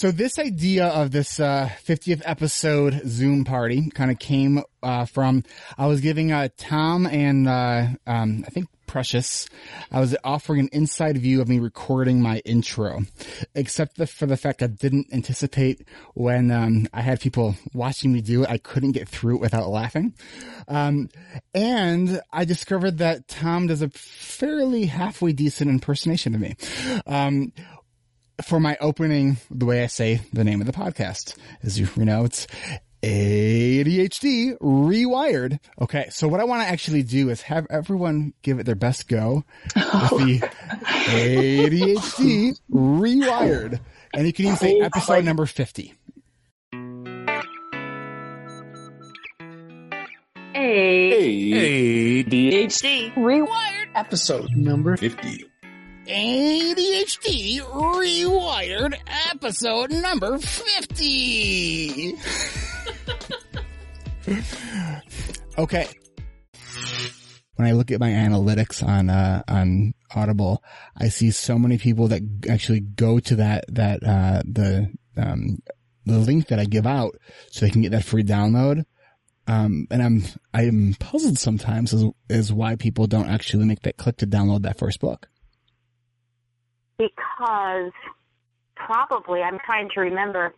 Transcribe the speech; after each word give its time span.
So 0.00 0.10
this 0.10 0.38
idea 0.38 0.86
of 0.86 1.10
this 1.10 1.38
uh, 1.38 1.68
50th 1.84 2.22
episode 2.24 3.02
Zoom 3.06 3.44
party 3.44 3.90
kind 3.90 4.10
of 4.10 4.18
came 4.18 4.62
uh, 4.82 5.04
from 5.04 5.44
I 5.76 5.88
was 5.88 6.00
giving 6.00 6.32
uh, 6.32 6.48
Tom 6.56 7.06
and 7.06 7.46
uh, 7.46 7.88
um, 8.06 8.42
I 8.46 8.48
think 8.48 8.68
Precious, 8.86 9.48
I 9.92 10.00
was 10.00 10.16
offering 10.24 10.62
an 10.62 10.68
inside 10.72 11.16
view 11.16 11.40
of 11.40 11.48
me 11.48 11.60
recording 11.60 12.20
my 12.20 12.38
intro, 12.44 13.02
except 13.54 13.98
the, 13.98 14.06
for 14.08 14.26
the 14.26 14.36
fact 14.36 14.64
I 14.64 14.66
didn't 14.66 15.06
anticipate 15.12 15.86
when 16.14 16.50
um, 16.50 16.88
I 16.92 17.02
had 17.02 17.20
people 17.20 17.54
watching 17.72 18.12
me 18.12 18.20
do 18.20 18.42
it, 18.42 18.50
I 18.50 18.58
couldn't 18.58 18.90
get 18.90 19.08
through 19.08 19.36
it 19.36 19.40
without 19.42 19.68
laughing. 19.68 20.14
Um, 20.66 21.08
and 21.54 22.20
I 22.32 22.44
discovered 22.44 22.98
that 22.98 23.28
Tom 23.28 23.68
does 23.68 23.80
a 23.80 23.90
fairly 23.90 24.86
halfway 24.86 25.34
decent 25.34 25.70
impersonation 25.70 26.34
of 26.34 26.40
me. 26.40 26.56
For 28.44 28.58
my 28.58 28.76
opening, 28.80 29.36
the 29.50 29.66
way 29.66 29.82
I 29.82 29.86
say 29.86 30.22
the 30.32 30.44
name 30.44 30.60
of 30.60 30.66
the 30.66 30.72
podcast, 30.72 31.36
as 31.62 31.78
you, 31.78 31.88
you 31.96 32.04
know, 32.04 32.24
it's 32.24 32.46
ADHD 33.02 34.58
rewired. 34.58 35.58
Okay. 35.80 36.08
So 36.10 36.28
what 36.28 36.40
I 36.40 36.44
want 36.44 36.62
to 36.62 36.68
actually 36.68 37.02
do 37.02 37.30
is 37.30 37.42
have 37.42 37.66
everyone 37.70 38.34
give 38.42 38.58
it 38.58 38.66
their 38.66 38.74
best 38.74 39.08
go 39.08 39.44
with 39.74 40.10
the 40.10 40.40
ADHD 40.84 42.58
rewired. 42.72 43.80
And 44.14 44.26
you 44.26 44.32
can 44.32 44.46
even 44.46 44.56
say 44.56 44.80
episode 44.80 45.24
number 45.24 45.46
50. 45.46 45.94
ADHD 52.20 53.14
Rewired 53.14 53.90
episode 53.94 54.50
number 54.50 54.96
50. 54.96 55.49
ADHD 56.10 57.60
rewired 57.60 58.98
episode 59.30 59.92
number 59.92 60.38
50. 60.38 62.16
okay. 65.56 65.86
When 67.54 67.68
I 67.68 67.72
look 67.72 67.92
at 67.92 68.00
my 68.00 68.10
analytics 68.10 68.84
on, 68.84 69.08
uh, 69.08 69.44
on 69.46 69.94
Audible, 70.12 70.64
I 70.96 71.10
see 71.10 71.30
so 71.30 71.56
many 71.60 71.78
people 71.78 72.08
that 72.08 72.22
actually 72.50 72.80
go 72.80 73.20
to 73.20 73.36
that, 73.36 73.66
that, 73.68 74.02
uh, 74.02 74.42
the, 74.44 74.92
um, 75.16 75.62
the 76.06 76.18
link 76.18 76.48
that 76.48 76.58
I 76.58 76.64
give 76.64 76.88
out 76.88 77.14
so 77.52 77.64
they 77.64 77.70
can 77.70 77.82
get 77.82 77.92
that 77.92 78.04
free 78.04 78.24
download. 78.24 78.84
Um, 79.46 79.86
and 79.92 80.02
I'm, 80.02 80.24
I'm 80.52 80.96
puzzled 80.98 81.38
sometimes 81.38 81.94
as, 81.94 82.04
as 82.28 82.52
why 82.52 82.74
people 82.74 83.06
don't 83.06 83.28
actually 83.30 83.64
make 83.64 83.82
that 83.82 83.96
click 83.96 84.16
to 84.16 84.26
download 84.26 84.62
that 84.62 84.76
first 84.76 84.98
book. 84.98 85.28
Because 87.00 87.92
probably 88.76 89.40
I'm 89.40 89.58
trying 89.64 89.88
to 89.94 90.00
remember. 90.00 90.54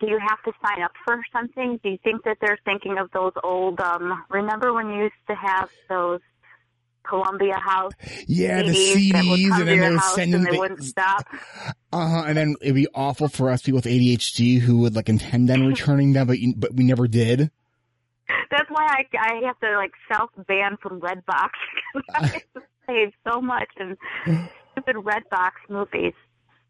Do 0.00 0.06
you 0.08 0.18
have 0.18 0.42
to 0.44 0.52
sign 0.64 0.82
up 0.82 0.92
for 1.06 1.20
something? 1.32 1.80
Do 1.82 1.88
you 1.90 1.98
think 2.04 2.22
that 2.24 2.36
they're 2.40 2.58
thinking 2.64 2.98
of 2.98 3.10
those 3.12 3.32
old? 3.42 3.80
um 3.80 4.24
Remember 4.30 4.72
when 4.72 4.88
you 4.90 5.04
used 5.04 5.14
to 5.28 5.34
have 5.34 5.68
those 5.88 6.20
Columbia 7.08 7.56
House 7.58 7.92
Yeah, 8.26 8.62
the 8.62 8.70
CDs 8.72 9.12
that 9.12 9.24
would 9.24 9.38
CDs, 9.40 9.48
come 9.48 9.60
and 9.60 9.68
then 9.68 9.80
they 9.80 9.90
would 9.90 10.02
send 10.02 10.34
and 10.34 10.44
them. 10.46 10.52
they 10.52 10.58
wouldn't 10.58 10.84
stop? 10.84 11.26
Uh 11.92 12.08
huh. 12.08 12.24
And 12.26 12.36
then 12.36 12.56
it'd 12.60 12.74
be 12.74 12.88
awful 12.94 13.28
for 13.28 13.48
us 13.50 13.62
people 13.62 13.76
with 13.78 13.84
ADHD 13.86 14.58
who 14.60 14.78
would 14.78 14.94
like 14.96 15.08
intend 15.08 15.50
on 15.50 15.66
returning 15.66 16.12
them, 16.12 16.26
but 16.26 16.38
you, 16.40 16.54
but 16.56 16.74
we 16.74 16.84
never 16.84 17.06
did. 17.08 17.50
That's 18.50 18.68
why 18.70 18.86
I 18.86 19.04
I 19.18 19.46
have 19.46 19.58
to 19.60 19.76
like 19.76 19.92
self 20.12 20.30
ban 20.46 20.76
from 20.82 21.00
Redbox. 21.00 21.50
'cause 22.86 22.94
I 22.94 23.04
save 23.04 23.12
so 23.24 23.40
much 23.40 23.68
in 23.78 23.96
stupid 24.72 24.96
Redbox 24.96 25.52
movies. 25.68 26.14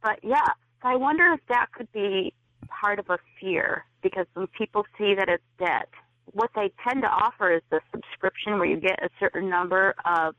But 0.03 0.23
yeah, 0.23 0.47
I 0.83 0.97
wonder 0.97 1.33
if 1.33 1.41
that 1.49 1.73
could 1.73 1.91
be 1.93 2.33
part 2.69 2.99
of 2.99 3.09
a 3.11 3.19
fear 3.41 3.85
because 4.03 4.27
when 4.35 4.47
people 4.49 4.85
see 4.99 5.15
that 5.15 5.29
it's 5.29 5.45
dead, 5.59 5.87
what 6.33 6.51
they 6.55 6.71
tend 6.87 7.03
to 7.03 7.09
offer 7.09 7.53
is 7.53 7.63
the 7.71 7.81
subscription 7.93 8.59
where 8.59 8.67
you 8.67 8.77
get 8.77 9.03
a 9.03 9.11
certain 9.19 9.49
number 9.49 9.95
of 10.05 10.35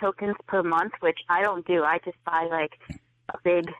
tokens 0.00 0.36
per 0.46 0.62
month, 0.62 0.92
which 1.00 1.18
I 1.28 1.42
don't 1.42 1.66
do. 1.66 1.84
I 1.84 1.98
just 2.04 2.22
buy 2.24 2.46
like 2.50 2.78
a 3.34 3.38
big 3.42 3.72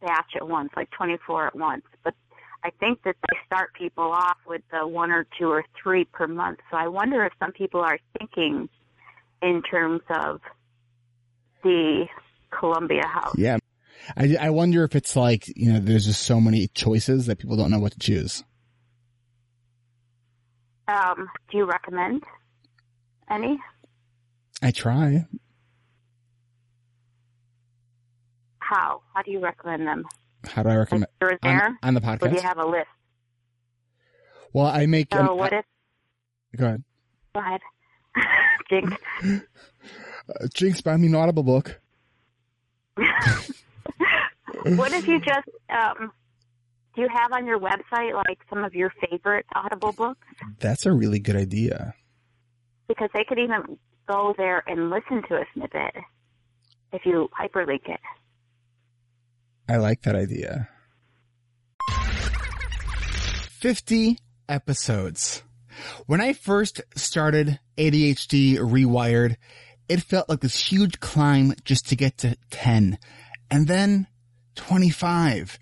batch 0.00 0.36
at 0.36 0.46
once, 0.46 0.70
like 0.76 0.90
24 0.90 1.46
at 1.48 1.56
once. 1.56 1.84
But 2.02 2.14
I 2.62 2.70
think 2.70 3.02
that 3.04 3.16
they 3.30 3.38
start 3.46 3.74
people 3.74 4.04
off 4.04 4.38
with 4.46 4.62
the 4.70 4.86
one 4.86 5.10
or 5.10 5.26
two 5.38 5.50
or 5.50 5.64
three 5.82 6.04
per 6.04 6.26
month. 6.26 6.60
So 6.70 6.76
I 6.76 6.88
wonder 6.88 7.24
if 7.24 7.32
some 7.38 7.52
people 7.52 7.80
are 7.80 7.98
thinking 8.18 8.68
in 9.42 9.62
terms 9.62 10.02
of 10.10 10.40
the 11.64 12.06
Columbia 12.50 13.06
House. 13.06 13.34
Yeah. 13.36 13.58
I, 14.16 14.36
I 14.40 14.50
wonder 14.50 14.84
if 14.84 14.94
it's 14.94 15.16
like, 15.16 15.44
you 15.56 15.72
know, 15.72 15.80
there's 15.80 16.04
just 16.06 16.22
so 16.22 16.40
many 16.40 16.68
choices 16.68 17.26
that 17.26 17.38
people 17.38 17.56
don't 17.56 17.70
know 17.70 17.80
what 17.80 17.92
to 17.92 17.98
choose. 17.98 18.44
Um, 20.86 21.28
do 21.50 21.56
you 21.58 21.64
recommend 21.64 22.22
any? 23.30 23.58
I 24.62 24.70
try. 24.70 25.26
How? 28.58 29.00
How 29.14 29.22
do 29.22 29.30
you 29.30 29.40
recommend 29.40 29.86
them? 29.86 30.04
How 30.46 30.62
do 30.62 30.68
I 30.68 30.76
recommend 30.76 31.06
Like, 31.22 31.40
there? 31.40 31.66
on, 31.66 31.78
on 31.82 31.94
the 31.94 32.18
Or 32.22 32.28
do 32.28 32.34
you 32.36 32.42
have 32.42 32.58
a 32.58 32.66
list? 32.66 32.86
well, 34.52 34.66
I 34.66 34.84
make. 34.86 35.08
So 35.12 35.20
an- 35.20 35.36
what 35.38 35.52
if? 35.52 35.64
go 36.56 36.66
ahead. 36.66 36.82
Go 37.34 37.40
ahead. 37.40 37.60
Jinx. 38.70 38.92
Uh, 40.28 40.46
Jinx, 40.54 40.80
buy 40.80 40.96
me 40.96 41.08
an 41.08 41.14
Audible 41.14 41.42
book. 41.42 41.80
what 42.96 44.92
if 44.92 45.06
you 45.08 45.20
just 45.20 45.48
um, 45.68 46.12
do 46.94 47.02
you 47.02 47.08
have 47.12 47.32
on 47.32 47.46
your 47.46 47.58
website 47.58 48.14
like 48.14 48.38
some 48.48 48.64
of 48.64 48.74
your 48.74 48.92
favorite 49.10 49.46
Audible 49.54 49.92
books? 49.92 50.26
That's 50.60 50.86
a 50.86 50.92
really 50.92 51.18
good 51.18 51.36
idea. 51.36 51.94
Because 52.88 53.10
they 53.14 53.24
could 53.24 53.38
even 53.38 53.78
go 54.06 54.34
there 54.36 54.62
and 54.66 54.90
listen 54.90 55.22
to 55.28 55.34
a 55.36 55.44
snippet 55.54 55.94
if 56.92 57.04
you 57.04 57.28
hyperlink 57.38 57.88
it. 57.88 58.00
I 59.68 59.76
like 59.78 60.02
that 60.02 60.14
idea. 60.14 60.68
50 63.50 64.18
episodes. 64.48 65.42
When 66.06 66.20
I 66.20 66.32
first 66.34 66.82
started 66.94 67.58
ADHD 67.76 68.58
Rewired, 68.58 69.36
it 69.88 70.02
felt 70.02 70.28
like 70.28 70.40
this 70.40 70.68
huge 70.68 71.00
climb 71.00 71.54
just 71.64 71.88
to 71.88 71.96
get 71.96 72.18
to 72.18 72.36
10 72.50 72.98
and 73.50 73.68
then 73.68 74.06
25 74.56 75.58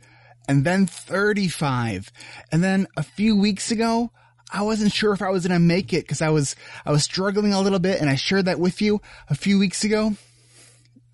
and 0.48 0.64
then 0.64 0.86
35. 0.86 2.12
And 2.50 2.62
then 2.62 2.86
a 2.96 3.02
few 3.02 3.36
weeks 3.36 3.70
ago, 3.70 4.10
I 4.52 4.62
wasn't 4.62 4.92
sure 4.92 5.12
if 5.12 5.22
I 5.22 5.30
was 5.30 5.46
going 5.46 5.58
to 5.58 5.64
make 5.64 5.92
it 5.92 6.02
because 6.02 6.20
I 6.20 6.28
was, 6.28 6.56
I 6.84 6.92
was 6.92 7.04
struggling 7.04 7.52
a 7.52 7.60
little 7.60 7.78
bit 7.78 8.00
and 8.00 8.10
I 8.10 8.16
shared 8.16 8.44
that 8.46 8.60
with 8.60 8.82
you 8.82 9.00
a 9.28 9.34
few 9.34 9.58
weeks 9.58 9.84
ago. 9.84 10.14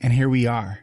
And 0.01 0.13
here 0.13 0.29
we 0.29 0.47
are 0.47 0.81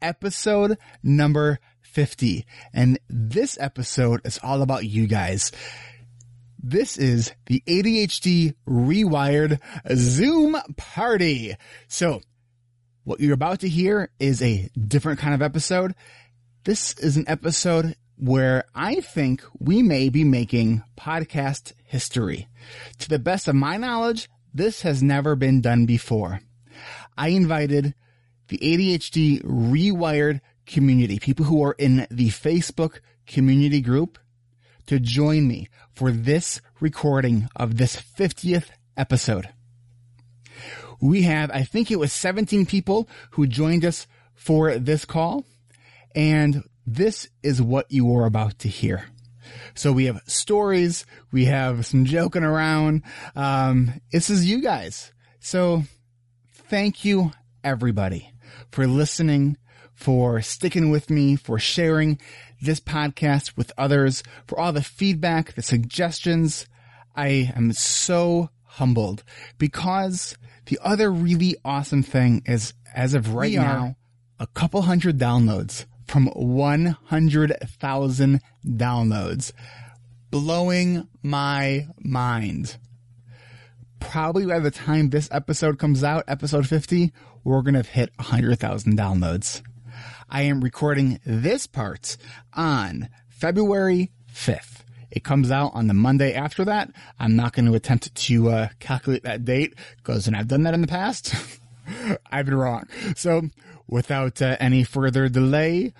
episode 0.00 0.78
number 1.02 1.58
50. 1.82 2.46
And 2.72 2.98
this 3.08 3.58
episode 3.60 4.20
is 4.24 4.38
all 4.42 4.62
about 4.62 4.84
you 4.84 5.06
guys. 5.06 5.52
This 6.60 6.98
is 6.98 7.32
the 7.46 7.62
ADHD 7.68 8.54
Rewired 8.68 9.60
Zoom 9.94 10.56
party. 10.76 11.54
So 11.86 12.20
what 13.04 13.20
you're 13.20 13.34
about 13.34 13.60
to 13.60 13.68
hear 13.68 14.10
is 14.18 14.42
a 14.42 14.68
different 14.76 15.20
kind 15.20 15.34
of 15.34 15.42
episode. 15.42 15.94
This 16.64 16.94
is 16.94 17.16
an 17.16 17.26
episode 17.28 17.94
where 18.16 18.64
I 18.74 18.96
think 18.96 19.44
we 19.60 19.84
may 19.84 20.08
be 20.08 20.24
making 20.24 20.82
podcast 20.98 21.74
history. 21.84 22.48
To 22.98 23.08
the 23.08 23.20
best 23.20 23.46
of 23.46 23.54
my 23.54 23.76
knowledge, 23.76 24.28
this 24.52 24.82
has 24.82 25.00
never 25.00 25.36
been 25.36 25.60
done 25.60 25.86
before. 25.86 26.40
I 27.16 27.28
invited 27.28 27.94
the 28.48 28.58
ADHD 28.58 29.42
Rewired 29.44 30.40
community, 30.66 31.20
people 31.20 31.44
who 31.44 31.62
are 31.62 31.76
in 31.78 32.08
the 32.10 32.30
Facebook 32.30 32.98
community 33.26 33.80
group, 33.80 34.18
to 34.88 34.98
join 34.98 35.46
me 35.46 35.68
for 35.92 36.10
this 36.10 36.60
recording 36.80 37.48
of 37.54 37.76
this 37.76 37.96
50th 37.96 38.70
episode. 38.96 39.48
We 41.00 41.22
have, 41.22 41.50
I 41.52 41.62
think 41.62 41.90
it 41.90 41.98
was 41.98 42.12
17 42.12 42.66
people 42.66 43.08
who 43.32 43.46
joined 43.46 43.84
us 43.84 44.06
for 44.34 44.78
this 44.78 45.04
call, 45.04 45.44
and 46.14 46.64
this 46.86 47.28
is 47.42 47.60
what 47.60 47.90
you 47.90 48.12
are 48.14 48.24
about 48.24 48.58
to 48.60 48.68
hear. 48.68 49.04
So 49.74 49.92
we 49.92 50.06
have 50.06 50.22
stories, 50.26 51.04
we 51.30 51.44
have 51.44 51.86
some 51.86 52.04
joking 52.04 52.42
around. 52.42 53.02
Um, 53.36 54.00
this 54.10 54.30
is 54.30 54.48
you 54.48 54.62
guys. 54.62 55.12
So 55.38 55.84
thank 56.68 57.04
you 57.04 57.32
everybody 57.62 58.32
for 58.70 58.86
listening, 58.86 59.56
for 59.98 60.40
sticking 60.40 60.90
with 60.90 61.10
me, 61.10 61.34
for 61.34 61.58
sharing 61.58 62.20
this 62.62 62.78
podcast 62.78 63.56
with 63.56 63.72
others, 63.76 64.22
for 64.46 64.56
all 64.58 64.72
the 64.72 64.82
feedback, 64.82 65.54
the 65.54 65.62
suggestions. 65.62 66.66
I 67.16 67.52
am 67.56 67.72
so 67.72 68.50
humbled 68.62 69.24
because 69.58 70.36
the 70.66 70.78
other 70.82 71.10
really 71.10 71.56
awesome 71.64 72.04
thing 72.04 72.42
is 72.46 72.74
as 72.94 73.14
of 73.14 73.34
right 73.34 73.54
now, 73.54 73.96
a 74.38 74.46
couple 74.46 74.82
hundred 74.82 75.18
downloads 75.18 75.86
from 76.06 76.28
100,000 76.28 78.40
downloads. 78.64 79.52
Blowing 80.30 81.08
my 81.22 81.88
mind. 81.98 82.76
Probably 83.98 84.46
by 84.46 84.60
the 84.60 84.70
time 84.70 85.10
this 85.10 85.28
episode 85.32 85.80
comes 85.80 86.04
out, 86.04 86.22
episode 86.28 86.68
50, 86.68 87.12
we're 87.42 87.62
going 87.62 87.74
to 87.74 87.80
have 87.80 87.88
hit 87.88 88.12
100,000 88.16 88.96
downloads. 88.96 89.60
I 90.30 90.42
am 90.42 90.60
recording 90.60 91.20
this 91.24 91.66
part 91.66 92.18
on 92.52 93.08
February 93.28 94.10
5th. 94.30 94.82
It 95.10 95.24
comes 95.24 95.50
out 95.50 95.70
on 95.74 95.86
the 95.86 95.94
Monday 95.94 96.34
after 96.34 96.66
that. 96.66 96.90
I'm 97.18 97.34
not 97.34 97.54
going 97.54 97.64
to 97.64 97.74
attempt 97.74 98.14
to 98.14 98.50
uh, 98.50 98.68
calculate 98.78 99.22
that 99.22 99.46
date 99.46 99.74
because 99.96 100.26
when 100.26 100.34
I've 100.34 100.48
done 100.48 100.64
that 100.64 100.74
in 100.74 100.82
the 100.82 100.86
past, 100.86 101.34
I've 102.30 102.44
been 102.44 102.56
wrong. 102.56 102.84
So 103.16 103.48
without 103.86 104.42
uh, 104.42 104.56
any 104.60 104.84
further 104.84 105.30
delay, 105.30 105.94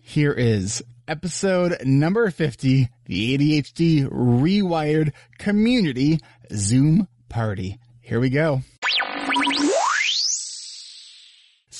here 0.00 0.32
is 0.32 0.82
episode 1.06 1.76
number 1.84 2.30
50, 2.32 2.88
the 3.04 3.38
ADHD 3.38 4.08
Rewired 4.08 5.12
Community 5.38 6.18
Zoom 6.52 7.06
Party. 7.28 7.78
Here 8.00 8.18
we 8.18 8.30
go. 8.30 8.62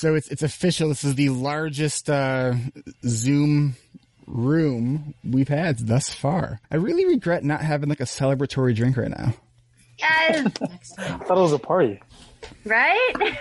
So 0.00 0.14
it's 0.14 0.29
it's 0.29 0.43
official. 0.43 0.88
This 0.88 1.05
is 1.05 1.14
the 1.14 1.29
largest 1.29 2.08
uh, 2.08 2.55
Zoom 3.06 3.76
room 4.26 5.12
we've 5.23 5.49
had 5.49 5.79
thus 5.79 6.08
far. 6.08 6.58
I 6.70 6.76
really 6.76 7.05
regret 7.05 7.44
not 7.44 7.61
having 7.61 7.91
like 7.91 8.00
a 8.00 8.05
celebratory 8.05 8.75
drink 8.75 8.97
right 8.97 9.11
now. 9.11 9.35
Yes, 9.99 10.52
I 10.99 11.19
thought 11.19 11.37
it 11.37 11.41
was 11.43 11.52
a 11.52 11.58
party. 11.58 12.00
right? 12.64 13.12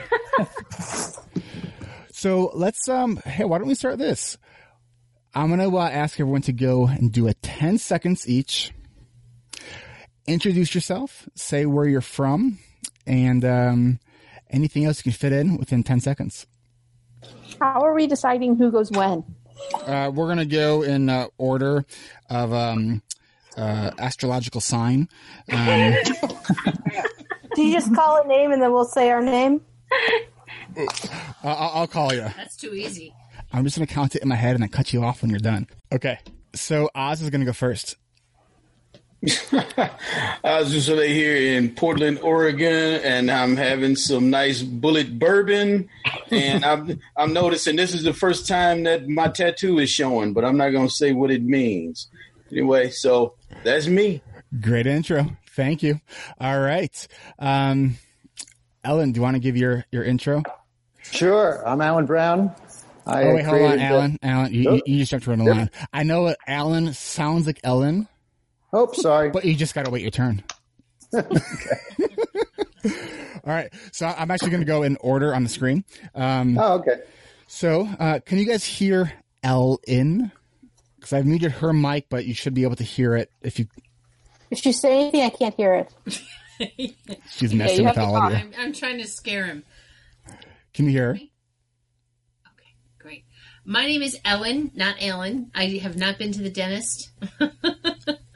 So 2.11 2.51
let's 2.53 2.89
um 2.89 3.15
hey, 3.25 3.45
why 3.45 3.57
don't 3.57 3.69
we 3.69 3.73
start 3.75 3.97
this? 3.97 4.37
I'm 5.33 5.49
gonna 5.49 5.73
uh, 5.73 5.87
ask 5.87 6.19
everyone 6.19 6.41
to 6.41 6.51
go 6.51 6.87
and 6.87 7.09
do 7.09 7.29
a 7.29 7.33
10 7.35 7.77
seconds 7.77 8.27
each. 8.27 8.73
Introduce 10.27 10.75
yourself, 10.75 11.29
say 11.35 11.65
where 11.65 11.85
you're 11.85 12.01
from, 12.01 12.59
and 13.07 13.45
um, 13.45 13.99
anything 14.49 14.85
else 14.85 14.99
you 14.99 15.11
can 15.11 15.11
fit 15.11 15.33
in 15.33 15.57
within 15.57 15.83
10 15.83 15.99
seconds. 15.99 16.47
How 17.59 17.81
are 17.81 17.93
we 17.93 18.07
deciding 18.07 18.55
who 18.55 18.71
goes 18.71 18.91
when? 18.91 19.23
Uh, 19.85 20.11
we're 20.13 20.27
gonna 20.27 20.45
go 20.45 20.83
in 20.83 21.09
uh, 21.09 21.27
order 21.37 21.85
of 22.29 22.53
um, 22.53 23.01
uh, 23.57 23.91
astrological 23.97 24.61
sign. 24.61 25.09
Um, 25.51 25.93
Do 27.55 27.63
you 27.63 27.73
just 27.73 27.93
call 27.93 28.23
a 28.23 28.27
name 28.27 28.51
and 28.51 28.61
then 28.61 28.71
we'll 28.71 28.85
say 28.85 29.09
our 29.09 29.21
name? 29.21 29.61
I'll, 31.43 31.71
I'll 31.73 31.87
call 31.87 32.13
you. 32.13 32.21
That's 32.37 32.55
too 32.55 32.73
easy. 32.73 33.13
I'm 33.51 33.63
just 33.63 33.77
gonna 33.77 33.87
count 33.87 34.15
it 34.15 34.21
in 34.21 34.29
my 34.29 34.35
head 34.35 34.53
and 34.53 34.61
then 34.61 34.69
cut 34.69 34.93
you 34.93 35.03
off 35.03 35.21
when 35.21 35.29
you're 35.29 35.39
done. 35.39 35.67
Okay. 35.91 36.19
So 36.55 36.89
Oz 36.95 37.21
is 37.21 37.29
gonna 37.29 37.45
go 37.45 37.53
first. 37.53 37.97
I 39.51 40.59
was 40.61 40.71
just 40.71 40.89
over 40.89 41.03
here 41.03 41.57
in 41.57 41.75
Portland, 41.75 42.19
Oregon, 42.21 43.01
and 43.03 43.29
I'm 43.29 43.57
having 43.57 43.95
some 43.95 44.29
nice 44.29 44.61
Bulleit 44.63 45.19
bourbon. 45.19 45.89
And 46.31 46.63
I'm 46.63 46.99
I'm 47.17 47.33
noticing 47.33 47.75
this 47.75 47.93
is 47.93 48.03
the 48.03 48.13
first 48.13 48.47
time 48.47 48.83
that 48.83 49.07
my 49.09 49.27
tattoo 49.27 49.79
is 49.79 49.89
showing, 49.89 50.33
but 50.33 50.45
I'm 50.45 50.57
not 50.57 50.69
gonna 50.69 50.89
say 50.89 51.11
what 51.11 51.31
it 51.31 51.43
means. 51.43 52.07
Anyway, 52.51 52.89
so 52.91 53.33
that's 53.63 53.87
me. 53.87 54.21
Great 54.61 54.87
intro. 54.87 55.37
Thank 55.51 55.83
you. 55.83 55.99
All 56.39 56.59
right. 56.59 57.07
Um, 57.37 57.97
Ellen, 58.83 59.11
do 59.11 59.17
you 59.17 59.21
want 59.21 59.35
to 59.35 59.39
give 59.39 59.57
your, 59.57 59.85
your 59.91 60.03
intro? 60.03 60.41
Sure. 61.11 61.61
I'm 61.67 61.81
Alan 61.81 62.05
Brown. 62.05 62.55
I 63.05 63.23
Oh, 63.23 63.35
wait, 63.35 63.43
hold 63.45 63.61
on, 63.61 63.67
created 63.67 63.79
the- 63.79 63.83
Alan. 63.83 64.17
Alan, 64.23 64.53
you, 64.53 64.61
you, 64.75 64.81
you 64.85 64.97
just 64.99 65.11
jumped 65.11 65.27
around 65.27 65.39
the 65.39 65.45
line. 65.45 65.69
I 65.91 66.03
know 66.03 66.33
Alan 66.47 66.93
sounds 66.93 67.45
like 67.45 67.59
Ellen, 67.63 68.07
Oh, 68.71 68.91
sorry. 68.93 69.29
but 69.31 69.45
you 69.45 69.55
just 69.55 69.73
got 69.73 69.85
to 69.85 69.91
wait 69.91 70.01
your 70.01 70.11
turn. 70.11 70.43
All 71.13 71.21
right. 73.45 73.73
So 73.91 74.05
I'm 74.05 74.29
actually 74.31 74.51
going 74.51 74.61
to 74.61 74.67
go 74.67 74.83
in 74.83 74.97
order 74.97 75.33
on 75.33 75.43
the 75.43 75.49
screen. 75.49 75.83
Um, 76.13 76.57
oh, 76.57 76.75
okay. 76.75 77.01
so, 77.47 77.87
uh, 77.99 78.19
can 78.25 78.37
you 78.37 78.45
guys 78.45 78.63
hear 78.63 79.11
Ellen? 79.43 80.31
Because 80.95 81.13
I've 81.13 81.25
muted 81.25 81.53
her 81.53 81.73
mic, 81.73 82.07
but 82.09 82.25
you 82.25 82.33
should 82.33 82.53
be 82.53 82.63
able 82.63 82.75
to 82.75 82.83
hear 82.83 83.15
it 83.15 83.31
if 83.41 83.57
you. 83.57 83.67
If 84.51 84.65
you 84.65 84.73
say 84.73 85.01
anything, 85.01 85.21
I 85.21 85.29
can't 85.29 85.55
hear 85.55 85.87
it. 86.07 86.21
She's 87.29 87.53
messing 87.53 87.81
you 87.81 87.85
with 87.85 87.97
all 87.97 88.15
of 88.17 88.31
you. 88.31 88.37
I'm, 88.37 88.51
I'm 88.57 88.73
trying 88.73 88.97
to 88.97 89.07
scare 89.07 89.45
him. 89.45 89.63
Can 90.73 90.85
you 90.85 90.91
hear 90.91 91.13
her? 91.13 91.13
Okay, 91.13 91.29
great. 92.99 93.23
My 93.63 93.85
name 93.85 94.01
is 94.01 94.17
Ellen, 94.25 94.71
not 94.75 94.97
Alan. 95.01 95.51
I 95.55 95.65
have 95.81 95.97
not 95.97 96.17
been 96.17 96.31
to 96.33 96.41
the 96.41 96.49
dentist. 96.49 97.11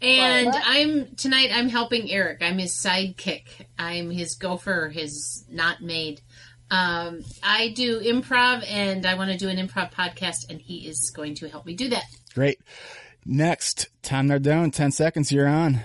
and 0.00 0.46
What? 0.46 0.62
I'm 0.64 1.14
tonight 1.16 1.50
I'm 1.52 1.68
helping 1.68 2.10
Eric. 2.10 2.38
I'm 2.42 2.58
his 2.58 2.72
sidekick. 2.72 3.44
I'm 3.78 4.10
his 4.10 4.34
gopher, 4.34 4.88
his 4.88 5.44
not 5.50 5.82
maid. 5.82 6.20
Um, 6.70 7.22
I 7.42 7.72
do 7.74 7.98
improv 8.00 8.64
and 8.70 9.06
I 9.06 9.14
want 9.14 9.30
to 9.30 9.38
do 9.38 9.48
an 9.48 9.56
improv 9.56 9.92
podcast 9.92 10.50
and 10.50 10.60
he 10.60 10.86
is 10.86 11.10
going 11.10 11.34
to 11.36 11.48
help 11.48 11.64
me 11.64 11.74
do 11.74 11.88
that. 11.88 12.04
Great. 12.34 12.60
Next, 13.24 13.88
Tom 14.02 14.28
Nardone, 14.28 14.72
10 14.72 14.92
seconds, 14.92 15.32
you're 15.32 15.48
on. 15.48 15.80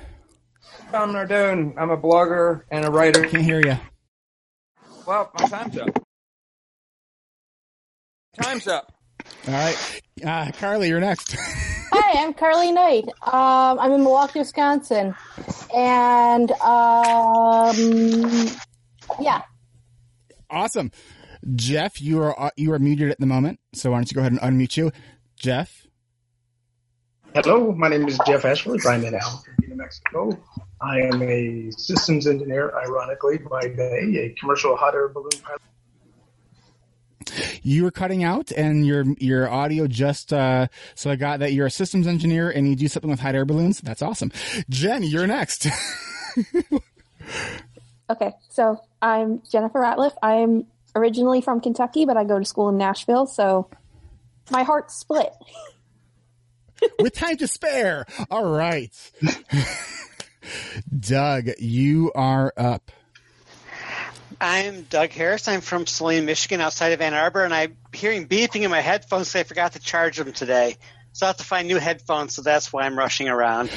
Tom 0.92 1.14
Nardone. 1.14 1.74
I'm 1.78 1.90
a 1.90 1.98
blogger 1.98 2.64
and 2.70 2.86
a 2.86 2.92
writer. 2.92 3.24
Can't 3.28 3.44
hear 3.44 3.60
you. 3.66 3.78
Well, 5.06 5.32
my 5.40 5.48
time's 5.48 5.78
up. 5.78 5.90
Time's 8.42 8.68
up. 8.68 8.94
All 9.48 9.54
right. 9.54 10.02
Uh, 10.26 10.52
Carly, 10.52 10.90
you're 10.90 11.00
next. 11.00 11.36
Hi, 11.38 12.24
I'm 12.24 12.34
Carly 12.34 12.72
Knight. 12.72 13.08
Um, 13.22 13.80
I'm 13.80 13.92
in 13.92 14.04
Milwaukee, 14.04 14.40
Wisconsin. 14.40 15.16
And, 15.74 16.52
um, 16.62 17.76
yeah. 19.20 19.42
awesome. 20.50 20.92
Jeff, 21.56 22.02
you 22.02 22.22
are 22.22 22.40
uh, 22.40 22.52
you 22.56 22.72
are 22.72 22.80
muted 22.80 23.12
at 23.12 23.20
the 23.20 23.26
moment, 23.26 23.60
so 23.74 23.92
why 23.92 23.98
don't 23.98 24.10
you 24.10 24.16
go 24.16 24.22
ahead 24.22 24.32
and 24.32 24.40
unmute 24.40 24.78
you? 24.78 24.94
Jeff, 25.36 25.84
Hello, 27.36 27.72
my 27.72 27.90
name 27.90 28.08
is 28.08 28.20
Jeff 28.28 28.46
Ashford. 28.46 28.86
I'm 28.86 29.04
in 29.04 29.16
Albuquerque, 29.16 29.68
New 29.68 29.76
Mexico. 29.76 30.40
I 30.82 31.00
am 31.02 31.20
a 31.24 31.72
systems 31.72 32.28
engineer, 32.28 32.72
ironically, 32.78 33.40
by 33.40 33.62
day, 33.70 34.18
a 34.18 34.40
commercial 34.40 34.76
hot 34.76 34.94
air 34.94 35.08
balloon 35.08 35.32
pilot. 35.42 35.60
You 37.64 37.84
were 37.84 37.92
cutting 37.92 38.24
out 38.24 38.52
and 38.52 38.86
your 38.86 39.06
your 39.20 39.50
audio 39.50 39.88
just 39.88 40.34
uh 40.34 40.68
so 40.96 41.12
I 41.12 41.16
got 41.16 41.40
that 41.40 41.54
you're 41.54 41.68
a 41.68 41.72
systems 41.72 42.08
engineer 42.08 42.50
and 42.50 42.68
you 42.68 42.76
do 42.76 42.88
something 42.88 43.10
with 43.12 43.20
hot 43.20 43.36
air 43.36 43.46
balloons. 43.46 43.82
That's 43.82 44.02
awesome. 44.02 44.32
Jen, 44.70 45.04
you're 45.04 45.28
next. 45.28 45.68
Okay, 48.10 48.32
so 48.50 48.80
I'm 49.02 49.42
Jennifer 49.50 49.80
Ratliff. 49.80 50.14
I'm 50.22 50.68
originally 50.96 51.42
from 51.42 51.62
Kentucky, 51.62 52.06
but 52.06 52.18
I 52.18 52.26
go 52.26 52.38
to 52.38 52.46
school 52.46 52.70
in 52.70 52.78
Nashville, 52.78 53.26
so 53.26 53.70
my 54.52 54.64
heart's 54.64 54.96
split. 54.96 55.32
with 57.00 57.14
time 57.16 57.38
to 57.38 57.48
spare. 57.48 58.06
All 58.30 58.46
right. 58.46 58.92
Doug, 61.00 61.48
you 61.60 62.12
are 62.14 62.54
up. 62.58 62.92
I'm 64.42 64.84
Doug 64.84 65.12
Harris. 65.12 65.48
I'm 65.48 65.62
from 65.62 65.86
Saline, 65.86 66.26
Michigan, 66.26 66.62
outside 66.62 66.90
of 66.94 67.02
Ann 67.02 67.14
Arbor, 67.14 67.44
and 67.44 67.54
I'm 67.54 67.78
hearing 67.94 68.28
beeping 68.28 68.62
in 68.64 68.72
my 68.72 68.82
headphones. 68.82 69.30
So 69.30 69.40
I 69.40 69.44
forgot 69.44 69.74
to 69.74 69.80
charge 69.80 70.18
them 70.18 70.34
today, 70.34 70.78
so 71.14 71.26
I 71.26 71.30
have 71.30 71.38
to 71.38 71.44
find 71.44 71.68
new 71.68 71.78
headphones. 71.80 72.36
So 72.36 72.42
that's 72.42 72.72
why 72.74 72.84
I'm 72.84 72.98
rushing 72.98 73.30
around. 73.30 73.70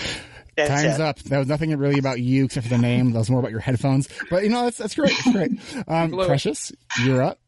That's 0.57 0.71
Time's 0.71 0.95
it. 0.97 1.01
up. 1.01 1.19
That 1.25 1.39
was 1.39 1.49
nothing 1.49 1.77
really 1.77 1.99
about 1.99 2.21
you 2.21 2.47
except 2.47 2.67
for 2.67 2.73
the 2.75 2.79
name. 2.79 3.13
That 3.13 3.19
was 3.19 3.31
more 3.31 3.41
about 3.41 3.51
your 3.51 3.61
headphones. 3.61 4.09
But 4.31 4.43
you 4.45 4.49
know, 4.49 4.65
that's 4.65 4.79
that's 4.79 4.95
great. 4.95 5.11
That's 5.25 5.33
great. 5.33 5.51
Um, 5.89 6.11
Precious, 6.13 6.73
you're 7.05 7.23
up. 7.23 7.39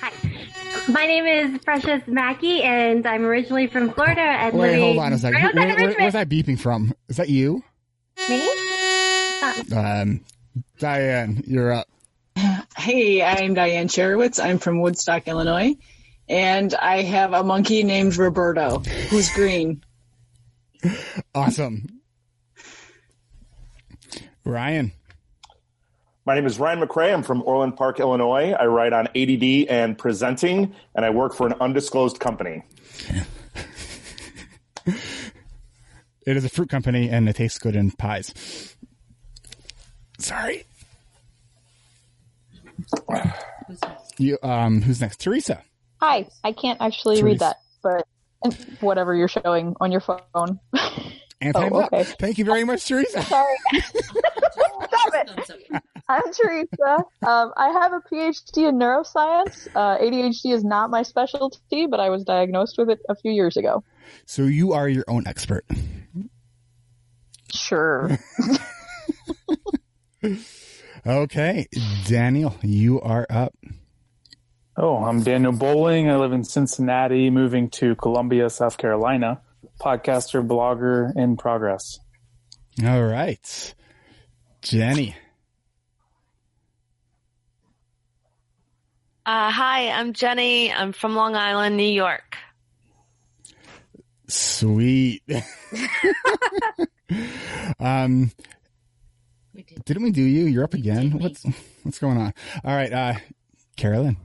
Hi. 0.00 0.12
My 0.88 1.06
name 1.06 1.26
is 1.26 1.58
Precious 1.64 2.02
Mackey, 2.06 2.62
and 2.62 3.06
I'm 3.06 3.24
originally 3.24 3.66
from 3.66 3.92
Florida. 3.92 4.20
And 4.20 4.54
Wait, 4.54 4.68
living 4.70 4.80
hold 4.82 4.98
on 4.98 5.12
a 5.12 5.18
second. 5.18 5.42
right 5.42 5.54
Where, 5.54 5.66
where, 5.66 5.76
where- 5.76 5.94
where's 5.98 6.12
that 6.14 6.28
beeping 6.28 6.58
from? 6.58 6.94
Is 7.08 7.16
that 7.16 7.28
you? 7.28 7.62
Me? 8.28 8.48
Um, 9.74 10.24
Diane, 10.78 11.42
you're 11.46 11.72
up. 11.72 11.88
Hey, 12.76 13.22
I'm 13.22 13.54
Diane 13.54 13.88
Cherowitz. 13.88 14.42
I'm 14.42 14.58
from 14.58 14.80
Woodstock, 14.80 15.28
Illinois. 15.28 15.76
And 16.28 16.74
I 16.74 17.02
have 17.02 17.32
a 17.32 17.42
monkey 17.42 17.82
named 17.82 18.16
Roberto, 18.16 18.78
who's 18.78 19.30
green. 19.32 19.82
Awesome. 21.34 22.00
Ryan. 24.44 24.92
My 26.24 26.34
name 26.34 26.46
is 26.46 26.58
Ryan 26.58 26.80
McRae. 26.80 27.12
I'm 27.12 27.22
from 27.22 27.42
Orland 27.42 27.76
Park, 27.76 28.00
Illinois. 28.00 28.52
I 28.52 28.66
write 28.66 28.92
on 28.92 29.08
ADD 29.08 29.68
and 29.68 29.98
presenting, 29.98 30.74
and 30.94 31.04
I 31.04 31.10
work 31.10 31.34
for 31.34 31.46
an 31.46 31.54
undisclosed 31.60 32.20
company. 32.20 32.62
It 36.24 36.36
is 36.36 36.44
a 36.44 36.48
fruit 36.48 36.68
company 36.68 37.10
and 37.10 37.28
it 37.28 37.36
tastes 37.36 37.58
good 37.58 37.74
in 37.74 37.90
pies. 37.90 38.71
Sorry. 40.22 40.64
You, 44.18 44.38
um, 44.42 44.82
who's 44.82 45.00
next? 45.00 45.20
Teresa. 45.20 45.62
Hi, 46.00 46.26
I 46.44 46.52
can't 46.52 46.80
actually 46.80 47.20
Teresa. 47.20 47.24
read 47.24 47.38
that, 47.40 47.56
but 47.82 48.06
whatever 48.80 49.14
you're 49.14 49.28
showing 49.28 49.74
on 49.80 49.90
your 49.92 50.00
phone. 50.00 50.20
And 51.40 51.56
Oh, 51.56 51.60
time's 51.60 51.72
up. 51.74 51.92
okay. 51.92 52.04
Thank 52.04 52.38
you 52.38 52.44
very 52.44 52.64
much, 52.64 52.86
Teresa. 52.86 53.22
Sorry. 53.24 53.56
Stop 53.80 55.14
it. 55.14 55.82
I'm 56.08 56.22
Teresa. 56.32 57.04
Um, 57.26 57.52
I 57.56 57.70
have 57.80 57.92
a 57.92 58.00
PhD 58.12 58.68
in 58.68 58.78
neuroscience. 58.78 59.66
Uh, 59.74 59.98
ADHD 59.98 60.52
is 60.52 60.62
not 60.62 60.90
my 60.90 61.02
specialty, 61.02 61.86
but 61.86 61.98
I 62.00 62.10
was 62.10 62.22
diagnosed 62.24 62.76
with 62.78 62.90
it 62.90 63.00
a 63.08 63.16
few 63.16 63.32
years 63.32 63.56
ago. 63.56 63.82
So 64.26 64.42
you 64.42 64.72
are 64.72 64.88
your 64.88 65.04
own 65.08 65.26
expert. 65.26 65.64
Sure. 67.52 68.18
Okay, 71.06 71.66
Daniel, 72.06 72.54
you 72.62 73.00
are 73.00 73.26
up. 73.28 73.54
Oh, 74.76 74.98
I'm 75.04 75.22
Daniel 75.22 75.52
Bowling. 75.52 76.08
I 76.08 76.16
live 76.16 76.32
in 76.32 76.44
Cincinnati, 76.44 77.28
moving 77.28 77.70
to 77.70 77.96
Columbia, 77.96 78.48
South 78.48 78.78
Carolina. 78.78 79.40
Podcaster, 79.80 80.46
blogger 80.46 81.14
in 81.16 81.36
progress. 81.36 81.98
All 82.84 83.02
right, 83.02 83.74
Jenny. 84.62 85.16
Uh, 89.26 89.50
hi, 89.50 89.90
I'm 89.90 90.12
Jenny. 90.12 90.72
I'm 90.72 90.92
from 90.92 91.16
Long 91.16 91.34
Island, 91.34 91.76
New 91.76 91.82
York. 91.82 92.36
Sweet. 94.28 95.22
um, 97.80 98.30
didn't 99.84 100.02
we 100.02 100.10
do 100.10 100.22
you? 100.22 100.44
You're 100.44 100.64
up 100.64 100.74
again. 100.74 101.18
What's 101.18 101.44
what's 101.82 101.98
going 101.98 102.18
on? 102.18 102.34
All 102.64 102.74
right, 102.74 102.92
uh, 102.92 103.14
Carolyn. 103.76 104.16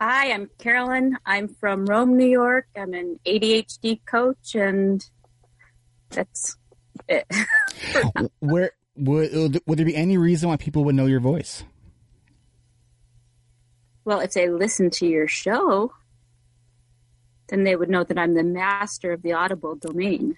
Hi, 0.00 0.32
I'm 0.32 0.50
Carolyn. 0.58 1.16
I'm 1.24 1.48
from 1.48 1.86
Rome, 1.86 2.16
New 2.16 2.28
York. 2.28 2.66
I'm 2.76 2.92
an 2.92 3.18
ADHD 3.26 4.00
coach, 4.04 4.54
and 4.54 5.04
that's 6.10 6.56
it. 7.08 7.26
Where 8.40 8.72
would 8.96 9.60
would 9.66 9.78
there 9.78 9.86
be 9.86 9.96
any 9.96 10.18
reason 10.18 10.48
why 10.48 10.56
people 10.56 10.84
would 10.84 10.94
know 10.94 11.06
your 11.06 11.20
voice? 11.20 11.64
well, 14.06 14.20
if 14.20 14.32
they 14.32 14.48
listen 14.48 14.88
to 14.88 15.06
your 15.06 15.26
show, 15.26 15.92
then 17.48 17.64
they 17.64 17.74
would 17.74 17.90
know 17.90 18.04
that 18.04 18.16
I'm 18.16 18.34
the 18.34 18.44
master 18.44 19.12
of 19.12 19.20
the 19.22 19.32
audible 19.32 19.74
domain. 19.74 20.36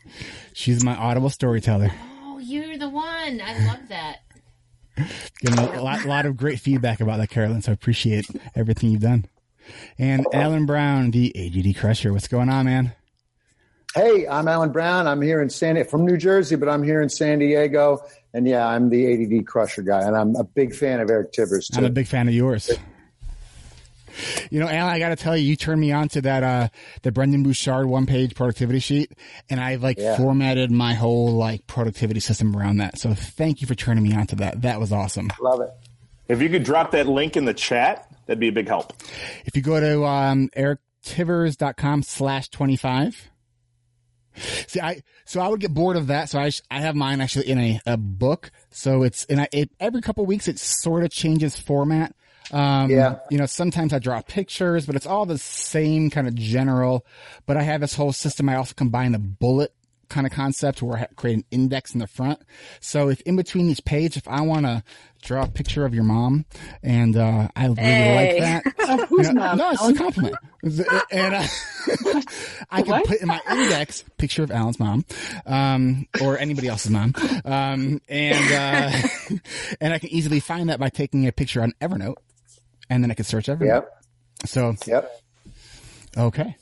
She's 0.54 0.82
my 0.82 0.96
audible 0.96 1.28
storyteller. 1.28 1.92
Oh, 2.38 2.40
you're 2.40 2.78
the 2.78 2.88
one. 2.88 3.40
I 3.40 3.66
love 3.66 3.88
that. 3.88 4.18
Getting 5.40 5.58
a 5.58 5.82
lot, 5.82 6.04
lot 6.04 6.24
of 6.24 6.36
great 6.36 6.60
feedback 6.60 7.00
about 7.00 7.18
that, 7.18 7.30
Carolyn. 7.30 7.62
So 7.62 7.72
I 7.72 7.74
appreciate 7.74 8.28
everything 8.54 8.92
you've 8.92 9.00
done. 9.00 9.26
And 9.98 10.24
Alan 10.32 10.64
Brown, 10.64 11.10
the 11.10 11.32
ADD 11.36 11.76
Crusher. 11.76 12.12
What's 12.12 12.28
going 12.28 12.48
on, 12.48 12.66
man? 12.66 12.92
Hey, 13.92 14.28
I'm 14.28 14.46
Alan 14.46 14.70
Brown. 14.70 15.08
I'm 15.08 15.20
here 15.20 15.42
in 15.42 15.50
San 15.50 15.74
Diego 15.74 15.90
from 15.90 16.06
New 16.06 16.16
Jersey, 16.16 16.54
but 16.54 16.68
I'm 16.68 16.84
here 16.84 17.02
in 17.02 17.08
San 17.08 17.40
Diego. 17.40 18.06
And 18.32 18.46
yeah, 18.46 18.68
I'm 18.68 18.88
the 18.88 19.40
ADD 19.40 19.44
Crusher 19.44 19.82
guy, 19.82 20.02
and 20.02 20.16
I'm 20.16 20.36
a 20.36 20.44
big 20.44 20.76
fan 20.76 21.00
of 21.00 21.10
Eric 21.10 21.32
Tivers. 21.32 21.68
too. 21.68 21.78
I'm 21.78 21.86
a 21.86 21.90
big 21.90 22.06
fan 22.06 22.28
of 22.28 22.34
yours. 22.34 22.70
You 24.50 24.60
know, 24.60 24.68
Alan, 24.68 24.92
I 24.94 24.98
got 24.98 25.10
to 25.10 25.16
tell 25.16 25.36
you, 25.36 25.44
you 25.44 25.56
turned 25.56 25.80
me 25.80 25.92
on 25.92 26.08
to 26.10 26.20
that 26.22 26.42
uh 26.42 26.68
the 27.02 27.12
Brendon 27.12 27.42
Burchard 27.42 27.86
one 27.86 28.06
page 28.06 28.34
productivity 28.34 28.78
sheet, 28.80 29.12
and 29.50 29.60
I've 29.60 29.82
like 29.82 29.98
Yeah. 29.98 30.16
formatted 30.16 30.70
my 30.70 30.94
whole 30.94 31.32
like 31.32 31.66
productivity 31.66 32.20
system 32.20 32.56
around 32.56 32.78
that. 32.78 32.98
So 32.98 33.14
thank 33.14 33.60
you 33.60 33.66
for 33.66 33.74
turning 33.74 34.04
me 34.04 34.14
on 34.14 34.26
to 34.28 34.36
that. 34.36 34.62
That 34.62 34.80
was 34.80 34.92
awesome. 34.92 35.30
Love 35.40 35.60
it. 35.60 35.70
If 36.28 36.42
you 36.42 36.48
could 36.48 36.62
drop 36.64 36.90
that 36.90 37.06
link 37.06 37.36
in 37.36 37.44
the 37.46 37.54
chat, 37.54 38.10
that'd 38.26 38.38
be 38.40 38.48
a 38.48 38.52
big 38.52 38.68
help. 38.68 38.92
If 39.46 39.56
you 39.56 39.62
go 39.62 39.80
to 39.80 40.04
um, 40.04 40.50
erictivers.com 40.56 42.02
slash 42.02 42.48
25. 42.50 43.30
See, 44.68 44.80
I, 44.80 45.02
so 45.24 45.40
I 45.40 45.48
would 45.48 45.58
get 45.60 45.74
bored 45.74 45.96
of 45.96 46.08
that. 46.08 46.28
So 46.28 46.38
I, 46.38 46.50
I 46.70 46.80
have 46.80 46.94
mine 46.94 47.20
actually 47.20 47.48
in 47.48 47.58
a, 47.58 47.80
a 47.86 47.96
book. 47.96 48.52
So 48.70 49.02
it's, 49.02 49.24
and 49.24 49.40
I, 49.40 49.48
it, 49.52 49.70
every 49.80 50.00
couple 50.00 50.22
of 50.22 50.28
weeks 50.28 50.46
it 50.48 50.58
sort 50.58 51.02
of 51.02 51.10
changes 51.10 51.56
format. 51.56 52.14
Um, 52.52 52.90
Yeah. 52.90 53.16
you 53.30 53.38
know, 53.38 53.46
sometimes 53.46 53.92
I 53.92 53.98
draw 53.98 54.20
pictures, 54.22 54.86
but 54.86 54.96
it's 54.96 55.06
all 55.06 55.26
the 55.26 55.38
same 55.38 56.10
kind 56.10 56.26
of 56.26 56.34
general, 56.34 57.04
but 57.46 57.56
I 57.56 57.62
have 57.62 57.80
this 57.80 57.94
whole 57.94 58.12
system. 58.12 58.48
I 58.48 58.56
also 58.56 58.74
combine 58.74 59.12
the 59.12 59.18
bullet 59.18 59.72
kind 60.08 60.26
of 60.26 60.32
concept 60.32 60.80
where 60.80 60.96
I 60.96 61.06
create 61.16 61.36
an 61.36 61.44
index 61.50 61.92
in 61.92 62.00
the 62.00 62.06
front. 62.06 62.40
So 62.80 63.10
if 63.10 63.20
in 63.22 63.36
between 63.36 63.68
each 63.68 63.84
page, 63.84 64.16
if 64.16 64.26
I 64.26 64.40
want 64.40 64.64
to 64.64 64.82
draw 65.22 65.42
a 65.42 65.46
picture 65.46 65.84
of 65.84 65.94
your 65.94 66.04
mom 66.04 66.46
and, 66.82 67.14
uh, 67.14 67.48
I 67.54 67.66
really 67.66 67.76
Hey. 67.76 68.14
like 68.14 68.38
that. 68.38 68.64
Of 68.88 69.10
You 69.10 69.34
know. 69.34 69.54
No, 69.54 69.70
it's 69.72 69.86
a 69.86 69.92
compliment. 69.92 70.36
And 71.12 71.34
uh, 71.34 71.42
I 72.70 72.80
can 72.82 73.02
put 73.04 73.20
in 73.20 73.28
my 73.28 73.40
index 73.50 74.02
picture 74.16 74.42
of 74.42 74.50
Alan's 74.50 74.80
mom, 74.80 75.04
um, 75.44 76.06
or 76.18 76.38
anybody 76.38 76.68
else's 76.68 76.90
mom, 76.90 77.14
um, 77.44 78.00
and 78.08 78.52
uh, 78.52 78.90
and 79.82 79.92
I 79.92 79.98
can 79.98 80.08
easily 80.08 80.40
find 80.40 80.70
that 80.70 80.78
by 80.80 80.88
taking 80.88 81.26
a 81.26 81.32
picture 81.32 81.60
on 81.62 81.72
Evernote, 81.82 82.16
and 82.90 83.02
then 83.02 83.10
I 83.10 83.14
could 83.14 83.26
search 83.26 83.46
Evernote. 83.46 83.66
Yep. 83.66 84.04
So. 84.46 84.76
Yep. 84.86 85.22
Okay. 86.16 86.56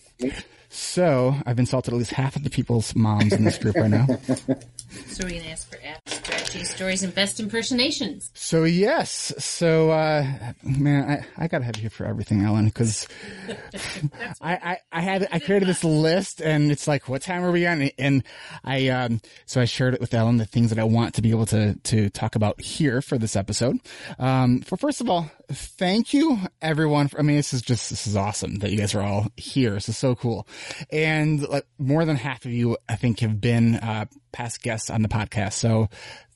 So 0.69 1.35
I've 1.47 1.59
insulted 1.59 1.95
at 1.95 1.97
least 1.97 2.13
half 2.13 2.37
of 2.37 2.45
the 2.45 2.51
people's 2.51 2.95
moms 2.95 3.33
in 3.33 3.45
this 3.45 3.59
group 3.59 3.77
right 3.77 3.91
now. 3.91 4.07
So 5.07 5.25
we're 5.25 5.39
gonna 5.39 5.51
ask 5.51 5.69
for 5.69 5.79
strategy 6.07 6.65
stories 6.65 7.03
and 7.03 7.15
best 7.15 7.41
impersonations. 7.41 8.31
So 8.35 8.65
yes, 8.65 9.33
so 9.39 9.91
uh, 9.91 10.25
man, 10.63 11.25
I, 11.39 11.45
I 11.45 11.49
gotta 11.49 11.65
have 11.65 11.77
you 11.77 11.83
here 11.83 11.91
for 11.91 12.05
everything, 12.05 12.43
Ellen, 12.43 12.67
because 12.67 13.07
I, 14.41 14.55
I 14.55 14.79
I 14.93 15.01
had 15.01 15.29
I 15.33 15.39
created 15.39 15.69
this 15.69 15.85
list, 15.85 16.41
and 16.41 16.71
it's 16.71 16.89
like, 16.89 17.09
what 17.09 17.23
time 17.23 17.45
are 17.45 17.53
we 17.53 17.67
on? 17.67 17.83
And 17.99 18.25
I 18.65 18.89
um 18.89 19.21
so 19.45 19.61
I 19.61 19.65
shared 19.65 19.95
it 19.95 20.01
with 20.01 20.15
Ellen 20.15 20.37
the 20.37 20.45
things 20.45 20.71
that 20.71 20.79
I 20.79 20.85
want 20.85 21.15
to 21.15 21.23
be 21.23 21.31
able 21.31 21.47
to 21.47 21.75
to 21.75 22.11
talk 22.11 22.35
about 22.35 22.61
here 22.61 23.01
for 23.03 23.19
this 23.19 23.37
episode. 23.37 23.79
Um, 24.19 24.61
for 24.61 24.77
first 24.77 25.01
of 25.01 25.09
all, 25.09 25.31
thank 25.51 26.13
you 26.13 26.39
everyone. 26.61 27.09
For, 27.09 27.19
I 27.19 27.23
mean, 27.23 27.37
this 27.37 27.53
is 27.53 27.63
just 27.63 27.91
this 27.91 28.07
is 28.07 28.17
awesome 28.17 28.57
that 28.57 28.71
you 28.71 28.79
guys 28.79 28.95
are 28.95 29.03
all 29.03 29.29
here. 29.37 29.75
This 29.75 29.89
is 29.89 29.97
so 29.97 30.15
cool, 30.15 30.47
and 30.91 31.47
like 31.49 31.67
more 31.79 32.05
than 32.05 32.17
half 32.17 32.45
of 32.45 32.51
you, 32.53 32.77
I 32.89 32.97
think, 32.97 33.21
have 33.21 33.41
been 33.41 33.77
uh, 33.77 34.07
past 34.37 34.63
guests 34.63 34.91
on 34.91 35.01
the 35.01 35.09
podcast. 35.09 35.55
So 35.55 35.89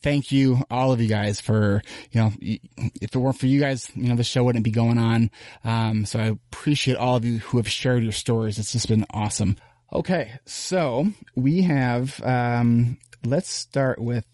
thank 0.03 0.33
you, 0.33 0.63
all 0.71 0.91
of 0.91 1.03
you 1.03 1.09
guys, 1.09 1.39
for 1.39 1.83
you 2.13 2.21
know, 2.21 2.33
if 2.41 3.15
it 3.15 3.19
weren't 3.19 3.39
for 3.39 3.47
you 3.47 3.61
guys, 3.61 3.93
you 3.95 4.09
know, 4.09 4.17
the 4.17 4.25
show 4.25 4.43
wouldn't 4.43 4.65
be 4.65 4.71
going 4.71 4.97
on. 4.97 5.31
Um, 5.65 6.07
so 6.07 6.19
I 6.19 6.27
appreciate 6.29 6.97
all 6.97 7.17
of 7.17 7.27
you 7.27 7.41
who 7.41 7.59
have 7.59 7.69
shared 7.69 8.03
your 8.03 8.13
stories. 8.13 8.59
It's 8.59 8.73
just 8.73 8.89
been 8.89 9.05
awesome. 9.11 9.57
Okay, 9.93 10.33
so 10.47 11.09
we 11.35 11.63
have. 11.63 12.23
Um, 12.23 12.97
let's 13.23 13.51
start 13.51 14.01
with 14.01 14.25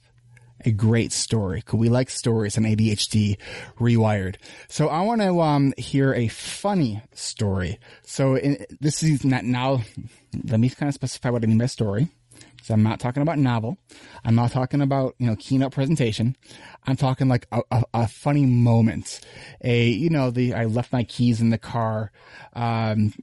a 0.65 0.71
great 0.71 1.11
story. 1.11 1.61
Could 1.63 1.81
we 1.81 1.89
like 1.89 2.09
stories 2.09 2.57
on 2.57 2.63
ADHD 2.63 3.37
rewired? 3.81 4.37
So 4.69 4.87
I 4.87 5.01
want 5.03 5.23
to 5.23 5.41
um, 5.41 5.75
hear 5.77 6.15
a 6.15 6.29
funny 6.29 7.03
story. 7.15 7.81
So 8.05 8.37
in, 8.37 8.65
this 8.81 9.03
is 9.03 9.25
not 9.25 9.45
now. 9.45 9.83
Let 10.45 10.61
me 10.61 10.71
kind 10.71 10.89
of 10.89 10.95
specify 10.95 11.31
what 11.31 11.43
I 11.43 11.47
mean 11.49 11.59
by 11.59 11.67
story. 11.67 12.11
So 12.67 12.75
I'm 12.75 12.83
not 12.83 12.99
talking 12.99 13.23
about 13.23 13.39
novel. 13.39 13.79
I'm 14.25 14.35
not 14.35 14.51
talking 14.51 14.81
about 14.81 15.15
you 15.19 15.29
know 15.29 15.37
keynote 15.37 15.71
presentation. 15.71 16.37
I'm 16.85 16.97
talking 16.97 17.29
like 17.29 17.47
a, 17.53 17.63
a, 17.71 17.85
a 17.95 18.09
funny 18.09 18.45
moment. 18.45 19.21
A 19.63 19.87
you 19.87 20.11
know 20.11 20.33
the 20.33 20.53
I 20.53 20.65
left 20.65 20.93
my 20.93 21.05
keys 21.05 21.41
in 21.41 21.51
the 21.51 21.59
car. 21.59 22.11
Um, 22.55 23.15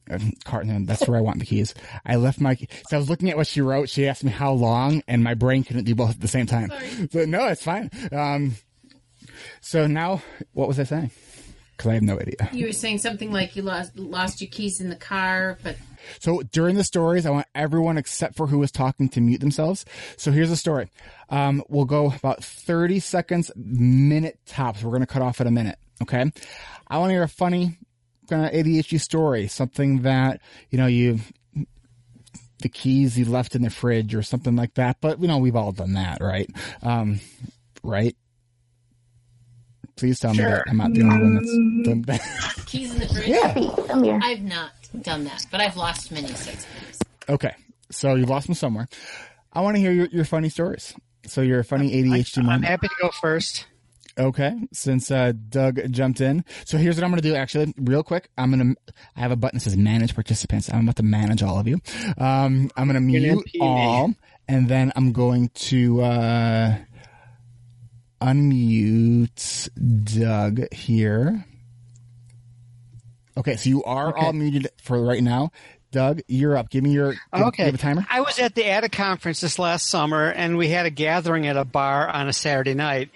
car. 0.45 0.63
no, 0.63 0.85
That's 0.85 1.05
where 1.09 1.17
I 1.17 1.21
want 1.21 1.39
the 1.39 1.45
keys. 1.45 1.73
I 2.05 2.15
left 2.15 2.39
my. 2.39 2.55
So 2.87 2.95
I 2.95 2.97
was 2.97 3.09
looking 3.09 3.29
at 3.31 3.35
what 3.35 3.47
she 3.47 3.59
wrote. 3.59 3.89
She 3.89 4.07
asked 4.07 4.23
me 4.23 4.31
how 4.31 4.53
long, 4.53 5.03
and 5.09 5.21
my 5.25 5.33
brain 5.33 5.65
couldn't 5.65 5.83
do 5.83 5.93
both 5.93 6.11
at 6.11 6.21
the 6.21 6.29
same 6.29 6.45
time. 6.45 6.71
So 7.11 7.25
no, 7.25 7.45
it's 7.47 7.65
fine. 7.65 7.91
Um, 8.13 8.55
so 9.59 9.87
now 9.87 10.21
what 10.53 10.69
was 10.69 10.79
I 10.79 10.83
saying? 10.83 11.11
Because 11.75 11.89
I 11.91 11.93
have 11.95 12.03
no 12.03 12.19
idea. 12.19 12.49
You 12.51 12.67
were 12.67 12.71
saying 12.71 12.99
something 12.99 13.31
like 13.31 13.55
you 13.55 13.63
lost 13.63 13.97
lost 13.97 14.41
your 14.41 14.49
keys 14.49 14.79
in 14.79 14.89
the 14.89 14.95
car, 14.95 15.57
but 15.63 15.75
So 16.19 16.41
during 16.41 16.75
the 16.75 16.83
stories, 16.83 17.25
I 17.25 17.31
want 17.31 17.47
everyone 17.55 17.97
except 17.97 18.35
for 18.35 18.47
who 18.47 18.59
was 18.59 18.71
talking 18.71 19.09
to 19.09 19.21
mute 19.21 19.41
themselves. 19.41 19.85
So 20.17 20.31
here's 20.31 20.51
a 20.51 20.57
story. 20.57 20.91
Um, 21.29 21.63
we'll 21.67 21.85
go 21.85 22.13
about 22.13 22.43
30 22.43 22.99
seconds, 22.99 23.51
minute 23.55 24.39
tops. 24.45 24.83
We're 24.83 24.91
going 24.91 25.01
to 25.01 25.07
cut 25.07 25.21
off 25.21 25.41
at 25.41 25.47
a 25.47 25.51
minute. 25.51 25.77
Okay. 26.01 26.31
I 26.87 26.97
want 26.97 27.09
to 27.09 27.13
hear 27.13 27.23
a 27.23 27.27
funny 27.27 27.77
kind 28.29 28.45
of 28.45 28.51
ADHD 28.51 28.99
story, 28.99 29.47
something 29.47 30.03
that, 30.03 30.41
you 30.69 30.77
know, 30.77 30.87
you, 30.87 31.19
the 32.61 32.69
keys 32.69 33.17
you 33.17 33.25
left 33.25 33.55
in 33.55 33.61
the 33.61 33.69
fridge 33.69 34.15
or 34.15 34.23
something 34.23 34.55
like 34.55 34.75
that. 34.75 34.97
But, 35.01 35.21
you 35.21 35.27
know, 35.27 35.37
we've 35.37 35.55
all 35.55 35.71
done 35.71 35.93
that, 35.93 36.21
right? 36.21 36.49
Um, 36.81 37.19
right? 37.83 38.15
Please 39.95 40.19
tell 40.19 40.33
me 40.33 40.39
that 40.39 40.63
I'm 40.67 40.77
not 40.77 40.93
the 40.93 41.03
only 41.03 41.17
one 41.17 41.35
that's 41.35 41.87
done 41.87 42.01
that. 42.03 42.63
keys 42.65 42.93
in 42.93 42.99
the 42.99 43.07
fridge. 43.07 43.27
Yeah. 43.27 43.85
Come 43.87 44.03
here. 44.03 44.19
I've 44.21 44.41
not 44.41 44.71
done 45.01 45.23
that, 45.25 45.45
but 45.51 45.61
I've 45.61 45.77
lost 45.77 46.11
many 46.11 46.27
such 46.27 46.55
things. 46.55 46.99
Okay. 47.29 47.53
So 47.91 48.15
you've 48.15 48.29
lost 48.29 48.47
them 48.47 48.55
somewhere. 48.55 48.87
I 49.53 49.61
want 49.61 49.75
to 49.75 49.79
hear 49.81 49.91
your, 49.91 50.07
your 50.07 50.25
funny 50.25 50.49
stories. 50.49 50.93
So 51.27 51.41
you're 51.41 51.59
a 51.59 51.63
funny 51.63 51.91
ADHD 51.91 52.43
mom. 52.43 52.49
I'm 52.49 52.63
happy 52.63 52.87
to 52.87 52.95
go 52.99 53.09
first. 53.21 53.67
Okay, 54.15 54.53
since 54.71 55.09
uh, 55.09 55.31
Doug 55.49 55.91
jumped 55.91 56.21
in, 56.21 56.45
so 56.65 56.77
here's 56.77 56.97
what 56.97 57.03
I'm 57.03 57.09
going 57.09 57.21
to 57.21 57.27
do. 57.27 57.33
Actually, 57.33 57.73
real 57.77 58.03
quick, 58.03 58.29
I'm 58.37 58.51
going 58.51 58.75
to. 58.75 58.93
I 59.15 59.21
have 59.21 59.31
a 59.31 59.35
button 59.35 59.57
that 59.57 59.63
says 59.63 59.75
"Manage 59.75 60.13
Participants." 60.13 60.71
I'm 60.71 60.81
about 60.81 60.97
to 60.97 61.03
manage 61.03 61.41
all 61.41 61.57
of 61.57 61.67
you. 61.67 61.79
Um, 62.19 62.69
I'm 62.77 62.87
going 62.87 62.93
to 62.93 62.99
mute 62.99 63.23
MP 63.23 63.59
all, 63.59 64.13
and 64.47 64.69
then 64.69 64.91
I'm 64.95 65.13
going 65.13 65.49
to 65.49 66.01
uh, 66.03 66.77
unmute 68.23 69.69
Doug 70.19 70.73
here. 70.73 71.45
Okay, 73.37 73.55
so 73.55 73.69
you 73.69 73.83
are 73.83 74.15
all 74.15 74.33
muted 74.33 74.69
for 74.81 75.01
right 75.01 75.23
now. 75.23 75.51
Doug, 75.91 76.21
you're 76.27 76.57
up. 76.57 76.69
Give 76.69 76.83
me 76.83 76.91
your. 76.91 77.11
Give, 77.11 77.19
Okay. 77.33 77.65
Have 77.65 77.75
a 77.75 77.77
timer. 77.77 78.05
I 78.09 78.21
was 78.21 78.39
at 78.39 78.55
the 78.55 78.63
ADA 78.63 78.89
conference 78.89 79.41
this 79.41 79.59
last 79.59 79.87
summer, 79.87 80.29
and 80.29 80.57
we 80.57 80.69
had 80.69 80.85
a 80.85 80.89
gathering 80.89 81.45
at 81.47 81.55
a 81.55 81.65
bar 81.65 82.09
on 82.09 82.27
a 82.27 82.33
Saturday 82.33 82.73
night. 82.73 83.09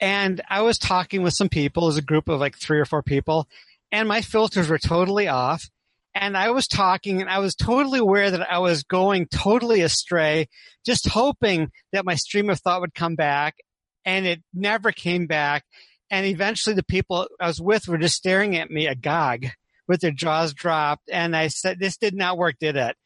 And 0.00 0.40
I 0.48 0.62
was 0.62 0.78
talking 0.78 1.22
with 1.22 1.34
some 1.34 1.48
people, 1.48 1.88
as 1.88 1.96
a 1.96 2.02
group 2.02 2.28
of 2.28 2.40
like 2.40 2.56
three 2.58 2.80
or 2.80 2.84
four 2.84 3.02
people, 3.02 3.48
and 3.92 4.08
my 4.08 4.20
filters 4.20 4.68
were 4.68 4.78
totally 4.78 5.28
off. 5.28 5.68
And 6.16 6.36
I 6.36 6.50
was 6.50 6.66
talking, 6.68 7.20
and 7.20 7.28
I 7.30 7.38
was 7.38 7.54
totally 7.56 7.98
aware 7.98 8.30
that 8.30 8.52
I 8.52 8.58
was 8.58 8.84
going 8.84 9.26
totally 9.26 9.80
astray, 9.80 10.48
just 10.86 11.08
hoping 11.08 11.70
that 11.92 12.04
my 12.04 12.14
stream 12.14 12.50
of 12.50 12.60
thought 12.60 12.80
would 12.80 12.94
come 12.94 13.16
back, 13.16 13.56
and 14.04 14.26
it 14.26 14.42
never 14.52 14.92
came 14.92 15.26
back. 15.26 15.64
And 16.10 16.26
eventually, 16.26 16.74
the 16.74 16.84
people 16.84 17.26
I 17.40 17.46
was 17.46 17.60
with 17.60 17.88
were 17.88 17.98
just 17.98 18.16
staring 18.16 18.56
at 18.56 18.70
me 18.70 18.86
agog 18.86 19.46
with 19.88 20.00
their 20.00 20.10
jaws 20.10 20.52
dropped. 20.54 21.08
And 21.10 21.34
I 21.34 21.48
said, 21.48 21.78
"This 21.78 21.96
did 21.96 22.14
not 22.14 22.38
work, 22.38 22.56
did 22.60 22.76
it?" 22.76 22.96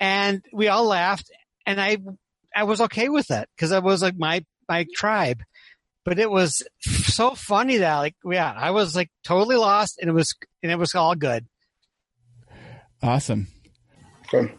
And 0.00 0.42
we 0.52 0.68
all 0.68 0.84
laughed, 0.84 1.30
and 1.66 1.80
I 1.80 1.98
I 2.54 2.64
was 2.64 2.80
okay 2.82 3.08
with 3.08 3.30
it 3.30 3.48
because 3.56 3.72
I 3.72 3.78
was 3.78 4.02
like 4.02 4.16
my 4.18 4.44
my 4.68 4.86
tribe. 4.94 5.42
But 6.04 6.18
it 6.18 6.30
was 6.30 6.62
so 6.80 7.34
funny 7.34 7.78
that 7.78 7.96
like 7.96 8.16
yeah, 8.24 8.52
I 8.54 8.70
was 8.70 8.96
like 8.96 9.10
totally 9.24 9.56
lost, 9.56 9.98
and 10.00 10.10
it 10.10 10.14
was 10.14 10.34
and 10.62 10.72
it 10.72 10.78
was 10.78 10.94
all 10.94 11.14
good. 11.14 11.46
Awesome. 13.02 13.46
Okay. 14.26 14.52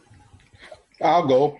I'll 1.01 1.27
go. 1.27 1.59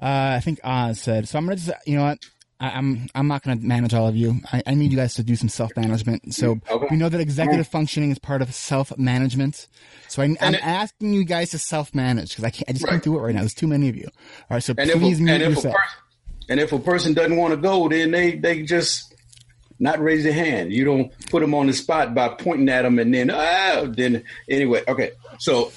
Uh, 0.00 0.36
I 0.36 0.40
think 0.40 0.60
Oz 0.64 1.00
said. 1.00 1.28
So 1.28 1.38
I'm 1.38 1.46
gonna 1.46 1.56
just, 1.56 1.72
you 1.86 1.96
know 1.96 2.04
what? 2.04 2.18
I, 2.60 2.70
I'm 2.70 3.08
I'm 3.14 3.26
not 3.28 3.42
gonna 3.42 3.60
manage 3.60 3.94
all 3.94 4.06
of 4.08 4.16
you. 4.16 4.40
I, 4.52 4.62
I 4.66 4.74
need 4.74 4.90
you 4.92 4.96
guys 4.96 5.14
to 5.14 5.22
do 5.22 5.34
some 5.36 5.48
self 5.48 5.76
management. 5.76 6.34
So 6.34 6.60
Okay. 6.70 6.86
we 6.90 6.96
know 6.96 7.08
that 7.08 7.20
executive 7.20 7.66
functioning 7.66 8.10
is 8.10 8.18
part 8.18 8.42
of 8.42 8.54
self 8.54 8.96
management. 8.96 9.66
So 10.08 10.22
I, 10.22 10.36
I'm 10.40 10.54
it- 10.54 10.64
asking 10.66 11.12
you 11.14 11.24
guys 11.24 11.50
to 11.50 11.58
self 11.58 11.94
manage 11.94 12.30
because 12.30 12.44
I 12.44 12.50
can't. 12.50 12.68
I 12.68 12.72
just 12.72 12.86
can't 12.86 13.02
do 13.02 13.16
it 13.18 13.20
right 13.20 13.34
now. 13.34 13.40
There's 13.40 13.54
too 13.54 13.66
many 13.66 13.88
of 13.88 13.96
you. 13.96 14.06
All 14.06 14.56
right. 14.56 14.62
So 14.62 14.74
And 14.78 14.90
please 14.92 15.20
mute 15.20 15.32
and, 15.34 15.42
if 15.42 15.48
a 15.48 15.54
yourself. 15.54 15.74
per- 15.74 15.82
and 16.50 16.60
if 16.60 16.72
a 16.72 16.78
person 16.78 17.12
doesn't 17.14 17.36
want 17.36 17.52
to 17.52 17.56
go, 17.56 17.88
then 17.88 18.10
they, 18.10 18.36
they 18.36 18.62
just 18.62 19.14
not 19.80 19.98
raise 19.98 20.22
their 20.24 20.32
hand. 20.34 20.72
You 20.72 20.84
don't 20.84 21.10
put 21.30 21.40
them 21.40 21.54
on 21.54 21.66
the 21.66 21.72
spot 21.72 22.14
by 22.14 22.28
pointing 22.28 22.68
at 22.68 22.82
them 22.82 22.98
and 22.98 23.12
then, 23.14 23.30
ah, 23.30 23.86
then 23.88 24.22
anyway. 24.48 24.82
Okay. 24.86 25.12
So 25.38 25.72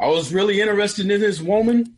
I 0.00 0.08
was 0.08 0.32
really 0.32 0.60
interested 0.60 1.10
in 1.10 1.20
this 1.20 1.40
woman 1.40 1.97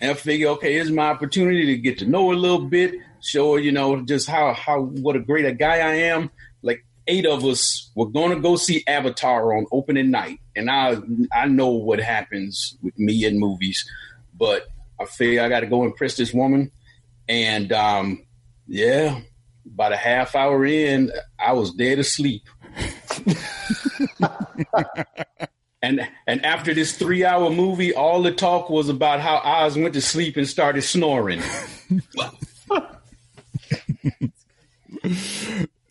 and 0.00 0.12
I 0.12 0.14
figure, 0.14 0.48
okay, 0.48 0.74
here's 0.74 0.90
my 0.90 1.08
opportunity 1.08 1.66
to 1.66 1.76
get 1.76 1.98
to 1.98 2.06
know 2.06 2.28
her 2.28 2.34
a 2.34 2.38
little 2.38 2.66
bit, 2.66 2.94
show 3.20 3.56
you 3.56 3.72
know, 3.72 4.02
just 4.02 4.28
how, 4.28 4.52
how, 4.52 4.82
what 4.82 5.16
a 5.16 5.20
great 5.20 5.44
a 5.44 5.52
guy 5.52 5.78
I 5.78 5.94
am. 5.94 6.30
Like 6.62 6.84
eight 7.06 7.26
of 7.26 7.44
us 7.44 7.90
were 7.94 8.08
going 8.08 8.34
to 8.34 8.40
go 8.40 8.56
see 8.56 8.84
Avatar 8.86 9.56
on 9.56 9.66
opening 9.72 10.10
night. 10.10 10.38
And 10.54 10.70
I, 10.70 10.98
I 11.32 11.46
know 11.46 11.70
what 11.70 12.00
happens 12.00 12.76
with 12.82 12.98
me 12.98 13.24
in 13.24 13.40
movies, 13.40 13.84
but 14.36 14.68
I 15.00 15.06
figure 15.06 15.42
I 15.42 15.48
got 15.48 15.60
to 15.60 15.66
go 15.66 15.84
impress 15.84 16.16
this 16.16 16.32
woman. 16.32 16.70
And, 17.28 17.72
um, 17.72 18.24
yeah, 18.68 19.20
about 19.66 19.92
a 19.92 19.96
half 19.96 20.36
hour 20.36 20.64
in, 20.64 21.10
I 21.38 21.52
was 21.52 21.72
dead 21.72 21.98
asleep. 21.98 22.42
and 25.82 26.08
and 26.26 26.44
after 26.44 26.74
this 26.74 26.96
three 26.96 27.24
hour 27.24 27.50
movie, 27.50 27.94
all 27.94 28.22
the 28.22 28.32
talk 28.32 28.68
was 28.70 28.88
about 28.88 29.20
how 29.20 29.36
Oz 29.38 29.76
went 29.76 29.94
to 29.94 30.00
sleep 30.00 30.36
and 30.36 30.48
started 30.48 30.82
snoring. 30.82 31.40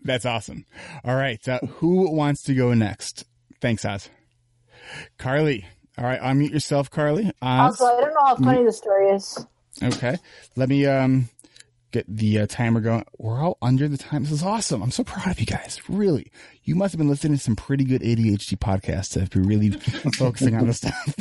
That's 0.04 0.26
awesome. 0.26 0.66
All 1.04 1.16
right. 1.16 1.46
Uh, 1.48 1.60
who 1.60 2.10
wants 2.12 2.44
to 2.44 2.54
go 2.54 2.74
next? 2.74 3.26
Thanks, 3.60 3.84
Oz. 3.86 4.10
Carly. 5.18 5.66
All 5.98 6.06
right. 6.06 6.22
Unmute 6.22 6.52
yourself, 6.52 6.90
Carly. 6.90 7.32
Oz. 7.42 7.82
Also, 7.82 7.86
I 7.86 8.02
don't 8.02 8.14
know 8.14 8.26
how 8.26 8.36
funny 8.38 8.64
the 8.64 8.72
story 8.72 9.10
is. 9.10 9.46
Okay. 9.82 10.18
Let 10.56 10.70
me 10.70 10.86
um 10.86 11.30
get 11.98 12.06
the 12.08 12.40
uh, 12.40 12.48
timer 12.48 12.80
going. 12.80 13.06
We're 13.18 13.42
all 13.42 13.58
under 13.62 13.88
the 13.88 13.98
time. 13.98 14.24
This 14.24 14.32
is 14.32 14.44
awesome. 14.44 14.82
I'm 14.84 14.92
so 14.92 15.04
proud 15.04 15.28
of 15.28 15.40
you 15.40 15.46
guys. 15.46 15.80
Really. 15.90 16.32
You 16.64 16.76
must 16.76 16.94
have 16.94 17.00
been 17.00 17.10
listening 17.10 17.38
to 17.38 17.44
some 17.44 17.56
pretty 17.56 17.84
good 17.84 18.02
ADHD 18.02 18.58
podcasts 18.58 19.22
if 19.22 19.34
you're 19.34 19.44
really 19.44 19.72
focusing 20.18 20.56
on 20.56 20.68
this 20.68 20.78
stuff. 20.78 21.16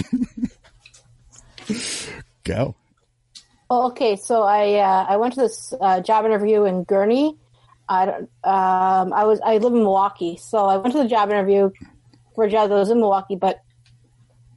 Go. 2.44 2.76
Oh, 3.68 3.88
okay, 3.88 4.14
so 4.16 4.42
I 4.42 4.74
uh, 4.74 5.06
I 5.08 5.16
went 5.16 5.34
to 5.34 5.40
this 5.40 5.74
uh, 5.80 6.00
job 6.00 6.24
interview 6.24 6.64
in 6.64 6.84
Gurnee. 6.84 7.36
I 7.88 8.06
don't. 8.06 8.22
Um, 8.44 9.12
I 9.12 9.24
was 9.24 9.40
I 9.44 9.58
live 9.58 9.72
in 9.72 9.80
Milwaukee, 9.80 10.36
so 10.36 10.66
I 10.66 10.76
went 10.76 10.92
to 10.92 11.02
the 11.02 11.08
job 11.08 11.30
interview 11.30 11.70
for 12.36 12.44
a 12.44 12.50
job 12.50 12.68
that 12.68 12.76
was 12.76 12.90
in 12.90 13.00
Milwaukee. 13.00 13.34
But 13.34 13.60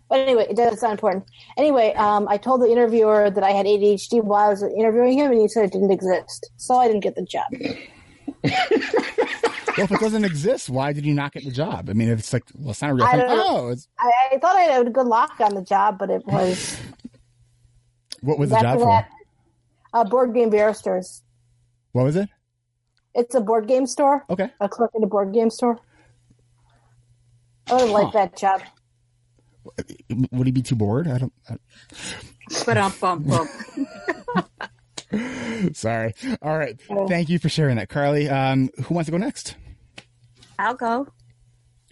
but 0.09 0.19
anyway, 0.19 0.47
it 0.49 0.55
does 0.55 0.71
not 0.71 0.79
sound 0.79 0.91
important. 0.93 1.25
Anyway, 1.57 1.93
um, 1.93 2.27
I 2.27 2.37
told 2.37 2.61
the 2.61 2.71
interviewer 2.71 3.29
that 3.29 3.43
I 3.43 3.51
had 3.51 3.65
ADHD 3.65 4.23
while 4.23 4.47
I 4.47 4.49
was 4.49 4.63
interviewing 4.63 5.17
him, 5.17 5.31
and 5.31 5.41
he 5.41 5.47
said 5.47 5.65
it 5.65 5.71
didn't 5.71 5.91
exist, 5.91 6.49
so 6.57 6.75
I 6.75 6.87
didn't 6.87 7.01
get 7.01 7.15
the 7.15 7.25
job. 7.25 7.45
Well, 9.79 9.85
if 9.85 9.91
it 9.93 9.99
doesn't 10.01 10.25
exist, 10.25 10.69
why 10.69 10.91
did 10.91 11.05
you 11.05 11.13
not 11.13 11.31
get 11.31 11.45
the 11.45 11.51
job? 11.51 11.89
I 11.89 11.93
mean, 11.93 12.09
if 12.09 12.19
it's 12.19 12.33
like, 12.33 12.43
well, 12.53 12.71
it's 12.71 12.81
not 12.81 12.91
a 12.91 12.93
real 12.95 13.05
I 13.05 13.11
thing. 13.11 13.25
Oh, 13.29 13.73
I, 13.97 14.11
I 14.33 14.37
thought 14.37 14.57
I 14.57 14.63
had 14.63 14.85
a 14.85 14.89
good 14.89 15.07
lock 15.07 15.39
on 15.39 15.55
the 15.55 15.61
job, 15.61 15.97
but 15.97 16.09
it 16.09 16.25
was 16.25 16.77
what 18.21 18.37
was 18.37 18.49
the 18.49 18.59
job 18.59 18.79
for? 18.79 19.07
uh, 19.93 20.03
board 20.03 20.33
game 20.33 20.49
barristers. 20.49 21.23
What 21.93 22.03
was 22.03 22.17
it? 22.17 22.27
It's 23.15 23.35
a 23.35 23.41
board 23.41 23.67
game 23.67 23.85
store. 23.85 24.25
Okay. 24.29 24.49
A 24.59 24.67
clerk 24.67 24.91
in 24.95 25.03
a 25.03 25.07
board 25.07 25.33
game 25.33 25.49
store. 25.49 25.79
I 27.67 27.73
would 27.73 27.81
have 27.81 27.89
liked 27.91 28.13
that 28.13 28.37
job. 28.37 28.61
Would 30.31 30.47
he 30.47 30.51
be 30.51 30.61
too 30.61 30.75
bored? 30.75 31.07
I 31.07 31.17
don't. 31.17 31.33
I, 31.49 31.57
But 32.65 32.77
um, 32.77 32.93
bum 32.99 33.23
bum. 33.23 33.47
sorry. 35.73 36.13
All 36.41 36.57
right. 36.57 36.79
Thank 37.07 37.29
you 37.29 37.39
for 37.39 37.49
sharing 37.49 37.77
that, 37.77 37.89
Carly. 37.89 38.29
Um, 38.29 38.69
who 38.83 38.93
wants 38.93 39.07
to 39.07 39.11
go 39.11 39.17
next? 39.17 39.55
I'll 40.57 40.73
go, 40.75 41.07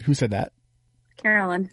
Who 0.05 0.13
said 0.13 0.31
that? 0.31 0.51
Carolyn. 1.17 1.69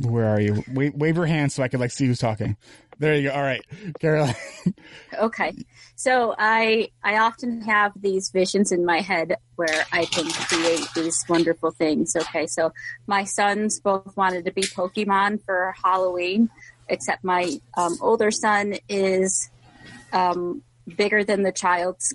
Where 0.00 0.26
are 0.28 0.40
you? 0.40 0.62
Wave, 0.72 0.94
wave 0.94 1.16
your 1.16 1.26
hand 1.26 1.52
so 1.52 1.62
I 1.62 1.68
can 1.68 1.80
like 1.80 1.90
see 1.90 2.06
who's 2.06 2.18
talking. 2.18 2.56
There 3.02 3.16
you 3.16 3.30
go. 3.30 3.34
All 3.34 3.42
right, 3.42 3.64
Caroline. 3.98 4.36
Okay. 5.18 5.52
So 5.96 6.36
I 6.38 6.88
I 7.02 7.18
often 7.18 7.62
have 7.62 7.92
these 8.00 8.30
visions 8.30 8.70
in 8.70 8.86
my 8.86 9.00
head 9.00 9.36
where 9.56 9.84
I 9.92 10.04
can 10.04 10.30
create 10.30 10.86
these 10.94 11.22
wonderful 11.28 11.72
things. 11.72 12.14
Okay. 12.14 12.46
So 12.46 12.72
my 13.08 13.24
sons 13.24 13.80
both 13.80 14.16
wanted 14.16 14.44
to 14.44 14.52
be 14.52 14.62
Pokemon 14.62 15.44
for 15.44 15.74
Halloween, 15.82 16.48
except 16.88 17.24
my 17.24 17.58
um, 17.76 17.98
older 18.00 18.30
son 18.30 18.76
is 18.88 19.50
um, 20.12 20.62
bigger 20.96 21.24
than 21.24 21.42
the 21.42 21.52
child's 21.52 22.14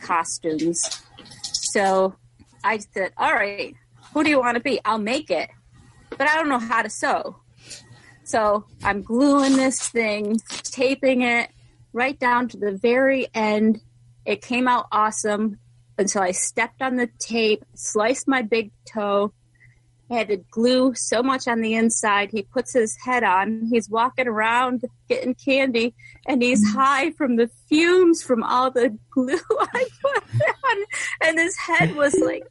costumes. 0.00 1.02
So 1.42 2.14
I 2.62 2.78
said, 2.78 3.12
"All 3.18 3.34
right, 3.34 3.74
who 4.14 4.22
do 4.22 4.30
you 4.30 4.38
want 4.38 4.54
to 4.54 4.62
be? 4.62 4.80
I'll 4.84 4.98
make 4.98 5.32
it, 5.32 5.50
but 6.10 6.28
I 6.28 6.36
don't 6.36 6.48
know 6.48 6.60
how 6.60 6.82
to 6.82 6.90
sew." 6.90 7.40
So 8.28 8.66
I'm 8.84 9.00
gluing 9.00 9.56
this 9.56 9.88
thing, 9.88 10.38
taping 10.62 11.22
it 11.22 11.50
right 11.94 12.18
down 12.20 12.48
to 12.48 12.58
the 12.58 12.72
very 12.72 13.26
end. 13.32 13.80
It 14.26 14.42
came 14.42 14.68
out 14.68 14.86
awesome 14.92 15.58
until 15.96 16.20
I 16.20 16.32
stepped 16.32 16.82
on 16.82 16.96
the 16.96 17.08
tape, 17.18 17.64
sliced 17.74 18.28
my 18.28 18.42
big 18.42 18.70
toe. 18.84 19.32
I 20.10 20.16
had 20.16 20.28
to 20.28 20.36
glue 20.36 20.92
so 20.94 21.22
much 21.22 21.48
on 21.48 21.62
the 21.62 21.72
inside. 21.72 22.30
He 22.30 22.42
puts 22.42 22.74
his 22.74 22.98
head 23.02 23.24
on. 23.24 23.66
He's 23.72 23.88
walking 23.88 24.28
around 24.28 24.84
getting 25.08 25.34
candy, 25.34 25.94
and 26.26 26.42
he's 26.42 26.62
mm. 26.62 26.74
high 26.74 27.12
from 27.12 27.36
the 27.36 27.48
fumes 27.66 28.22
from 28.22 28.42
all 28.42 28.70
the 28.70 28.94
glue 29.10 29.40
I 29.58 29.86
put 30.02 30.22
on. 30.42 30.84
And 31.22 31.38
his 31.38 31.56
head 31.56 31.96
was 31.96 32.14
like 32.14 32.44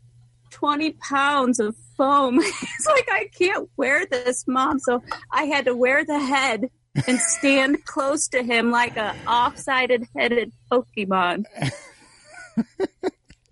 20 0.58 0.91
pounds 0.93 1.60
of 1.60 1.76
foam. 1.96 2.41
He's 2.41 2.88
like, 2.88 3.08
I 3.12 3.30
can't 3.38 3.70
wear 3.78 4.06
this, 4.08 4.46
mom. 4.48 4.80
So 4.80 5.04
I 5.32 5.43
had 5.43 5.65
to 5.65 5.76
wear 5.76 6.04
the 6.04 6.20
head 6.20 6.70
and 7.08 7.20
stand 7.20 7.86
close 7.86 8.28
to 8.30 8.41
him 8.41 8.72
like 8.72 8.98
a 8.98 9.15
off-sided 9.28 10.08
headed 10.15 10.52
Pokemon. 10.72 11.46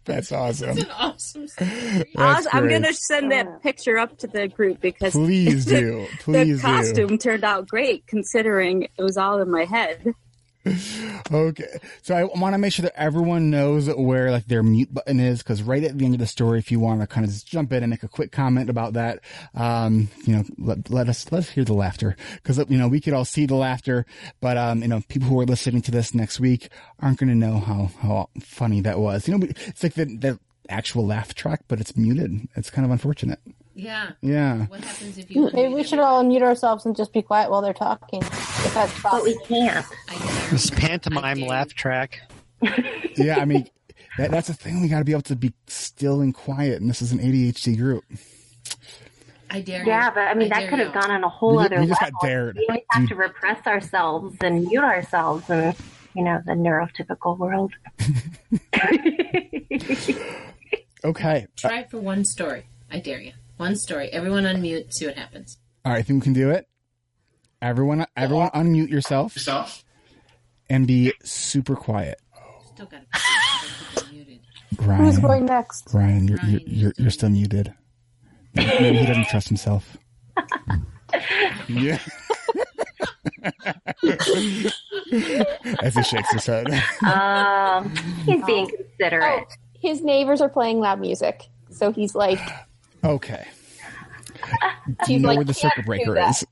That's 0.06 0.32
awesome. 0.32 0.78
It's 0.78 0.84
an 0.84 0.92
awesome 0.92 1.48
story. 1.48 2.06
That's 2.16 2.48
I'm 2.52 2.68
going 2.70 2.84
to 2.84 2.94
send 2.94 3.32
that 3.32 3.62
picture 3.62 3.98
up 3.98 4.18
to 4.20 4.28
the 4.28 4.48
group 4.48 4.80
because 4.80 5.14
Please 5.14 5.66
do. 5.66 6.08
Please 6.20 6.62
the 6.62 6.68
costume 6.68 7.18
turned 7.18 7.44
out 7.44 7.68
great 7.68 8.06
considering 8.08 8.84
it 8.84 9.04
was 9.04 9.18
all 9.18 9.42
in 9.42 9.50
my 9.50 9.66
head. 9.66 10.14
Okay. 11.32 11.80
So 12.02 12.16
I 12.16 12.24
want 12.24 12.54
to 12.54 12.58
make 12.58 12.74
sure 12.74 12.84
that 12.84 13.00
everyone 13.00 13.50
knows 13.50 13.88
where 13.88 14.32
like 14.32 14.46
their 14.46 14.64
mute 14.64 14.94
button 14.94 15.20
is 15.20 15.40
because 15.40 15.62
right 15.62 15.84
at 15.84 15.98
the 15.98 16.06
end 16.06 16.16
of 16.16 16.20
the 16.20 16.28
story, 16.28 16.60
if 16.60 16.72
you 16.72 16.80
want 16.80 17.02
to 17.02 17.08
kind 17.08 17.26
of 17.26 17.32
just 17.32 17.48
jump 17.48 17.72
in 17.72 17.84
and 17.84 17.90
make 17.90 18.04
a 18.04 18.08
quick 18.08 18.32
comment 18.32 18.70
about 18.70 18.94
that, 18.94 19.20
um, 19.54 20.10
you 20.26 20.36
know, 20.36 20.44
let, 20.58 20.90
let 20.90 21.10
us, 21.10 21.32
let 21.32 21.40
us 21.40 21.50
hear 21.50 21.64
the 21.64 21.74
laughter 21.74 22.16
because, 22.36 22.58
you 22.70 22.78
know, 22.78 22.88
we 22.88 23.02
could 23.02 23.14
all 23.14 23.26
see 23.26 23.46
the 23.46 23.56
laughter, 23.56 24.06
but, 24.42 24.58
um, 24.58 24.82
you 24.82 24.88
know, 24.88 25.02
people 25.08 25.28
who 25.28 25.40
are 25.40 25.46
listening 25.46 25.82
to 25.84 25.92
this 25.92 26.14
next 26.14 26.40
week 26.40 26.70
aren't 27.00 27.20
going 27.20 27.30
to 27.30 27.36
know 27.36 27.60
how, 27.60 27.92
how 28.02 28.30
funny 28.40 28.82
that 28.82 29.00
was. 29.00 29.28
You 29.28 29.38
know, 29.38 29.48
it's 29.50 29.84
like 29.84 29.94
the, 29.94 30.06
the 30.06 30.40
actual 30.70 31.06
laugh 31.06 31.34
track, 31.34 31.62
but 31.68 31.80
it's 31.80 31.96
muted. 31.96 32.48
It's 32.56 32.70
kind 32.70 32.86
of 32.86 32.92
unfortunate. 32.92 33.40
Yeah. 33.76 34.12
Yeah. 34.22 34.66
What 34.68 34.82
happens 34.84 35.18
if 35.18 35.30
you? 35.30 35.50
Maybe 35.54 35.74
we 35.74 35.84
should 35.84 36.00
all 36.00 36.24
unmute 36.24 36.42
ourselves 36.42 36.86
and 36.86 36.96
just 36.96 37.12
be 37.14 37.22
quiet 37.22 37.52
while 37.52 37.62
they're 37.62 37.74
talking. 37.74 38.22
If 38.22 38.74
that's 38.74 39.02
But 39.04 39.24
we 39.24 39.38
can't. 39.46 39.86
This 40.50 40.70
pantomime 40.70 41.42
laugh 41.42 41.74
track. 41.74 42.22
yeah. 43.18 43.40
I 43.40 43.46
mean, 43.46 43.68
that, 44.18 44.32
that's 44.32 44.48
the 44.48 44.54
thing. 44.54 44.82
We 44.82 44.88
got 44.88 45.00
to 45.00 45.06
be 45.06 45.12
able 45.12 45.22
to 45.24 45.36
be 45.36 45.54
still 45.68 46.22
and 46.22 46.34
quiet. 46.34 46.80
And 46.82 46.90
this 46.90 47.02
is 47.02 47.12
an 47.12 47.20
ADHD 47.20 47.78
group. 47.78 48.04
I 49.50 49.62
dare 49.62 49.82
you. 49.82 49.88
Yeah, 49.88 50.06
you. 50.08 50.12
but 50.16 50.22
I 50.22 50.34
mean 50.36 50.54
I 50.54 50.62
that 50.62 50.70
could 50.70 50.80
have 50.80 50.94
gone 50.94 51.12
on 51.12 51.24
a 51.24 51.30
whole 51.30 51.58
We- 51.58 51.66
other 51.66 51.80
we 51.82 51.88
just 51.88 52.02
level. 52.02 52.18
got 52.22 52.28
dared. 52.28 52.56
We 52.58 52.68
always 52.70 52.84
have 52.92 53.08
to 53.10 53.16
repress 53.16 53.68
ourselves 53.68 54.38
and 54.42 54.64
mute 54.66 54.84
ourselves 54.84 55.50
and 55.50 55.76
you 56.14 56.24
know 56.24 56.42
the 56.46 56.54
neurotypical 56.54 57.38
world. 57.38 57.74
Okay. 61.04 61.46
Try 61.56 61.84
for 61.84 62.00
one 62.00 62.26
story. 62.26 62.66
I 62.90 63.00
dare 63.00 63.22
you. 63.22 63.34
One 63.58 63.76
story. 63.76 64.10
Everyone 64.10 64.44
unmute. 64.44 64.94
See 64.94 65.06
what 65.06 65.16
happens. 65.16 65.58
All 65.84 65.92
right. 65.94 66.00
I 66.00 66.02
think 66.02 66.22
we 66.22 66.24
can 66.26 66.34
do 66.34 66.50
it. 66.52 66.68
Everyone, 67.62 68.06
everyone 68.16 68.50
unmute 68.50 68.90
yourself. 68.90 69.36
Yourself. 69.36 69.84
And 70.70 70.88
be 70.88 71.14
super 71.24 71.76
quiet. 71.76 72.20
Still 72.74 72.88
got 72.88 73.02
to 73.12 74.06
be 74.06 74.16
muted. 74.18 74.40
Ryan. 74.80 75.06
Who's 75.06 75.20
going 75.20 75.46
next? 75.46 75.88
Ryan, 75.94 76.28
you're, 76.28 76.40
you're, 76.46 76.62
you're, 76.66 76.94
you're 76.98 77.12
still 77.12 77.30
muted. 77.30 77.74
Maybe 78.56 78.98
he 78.98 79.06
doesn't 79.06 79.28
trust 79.28 79.48
himself. 79.48 79.98
yeah. 81.68 82.00
As 85.82 85.96
he 85.96 86.04
shakes 86.04 86.34
his 86.34 86.46
head. 86.46 86.68
Um, 87.06 87.96
he's 88.26 88.44
being 88.46 88.68
considerate. 88.68 89.46
Oh, 89.50 89.56
his 89.80 90.02
neighbors 90.02 90.42
are 90.42 90.50
playing 90.50 90.80
loud 90.80 91.00
music, 91.00 91.44
so 91.70 91.92
he's 91.92 92.16
like, 92.16 92.40
Okay. 93.06 93.48
Do 95.06 95.14
you 95.14 95.20
know 95.20 95.30
like, 95.30 95.38
where 95.38 95.46
the 95.46 95.54
circuit 95.54 95.86
breaker 95.86 96.18
is? 96.18 96.46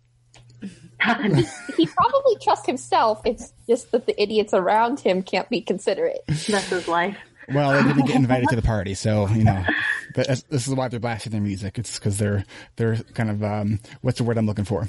he 1.76 1.86
probably 1.88 2.38
trusts 2.42 2.66
himself. 2.66 3.22
It's 3.26 3.54
just 3.68 3.92
that 3.92 4.06
the 4.06 4.22
idiots 4.22 4.54
around 4.54 5.00
him 5.00 5.22
can't 5.22 5.50
be 5.50 5.62
considerate. 5.62 6.24
That's 6.28 6.70
his 6.70 6.88
life. 6.88 7.18
Well, 7.50 7.74
they 7.74 7.88
didn't 7.89 8.06
get 8.06 8.16
invited 8.16 8.48
to 8.50 8.56
the 8.56 8.62
party, 8.62 8.94
so 8.94 9.28
you 9.30 9.44
know. 9.44 9.66
But 10.16 10.28
this 10.28 10.68
is 10.68 10.76
why 10.76 10.89
they're 10.89 11.00
blasting 11.00 11.32
their 11.32 11.42
music. 11.42 11.80
It's 11.80 11.98
because 11.98 12.20
they're 12.20 12.46
they're 12.76 12.98
kind 13.16 13.32
of 13.32 13.44
um, 13.44 13.80
what's 14.02 14.20
the 14.20 14.24
word 14.24 14.38
I'm 14.38 14.46
looking 14.46 14.63
for? 14.63 14.88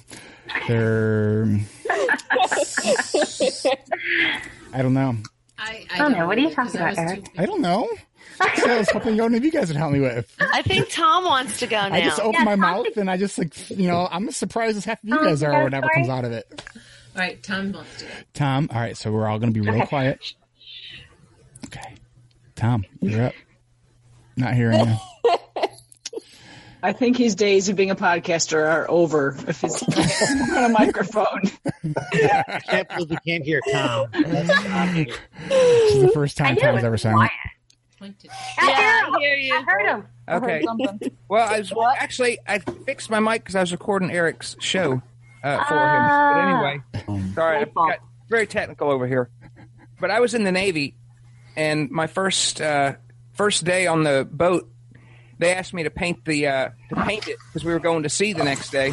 They're 0.68 1.46
I 4.74 4.82
don't 4.82 4.92
know. 4.92 5.16
I, 5.56 5.86
I 5.90 5.96
don't 5.96 6.12
know. 6.12 6.26
What 6.26 6.36
are 6.36 6.42
you 6.42 6.50
talking 6.50 6.78
about, 6.78 6.98
Eric? 6.98 7.30
I 7.38 7.46
don't 7.46 7.62
know. 7.62 7.88
So 8.36 8.70
I 8.70 8.78
was 8.78 8.90
hoping 8.90 9.16
one 9.16 9.34
of 9.34 9.44
you 9.44 9.50
guys 9.50 9.68
would 9.68 9.76
help 9.76 9.92
me 9.92 10.00
with. 10.00 10.34
I 10.40 10.62
think 10.62 10.90
Tom 10.90 11.24
wants 11.24 11.58
to 11.60 11.66
go 11.66 11.76
now. 11.76 11.94
I 11.94 12.00
just 12.00 12.20
open 12.20 12.44
my 12.44 12.56
mouth 12.56 12.96
and 12.96 13.10
I 13.10 13.16
just 13.16 13.38
like 13.38 13.70
you 13.70 13.88
know 13.88 14.08
I'm 14.10 14.28
as 14.28 14.36
surprised 14.36 14.76
as 14.76 14.84
half 14.84 15.02
of 15.02 15.08
you 15.08 15.16
guys 15.16 15.42
are 15.42 15.52
yeah, 15.52 15.60
or 15.60 15.64
whatever 15.64 15.86
sorry. 15.86 15.94
comes 15.94 16.08
out 16.08 16.24
of 16.24 16.32
it. 16.32 16.62
All 17.16 17.20
right. 17.22 17.42
Tom 17.42 17.72
wants 17.72 17.98
to 17.98 18.04
go. 18.04 18.10
Tom, 18.34 18.68
all 18.72 18.80
right, 18.80 18.96
so 18.96 19.12
we're 19.12 19.28
all 19.28 19.38
going 19.38 19.52
to 19.52 19.60
be 19.60 19.68
real 19.68 19.86
quiet. 19.86 20.18
Okay, 21.66 21.94
Tom, 22.56 22.84
you're 23.00 23.26
up. 23.26 23.34
Not 24.36 24.54
hearing 24.54 24.80
you. 25.24 25.30
I 26.82 26.92
think 26.92 27.16
his 27.16 27.34
days 27.34 27.70
of 27.70 27.76
being 27.76 27.90
a 27.90 27.96
podcaster 27.96 28.58
are 28.58 28.90
over 28.90 29.34
if 29.48 29.62
he's 29.62 29.82
on 30.52 30.64
a 30.64 30.68
microphone. 30.68 31.40
I 31.96 32.60
can't 32.62 32.88
believe 32.90 33.10
you 33.10 33.18
can't 33.26 33.44
hear 33.44 33.60
Tom. 33.72 34.08
This 35.48 35.94
is 35.94 36.02
the 36.02 36.10
first 36.12 36.36
time 36.36 36.56
Tom's 36.56 36.84
ever 36.84 36.98
silent. 38.04 38.24
Yeah, 38.24 39.06
I 39.12 39.16
hear 39.18 39.34
you. 39.36 39.54
I 39.54 39.62
heard 39.62 39.86
him. 39.86 40.06
Okay. 40.28 40.64
Well, 41.28 41.48
I 41.48 41.58
was 41.58 41.72
actually 41.98 42.38
I 42.46 42.58
fixed 42.58 43.10
my 43.10 43.20
mic 43.20 43.42
because 43.42 43.56
I 43.56 43.60
was 43.60 43.72
recording 43.72 44.10
Eric's 44.10 44.56
show 44.60 45.02
uh, 45.42 45.64
for 45.64 45.74
him. 45.74 46.08
But 46.08 46.40
anyway, 46.40 47.32
sorry, 47.34 47.58
I 47.58 47.64
got 47.64 47.98
very 48.28 48.46
technical 48.46 48.90
over 48.90 49.06
here. 49.06 49.30
But 50.00 50.10
I 50.10 50.20
was 50.20 50.34
in 50.34 50.44
the 50.44 50.52
Navy, 50.52 50.96
and 51.56 51.90
my 51.90 52.06
first 52.06 52.60
uh, 52.60 52.94
first 53.32 53.64
day 53.64 53.86
on 53.86 54.02
the 54.04 54.26
boat, 54.30 54.68
they 55.38 55.54
asked 55.54 55.74
me 55.74 55.82
to 55.84 55.90
paint 55.90 56.24
the 56.24 56.46
uh, 56.46 56.68
to 56.90 56.96
paint 57.04 57.28
it 57.28 57.36
because 57.48 57.64
we 57.64 57.72
were 57.72 57.80
going 57.80 58.02
to 58.04 58.08
sea 58.08 58.32
the 58.32 58.44
next 58.44 58.70
day. 58.70 58.92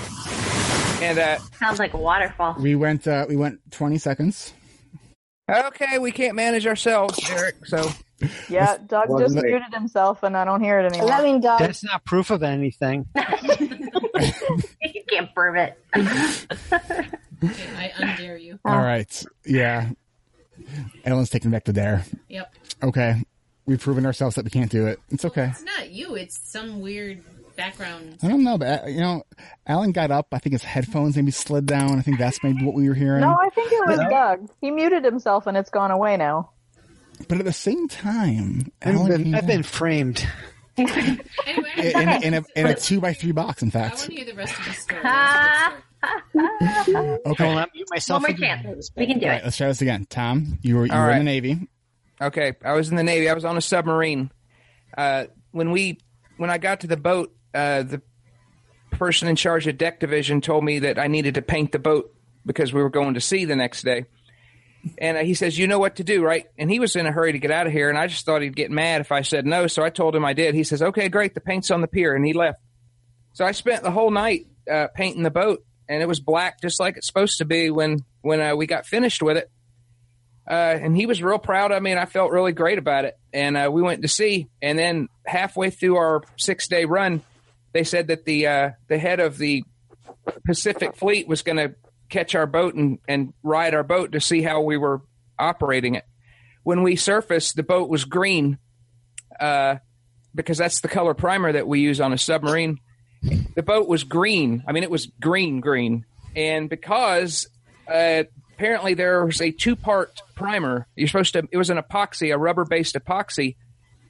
And 1.02 1.17
uh, 1.17 1.39
Sounds 1.60 1.80
like 1.80 1.93
a 1.93 1.97
waterfall. 1.97 2.56
We 2.60 2.76
went. 2.76 3.08
Uh, 3.08 3.26
we 3.28 3.36
went 3.36 3.60
20 3.71 3.97
seconds. 3.97 4.54
Okay, 5.51 5.99
we 5.99 6.11
can't 6.11 6.35
manage 6.35 6.65
ourselves, 6.67 7.19
Eric. 7.29 7.65
So 7.65 7.89
Yeah, 8.49 8.77
Doug 8.87 9.09
Well, 9.09 9.19
just 9.19 9.35
let- 9.35 9.45
muted 9.45 9.73
himself, 9.73 10.23
and 10.23 10.37
I 10.37 10.45
don't 10.45 10.61
hear 10.61 10.79
it 10.79 10.85
anymore. 10.85 11.07
Let 11.07 11.23
me 11.23 11.39
Doug. 11.39 11.59
That's 11.59 11.83
not 11.83 12.05
proof 12.05 12.29
of 12.29 12.43
anything. 12.43 13.05
you 13.15 15.03
can't 15.09 15.33
prove 15.33 15.55
it. 15.55 15.77
Okay, 15.95 17.07
I 17.77 17.91
undare 17.97 18.37
you. 18.37 18.59
Oh. 18.65 18.71
All 18.71 18.77
right. 18.79 19.25
Yeah. 19.45 19.89
Ellen's 21.05 21.29
taking 21.29 21.49
back 21.51 21.65
the 21.65 21.73
dare. 21.73 22.05
Yep. 22.29 22.53
Okay. 22.83 23.23
We've 23.65 23.79
proven 23.79 24.05
ourselves 24.05 24.35
that 24.35 24.45
we 24.45 24.51
can't 24.51 24.71
do 24.71 24.85
it. 24.87 24.99
It's 25.09 25.25
okay. 25.25 25.47
It's 25.51 25.63
not 25.63 25.89
you. 25.91 26.15
It's 26.15 26.37
some 26.37 26.81
weird 26.81 27.21
background. 27.62 28.17
I 28.24 28.28
don't 28.28 28.43
know, 28.43 28.58
but 28.58 28.84
uh, 28.84 28.88
you 28.88 29.00
know, 29.00 29.24
Alan 29.67 29.91
got 29.91 30.12
up. 30.12 30.28
I 30.32 30.39
think 30.39 30.54
his 30.54 30.63
headphones 30.63 31.15
maybe 31.15 31.32
slid 31.32 31.65
down. 31.65 31.97
I 32.00 32.02
think 32.02 32.17
that's 32.19 32.41
maybe 32.43 32.65
what 32.65 32.76
we 32.76 32.88
were 32.88 32.95
hearing. 32.95 33.21
No, 33.21 33.36
I 33.39 33.50
think 33.50 33.71
it 33.71 33.88
was 33.88 34.00
No? 34.00 34.10
Doug. 34.10 34.50
He 34.62 34.71
muted 34.71 35.04
himself, 35.04 35.47
and 35.47 35.56
it's 35.58 35.69
gone 35.69 35.91
away 35.91 36.17
now. 36.17 36.52
But 37.28 37.38
at 37.39 37.45
the 37.45 37.54
same 37.54 37.88
time, 37.88 38.71
I've 38.82 38.95
Alan 38.95 39.24
been, 39.24 39.36
I've 39.36 39.47
been 39.47 39.63
framed. 39.63 40.28
Anyway, 40.78 41.17
in, 41.78 42.02
in, 42.02 42.08
a, 42.10 42.19
in, 42.21 42.34
a, 42.34 42.43
in 42.56 42.65
a 42.67 42.76
two 42.76 43.00
by 43.02 43.13
three 43.13 43.32
box. 43.34 43.62
In 43.62 43.69
fact. 43.71 43.93
I 43.93 43.97
fact. 43.97 44.02
want 44.02 44.12
to 44.12 44.15
hear 44.15 44.26
the 44.26 44.38
rest 44.38 44.60
of 44.60 44.65
the 44.65 44.74
story. 44.74 45.02
That's 45.04 45.76
Okay. 47.28 47.56
Well, 47.56 47.65
mute 47.76 47.88
myself 47.91 48.24
One 48.24 48.32
more 48.32 48.39
chance. 48.39 48.91
We 48.95 49.06
can 49.06 49.19
do 49.19 49.26
All 49.26 49.32
right, 49.32 49.41
it. 49.41 49.43
let's 49.43 49.58
try 49.58 49.67
this 49.67 49.82
again. 49.82 50.08
Tom, 50.10 50.58
you 50.62 50.78
were 50.78 50.86
you 50.86 50.91
All 50.93 51.00
were 51.02 51.08
right. 51.08 51.19
in 51.19 51.26
the 51.26 51.32
Navy. 51.32 51.67
Okay, 52.19 52.54
I 52.63 52.74
was 52.74 52.89
in 52.89 52.95
the 52.95 53.04
Navy. 53.04 53.30
I 53.30 53.34
was 53.34 53.45
on 53.45 53.58
a 53.58 53.62
submarine. 53.62 54.32
Uh, 54.97 55.26
when 55.52 55.71
we 55.71 56.00
when 56.38 56.50
I 56.50 56.58
got 56.58 56.80
to 56.82 56.88
the 56.88 56.97
boat, 56.97 57.36
uh, 57.53 57.83
the 57.83 58.01
person 58.91 59.27
in 59.27 59.35
charge 59.35 59.67
of 59.67 59.77
deck 59.77 59.99
division 59.99 60.41
told 60.41 60.63
me 60.63 60.79
that 60.79 60.99
I 60.99 61.07
needed 61.07 61.35
to 61.35 61.41
paint 61.41 61.71
the 61.71 61.79
boat 61.79 62.13
because 62.45 62.73
we 62.73 62.81
were 62.81 62.89
going 62.89 63.13
to 63.13 63.21
sea 63.21 63.45
the 63.45 63.55
next 63.55 63.83
day. 63.83 64.05
And 64.97 65.17
uh, 65.17 65.21
he 65.21 65.35
says, 65.35 65.57
"You 65.57 65.67
know 65.67 65.79
what 65.79 65.97
to 65.97 66.03
do, 66.03 66.23
right?" 66.23 66.47
And 66.57 66.71
he 66.71 66.79
was 66.79 66.95
in 66.95 67.05
a 67.05 67.11
hurry 67.11 67.33
to 67.33 67.39
get 67.39 67.51
out 67.51 67.67
of 67.67 67.73
here, 67.73 67.89
and 67.89 67.97
I 67.97 68.07
just 68.07 68.25
thought 68.25 68.41
he'd 68.41 68.55
get 68.55 68.71
mad 68.71 69.01
if 69.01 69.11
I 69.11 69.21
said 69.21 69.45
no. 69.45 69.67
So 69.67 69.83
I 69.83 69.91
told 69.91 70.15
him 70.15 70.25
I 70.25 70.33
did. 70.33 70.55
He 70.55 70.63
says, 70.63 70.81
"Okay, 70.81 71.07
great. 71.07 71.35
The 71.35 71.41
paint's 71.41 71.69
on 71.69 71.81
the 71.81 71.87
pier," 71.87 72.15
and 72.15 72.25
he 72.25 72.33
left. 72.33 72.59
So 73.33 73.45
I 73.45 73.51
spent 73.51 73.83
the 73.83 73.91
whole 73.91 74.09
night 74.09 74.47
uh, 74.69 74.87
painting 74.95 75.21
the 75.21 75.29
boat, 75.29 75.63
and 75.87 76.01
it 76.01 76.07
was 76.07 76.19
black, 76.19 76.61
just 76.61 76.79
like 76.79 76.97
it's 76.97 77.05
supposed 77.05 77.37
to 77.37 77.45
be 77.45 77.69
when 77.69 77.99
when 78.21 78.41
uh, 78.41 78.55
we 78.55 78.65
got 78.65 78.87
finished 78.87 79.21
with 79.21 79.37
it 79.37 79.51
uh, 80.49 80.53
and 80.53 80.95
he 80.95 81.05
was 81.05 81.21
real 81.21 81.39
proud 81.39 81.71
of 81.71 81.81
me, 81.81 81.91
and 81.91 81.99
I 81.99 82.05
felt 82.05 82.31
really 82.31 82.51
great 82.51 82.77
about 82.77 83.05
it. 83.05 83.17
And 83.31 83.55
uh, 83.55 83.69
we 83.71 83.81
went 83.81 84.01
to 84.01 84.07
sea, 84.07 84.49
and 84.61 84.77
then 84.77 85.07
halfway 85.25 85.69
through 85.69 85.97
our 85.97 86.23
six 86.37 86.67
day 86.67 86.85
run, 86.85 87.21
they 87.73 87.84
said 87.84 88.07
that 88.07 88.25
the 88.25 88.47
uh, 88.47 88.69
the 88.88 88.97
head 88.97 89.19
of 89.19 89.38
the 89.38 89.63
Pacific 90.45 90.95
Fleet 90.95 91.27
was 91.27 91.41
going 91.41 91.57
to 91.57 91.75
catch 92.10 92.36
our 92.36 92.45
boat 92.45 92.75
and, 92.75 92.99
and 93.07 93.34
ride 93.41 93.73
our 93.73 93.84
boat 93.84 94.12
to 94.12 94.21
see 94.21 94.41
how 94.41 94.62
we 94.62 94.77
were 94.77 95.01
operating 95.39 95.95
it. 95.95 96.05
When 96.63 96.84
we 96.84 96.95
surfaced, 96.95 97.55
the 97.55 97.63
boat 97.63 97.89
was 97.89 98.05
green 98.05 98.60
uh, 99.39 99.77
because 100.36 100.57
that's 100.57 100.81
the 100.81 100.88
color 100.88 101.13
primer 101.13 101.51
that 101.51 101.67
we 101.67 101.79
use 101.79 101.99
on 101.99 102.13
a 102.13 102.17
submarine. 102.17 102.79
The 103.55 103.63
boat 103.63 103.88
was 103.88 104.03
green. 104.03 104.63
I 104.67 104.71
mean, 104.71 104.84
it 104.84 104.91
was 104.91 105.07
green, 105.19 105.60
green. 105.60 106.05
And 106.36 106.69
because 106.69 107.47
uh, 107.88 108.23
apparently 108.53 108.93
there 108.93 109.25
was 109.25 109.41
a 109.41 109.51
two 109.51 109.75
part 109.75 110.21
primer, 110.36 110.88
you're 110.95 111.07
supposed 111.07 111.34
to, 111.34 111.47
it 111.51 111.57
was 111.57 111.69
an 111.69 111.77
epoxy, 111.77 112.34
a 112.34 112.38
rubber 112.38 112.65
based 112.65 112.95
epoxy. 112.95 113.55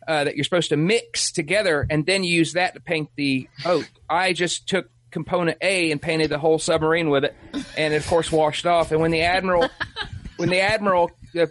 Uh, 0.07 0.23
that 0.23 0.35
you're 0.35 0.43
supposed 0.43 0.69
to 0.69 0.77
mix 0.77 1.31
together 1.31 1.85
and 1.89 2.05
then 2.05 2.23
use 2.23 2.53
that 2.53 2.73
to 2.73 2.79
paint 2.79 3.09
the 3.15 3.47
boat. 3.63 3.87
I 4.09 4.33
just 4.33 4.67
took 4.67 4.89
component 5.11 5.57
A 5.61 5.91
and 5.91 6.01
painted 6.01 6.29
the 6.29 6.39
whole 6.39 6.57
submarine 6.57 7.09
with 7.09 7.25
it, 7.25 7.35
and 7.77 7.93
it, 7.93 7.97
of 7.97 8.07
course 8.07 8.31
washed 8.31 8.65
off. 8.65 8.91
And 8.91 9.01
when 9.01 9.11
the 9.11 9.21
admiral, 9.21 9.69
when 10.37 10.49
the 10.49 10.61
admiral, 10.61 11.11
the 11.33 11.47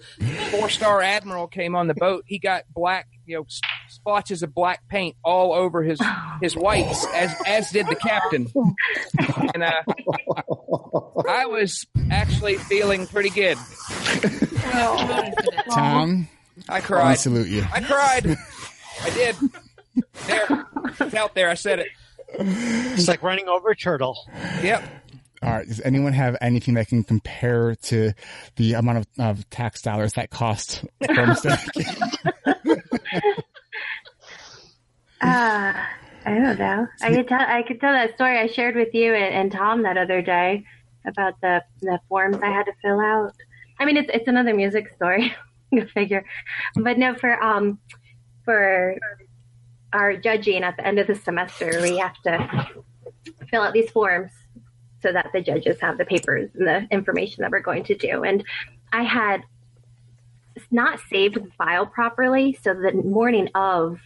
four 0.51 0.69
star 0.69 1.01
admiral 1.01 1.47
came 1.47 1.77
on 1.77 1.87
the 1.87 1.95
boat, 1.95 2.25
he 2.27 2.39
got 2.39 2.65
black, 2.75 3.07
you 3.27 3.37
know, 3.37 3.47
splotches 3.89 4.43
of 4.43 4.55
black 4.55 4.87
paint 4.89 5.17
all 5.25 5.53
over 5.53 5.83
his 5.83 6.01
his 6.43 6.57
whites, 6.57 7.07
as 7.15 7.35
as 7.47 7.71
did 7.71 7.87
the 7.87 7.97
captain. 7.97 8.47
And 9.55 9.63
uh, 9.63 9.83
I 11.29 11.47
was 11.47 11.87
actually 12.11 12.57
feeling 12.57 13.07
pretty 13.07 13.31
good. 13.31 13.59
Tom, 15.73 16.29
I 16.69 16.81
cried. 16.81 16.99
I 17.01 17.03
cried. 17.03 17.19
salute 17.19 17.49
you. 17.49 17.65
I 17.73 17.81
cried. 17.81 18.37
I 19.03 19.11
did. 19.11 19.37
There, 20.27 20.67
it's 21.01 21.15
out 21.15 21.35
there. 21.35 21.49
I 21.49 21.55
said 21.55 21.81
it. 21.81 21.89
It's 22.39 23.09
like 23.09 23.23
running 23.23 23.49
over 23.49 23.71
a 23.71 23.77
turtle. 23.77 24.17
Yep. 24.63 24.83
All 25.43 25.51
right. 25.51 25.67
Does 25.67 25.81
anyone 25.81 26.13
have 26.13 26.37
anything 26.41 26.75
that 26.75 26.89
can 26.89 27.03
compare 27.03 27.75
to 27.75 28.13
the 28.57 28.75
amount 28.75 28.99
of, 28.99 29.07
of 29.19 29.51
tax 29.51 29.83
dollars 29.83 30.13
that 30.15 30.31
cost 30.31 30.85
a 31.09 31.27
mistake? 31.27 31.87
Uh, 35.23 35.75
I 36.25 36.35
don't 36.35 36.59
know. 36.59 36.87
I 37.03 37.15
could 37.15 37.29
tell. 37.29 37.41
I 37.41 37.63
could 37.63 37.81
tell 37.81 37.93
that 37.93 38.15
story 38.15 38.39
I 38.39 38.47
shared 38.47 38.75
with 38.75 38.95
you 38.95 39.13
and, 39.15 39.35
and 39.35 39.53
Tom 39.53 39.83
that 39.83 39.99
other 39.99 40.23
day 40.23 40.65
about 41.07 41.35
the 41.43 41.63
the 41.83 42.01
forms 42.09 42.39
I 42.43 42.49
had 42.51 42.65
to 42.65 42.73
fill 42.83 43.01
out. 43.01 43.33
I 43.79 43.85
mean, 43.85 43.97
it's 43.97 44.11
it's 44.13 44.29
another 44.29 44.55
music 44.55 44.89
story. 44.97 45.35
Figure. 45.95 46.25
But 46.75 46.99
no, 46.99 47.15
for 47.15 47.43
um, 47.43 47.79
for 48.45 48.97
our 49.93 50.17
judging 50.17 50.63
at 50.63 50.77
the 50.77 50.87
end 50.87 50.99
of 50.99 51.07
the 51.07 51.15
semester, 51.15 51.79
we 51.83 51.99
have 51.99 52.21
to 52.23 52.69
fill 53.49 53.63
out 53.63 53.73
these 53.73 53.91
forms 53.91 54.31
so 55.03 55.13
that 55.13 55.31
the 55.33 55.41
judges 55.41 55.81
have 55.81 55.99
the 55.99 56.05
papers 56.05 56.51
and 56.55 56.67
the 56.67 56.87
information 56.91 57.43
that 57.43 57.51
we're 57.51 57.61
going 57.61 57.85
to 57.85 57.97
do. 57.97 58.23
And 58.23 58.45
I 58.93 59.03
had 59.03 59.43
not 60.71 61.01
saved 61.09 61.37
the 61.37 61.51
file 61.57 61.87
properly, 61.87 62.59
so 62.63 62.75
the 62.75 62.93
morning 62.93 63.49
of 63.55 63.99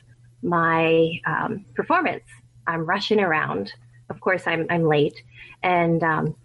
my 0.43 1.11
um, 1.27 1.65
performance, 1.75 2.25
I'm 2.67 2.87
rushing 2.87 3.21
around. 3.21 3.73
Of 4.11 4.21
course, 4.21 4.47
I'm 4.47 4.67
I'm 4.71 4.85
late, 4.85 5.23
and 5.63 6.03
um, 6.03 6.37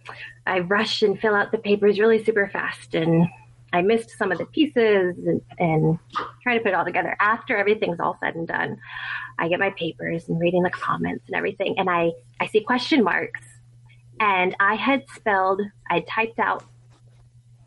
I 0.47 0.59
rush 0.59 1.01
and 1.01 1.19
fill 1.19 1.35
out 1.35 1.51
the 1.51 1.57
papers 1.57 1.99
really 1.99 2.23
super 2.23 2.49
fast, 2.51 2.95
and 2.95 3.27
I 3.71 3.81
missed 3.81 4.11
some 4.17 4.31
of 4.31 4.37
the 4.37 4.45
pieces 4.45 5.17
and, 5.25 5.41
and 5.59 5.99
trying 6.43 6.57
to 6.57 6.63
put 6.63 6.69
it 6.69 6.75
all 6.75 6.85
together. 6.85 7.15
After 7.19 7.57
everything's 7.57 7.99
all 7.99 8.17
said 8.19 8.35
and 8.35 8.47
done, 8.47 8.77
I 9.37 9.47
get 9.47 9.59
my 9.59 9.69
papers 9.71 10.27
and 10.27 10.39
reading 10.39 10.63
the 10.63 10.69
comments 10.69 11.25
and 11.27 11.35
everything, 11.35 11.75
and 11.77 11.89
I 11.89 12.11
I 12.39 12.47
see 12.47 12.61
question 12.61 13.03
marks, 13.03 13.41
and 14.19 14.55
I 14.59 14.75
had 14.75 15.03
spelled, 15.15 15.61
I 15.89 16.01
typed 16.01 16.39
out 16.39 16.63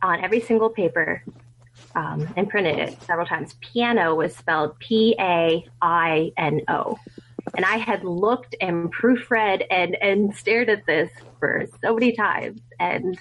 on 0.02 0.24
every 0.24 0.40
single 0.40 0.70
paper 0.70 1.22
um, 1.94 2.28
and 2.36 2.48
printed 2.48 2.78
it 2.78 3.02
several 3.02 3.26
times. 3.26 3.54
Piano 3.60 4.14
was 4.14 4.34
spelled 4.34 4.78
P 4.78 5.14
A 5.18 5.64
I 5.80 6.32
N 6.36 6.62
O. 6.68 6.98
And 7.54 7.66
I 7.66 7.76
had 7.76 8.02
looked 8.04 8.54
and 8.60 8.90
proofread 8.94 9.66
and, 9.68 9.96
and 10.00 10.34
stared 10.34 10.70
at 10.70 10.86
this 10.86 11.10
for 11.38 11.66
so 11.82 11.92
many 11.92 12.12
times. 12.12 12.60
And 12.78 13.18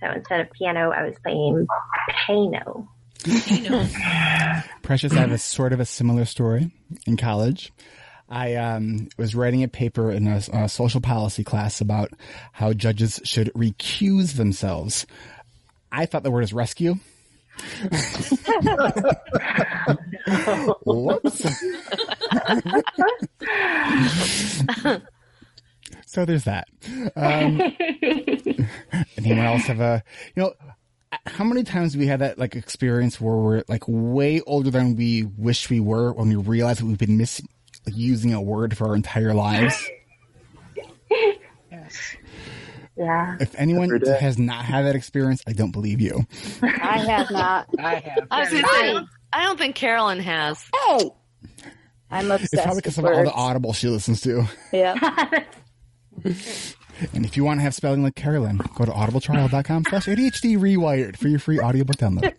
so 0.00 0.10
instead 0.10 0.40
of 0.40 0.50
piano, 0.52 0.90
I 0.90 1.04
was 1.04 1.14
playing 1.22 1.66
piano. 2.26 2.88
Precious, 4.82 5.12
I 5.12 5.20
have 5.20 5.32
a 5.32 5.38
sort 5.38 5.72
of 5.72 5.80
a 5.80 5.84
similar 5.84 6.24
story 6.24 6.70
in 7.06 7.16
college. 7.16 7.72
I 8.28 8.54
um, 8.54 9.08
was 9.18 9.34
writing 9.34 9.62
a 9.62 9.68
paper 9.68 10.10
in 10.10 10.28
a, 10.28 10.40
a 10.52 10.68
social 10.68 11.00
policy 11.00 11.44
class 11.44 11.80
about 11.80 12.12
how 12.52 12.72
judges 12.72 13.20
should 13.24 13.52
recuse 13.54 14.36
themselves. 14.36 15.06
I 15.90 16.06
thought 16.06 16.22
the 16.22 16.30
word 16.30 16.44
is 16.44 16.52
rescue. 16.52 16.96
Whoops. 20.86 21.46
So 26.10 26.24
there's 26.24 26.42
that. 26.42 26.66
Um, 27.14 27.60
anyone 29.16 29.46
else 29.46 29.62
have 29.66 29.78
a, 29.78 30.02
you 30.34 30.42
know, 30.42 30.54
how 31.24 31.44
many 31.44 31.62
times 31.62 31.92
have 31.92 32.00
we 32.00 32.08
had 32.08 32.18
that 32.18 32.36
like 32.36 32.56
experience 32.56 33.20
where 33.20 33.36
we're 33.36 33.62
like 33.68 33.84
way 33.86 34.40
older 34.40 34.72
than 34.72 34.96
we 34.96 35.22
wish 35.22 35.70
we 35.70 35.78
were 35.78 36.12
when 36.12 36.28
we 36.28 36.34
realize 36.34 36.78
that 36.78 36.86
we've 36.86 36.98
been 36.98 37.16
mis 37.16 37.40
like, 37.86 37.96
using 37.96 38.34
a 38.34 38.42
word 38.42 38.76
for 38.76 38.88
our 38.88 38.96
entire 38.96 39.34
lives? 39.34 39.88
yes. 41.70 42.16
Yeah. 42.96 43.36
If 43.38 43.54
anyone 43.56 44.00
has 44.20 44.36
not 44.36 44.64
had 44.64 44.86
that 44.86 44.96
experience, 44.96 45.42
I 45.46 45.52
don't 45.52 45.70
believe 45.70 46.00
you. 46.00 46.26
I 46.60 46.98
have 46.98 47.30
not. 47.30 47.68
I 47.78 47.94
have. 47.94 48.26
I 48.32 48.40
was 48.40 48.48
say, 48.50 49.06
I 49.32 49.44
don't 49.44 49.58
think 49.58 49.76
Carolyn 49.76 50.18
has. 50.18 50.60
Hey, 50.74 51.10
I'm 52.10 52.32
obsessed. 52.32 52.54
It's 52.54 52.62
probably 52.62 52.80
because 52.80 52.98
of 52.98 53.04
all 53.04 53.12
the 53.12 53.18
words. 53.18 53.30
Audible 53.32 53.72
she 53.72 53.86
listens 53.86 54.22
to. 54.22 54.44
Yeah. 54.72 55.44
And 57.14 57.24
if 57.24 57.36
you 57.36 57.44
want 57.44 57.60
to 57.60 57.62
have 57.62 57.74
spelling 57.74 58.02
like 58.02 58.14
Carolyn, 58.14 58.58
go 58.76 58.84
to 58.84 58.90
audibletrial.com 58.90 59.84
slash 59.88 60.06
ADHD 60.06 60.58
rewired 60.58 61.16
for 61.16 61.28
your 61.28 61.38
free 61.38 61.58
audiobook 61.58 61.96
download. 61.96 62.34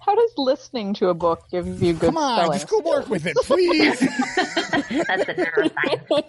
How 0.00 0.14
does 0.14 0.30
listening 0.38 0.94
to 0.94 1.08
a 1.08 1.14
book 1.14 1.44
give 1.50 1.82
you 1.82 1.92
good 1.92 2.06
Come 2.14 2.16
on, 2.16 2.38
spelling? 2.38 2.58
just 2.58 2.68
go 2.70 2.80
work 2.80 3.08
with 3.10 3.26
it, 3.26 3.36
please. 3.36 4.00
That's 4.00 5.28
a 5.28 5.34
neuroscience. 5.34 6.24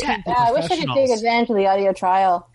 Yeah, 0.00 0.22
uh, 0.26 0.32
I 0.38 0.52
wish 0.52 0.70
I 0.70 0.76
could 0.76 0.88
take 0.94 1.10
advantage 1.10 1.50
of 1.50 1.56
the 1.56 1.66
audio 1.66 1.92
trial. 1.92 2.48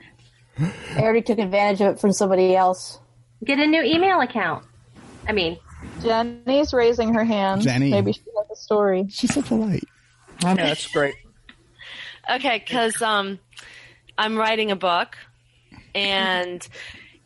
I 0.57 1.01
already 1.01 1.21
took 1.21 1.37
advantage 1.37 1.81
of 1.81 1.95
it 1.95 1.99
from 1.99 2.13
somebody 2.13 2.55
else. 2.55 2.99
Get 3.43 3.59
a 3.59 3.67
new 3.67 3.83
email 3.83 4.21
account. 4.21 4.65
I 5.27 5.33
mean, 5.33 5.57
Jenny's 6.01 6.73
raising 6.73 7.13
her 7.13 7.23
hand. 7.23 7.61
Jenny. 7.61 7.91
Maybe 7.91 8.13
she 8.13 8.21
has 8.37 8.47
a 8.51 8.55
story. 8.55 9.07
She's 9.09 9.33
so 9.33 9.41
polite. 9.41 9.83
Yeah, 10.41 10.55
that's 10.55 10.87
great. 10.87 11.15
Okay, 12.29 12.59
because 12.63 13.01
um, 13.01 13.39
I'm 14.15 14.37
writing 14.37 14.69
a 14.69 14.75
book, 14.75 15.17
and 15.95 16.67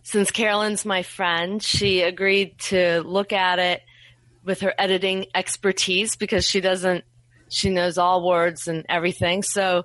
since 0.03 0.31
Carolyn's 0.31 0.85
my 0.85 1.03
friend, 1.03 1.61
she 1.61 2.01
agreed 2.01 2.57
to 2.59 3.01
look 3.01 3.33
at 3.33 3.59
it 3.59 3.81
with 4.45 4.61
her 4.61 4.73
editing 4.77 5.25
expertise 5.35 6.15
because 6.15 6.45
she 6.45 6.61
doesn't, 6.61 7.03
she 7.49 7.69
knows 7.69 7.97
all 7.97 8.25
words 8.25 8.69
and 8.69 8.85
everything. 8.87 9.43
So 9.43 9.83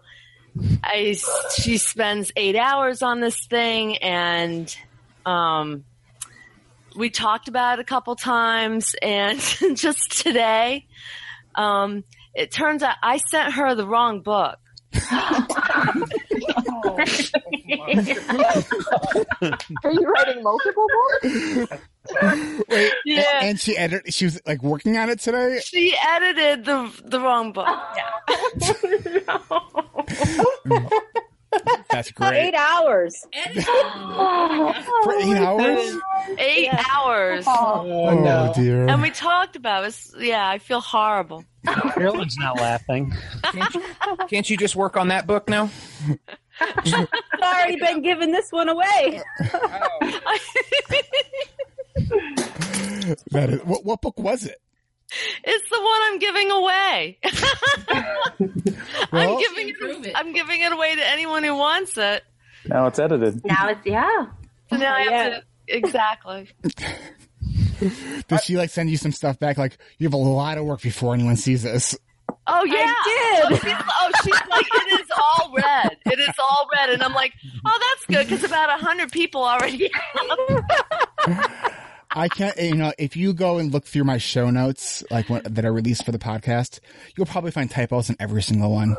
I, 0.84 1.16
she 1.56 1.78
spends 1.78 2.30
eight 2.36 2.54
hours 2.56 3.02
on 3.02 3.20
this 3.20 3.44
thing, 3.46 3.96
and 3.96 4.76
um, 5.26 5.84
we 6.94 7.10
talked 7.10 7.48
about 7.48 7.80
it 7.80 7.82
a 7.82 7.84
couple 7.84 8.14
times, 8.14 8.94
and 9.02 9.40
just 9.74 10.22
today, 10.22 10.86
um, 11.56 12.04
it 12.36 12.52
turns 12.52 12.84
out 12.84 12.94
I 13.02 13.16
sent 13.16 13.54
her 13.54 13.74
the 13.74 13.86
wrong 13.86 14.20
book. 14.20 14.58
Are 19.84 19.92
you 19.92 20.08
writing 20.12 20.42
multiple 20.42 20.86
books? 20.92 21.34
Wait, 22.68 22.92
Yeah. 23.04 23.40
and 23.42 23.60
she 23.60 23.76
edited. 23.76 24.12
She 24.14 24.24
was 24.26 24.40
like 24.46 24.62
working 24.62 24.96
on 24.96 25.10
it 25.10 25.20
today. 25.20 25.60
She 25.64 25.94
edited 26.06 26.64
the 26.64 26.90
the 27.04 27.20
wrong 27.20 27.52
book. 27.52 27.68
Mm. 30.66 30.90
That's 31.90 32.10
For 32.10 32.24
eight 32.32 32.50
great. 32.50 32.54
hours. 32.54 33.26
For 33.34 35.14
eight 35.14 35.36
hours. 35.36 35.96
Eight 36.38 36.68
hours. 36.94 37.44
Oh, 37.48 37.84
oh, 37.86 38.26
oh 38.26 38.52
dear. 38.54 38.86
And 38.88 39.00
we 39.00 39.10
talked 39.10 39.56
about 39.56 39.84
it. 39.84 39.96
Yeah, 40.18 40.46
I 40.48 40.58
feel 40.58 40.80
horrible. 40.80 41.44
Carolyn's 41.94 42.36
not 42.38 42.56
laughing. 42.56 43.12
Can't 44.28 44.48
you 44.48 44.56
just 44.56 44.76
work 44.76 44.96
on 44.96 45.08
that 45.08 45.26
book 45.26 45.48
now? 45.48 45.70
Sorry, 46.84 47.76
been 47.76 48.02
giving 48.02 48.30
this 48.32 48.50
one 48.50 48.68
away. 48.68 49.22
That 53.30 53.50
is, 53.50 53.60
what, 53.64 53.84
what 53.84 54.00
book 54.02 54.18
was 54.18 54.44
it? 54.44 54.58
It's 55.44 55.68
the 55.70 55.80
one 55.80 56.00
I'm 56.04 56.18
giving 56.18 56.50
away. 56.50 57.18
Well- 59.12 59.34
I'm 59.36 59.38
giving 59.40 59.68
it, 60.04 60.12
I'm 60.14 60.32
giving 60.32 60.60
it 60.60 60.72
away 60.72 60.94
to 60.96 61.08
anyone 61.08 61.42
who 61.42 61.56
wants 61.56 61.96
it. 61.96 62.24
Now 62.66 62.86
it's 62.86 62.98
edited. 62.98 63.44
now 63.44 63.68
it's, 63.68 63.80
yeah. 63.86 64.26
So 64.70 64.76
now 64.76 64.94
I 64.94 65.02
have 65.02 65.32
to 65.32 65.42
exactly. 65.68 66.48
Does 68.28 68.42
she 68.44 68.56
like 68.56 68.70
send 68.70 68.90
you 68.90 68.96
some 68.96 69.12
stuff 69.12 69.38
back? 69.38 69.56
Like 69.56 69.78
you 69.98 70.06
have 70.06 70.14
a 70.14 70.18
lot 70.18 70.58
of 70.58 70.64
work 70.64 70.82
before 70.82 71.14
anyone 71.14 71.36
sees 71.36 71.62
this. 71.62 71.96
Oh 72.46 72.64
yeah, 72.64 72.74
I 72.76 73.42
Oh, 73.44 73.54
she's, 73.56 73.74
oh, 73.74 74.10
she's 74.24 74.48
like, 74.50 74.66
it 74.74 75.00
is 75.00 75.06
all 75.16 75.52
red. 75.54 75.96
It 76.06 76.18
is 76.18 76.34
all 76.38 76.68
red, 76.74 76.90
and 76.90 77.02
I'm 77.02 77.14
like, 77.14 77.32
oh, 77.64 77.78
that's 77.80 78.06
good 78.06 78.28
because 78.28 78.44
about 78.44 78.68
a 78.70 78.82
hundred 78.84 79.12
people 79.12 79.42
already. 79.44 79.90
I 82.10 82.28
can't, 82.28 82.56
you 82.56 82.74
know, 82.74 82.92
if 82.98 83.16
you 83.16 83.32
go 83.32 83.58
and 83.58 83.72
look 83.72 83.84
through 83.84 84.04
my 84.04 84.18
show 84.18 84.50
notes, 84.50 85.04
like 85.10 85.28
what, 85.28 85.54
that 85.54 85.64
are 85.64 85.72
released 85.72 86.04
for 86.04 86.12
the 86.12 86.18
podcast, 86.18 86.80
you'll 87.16 87.26
probably 87.26 87.50
find 87.50 87.70
typos 87.70 88.08
in 88.08 88.16
every 88.18 88.42
single 88.42 88.72
one. 88.72 88.96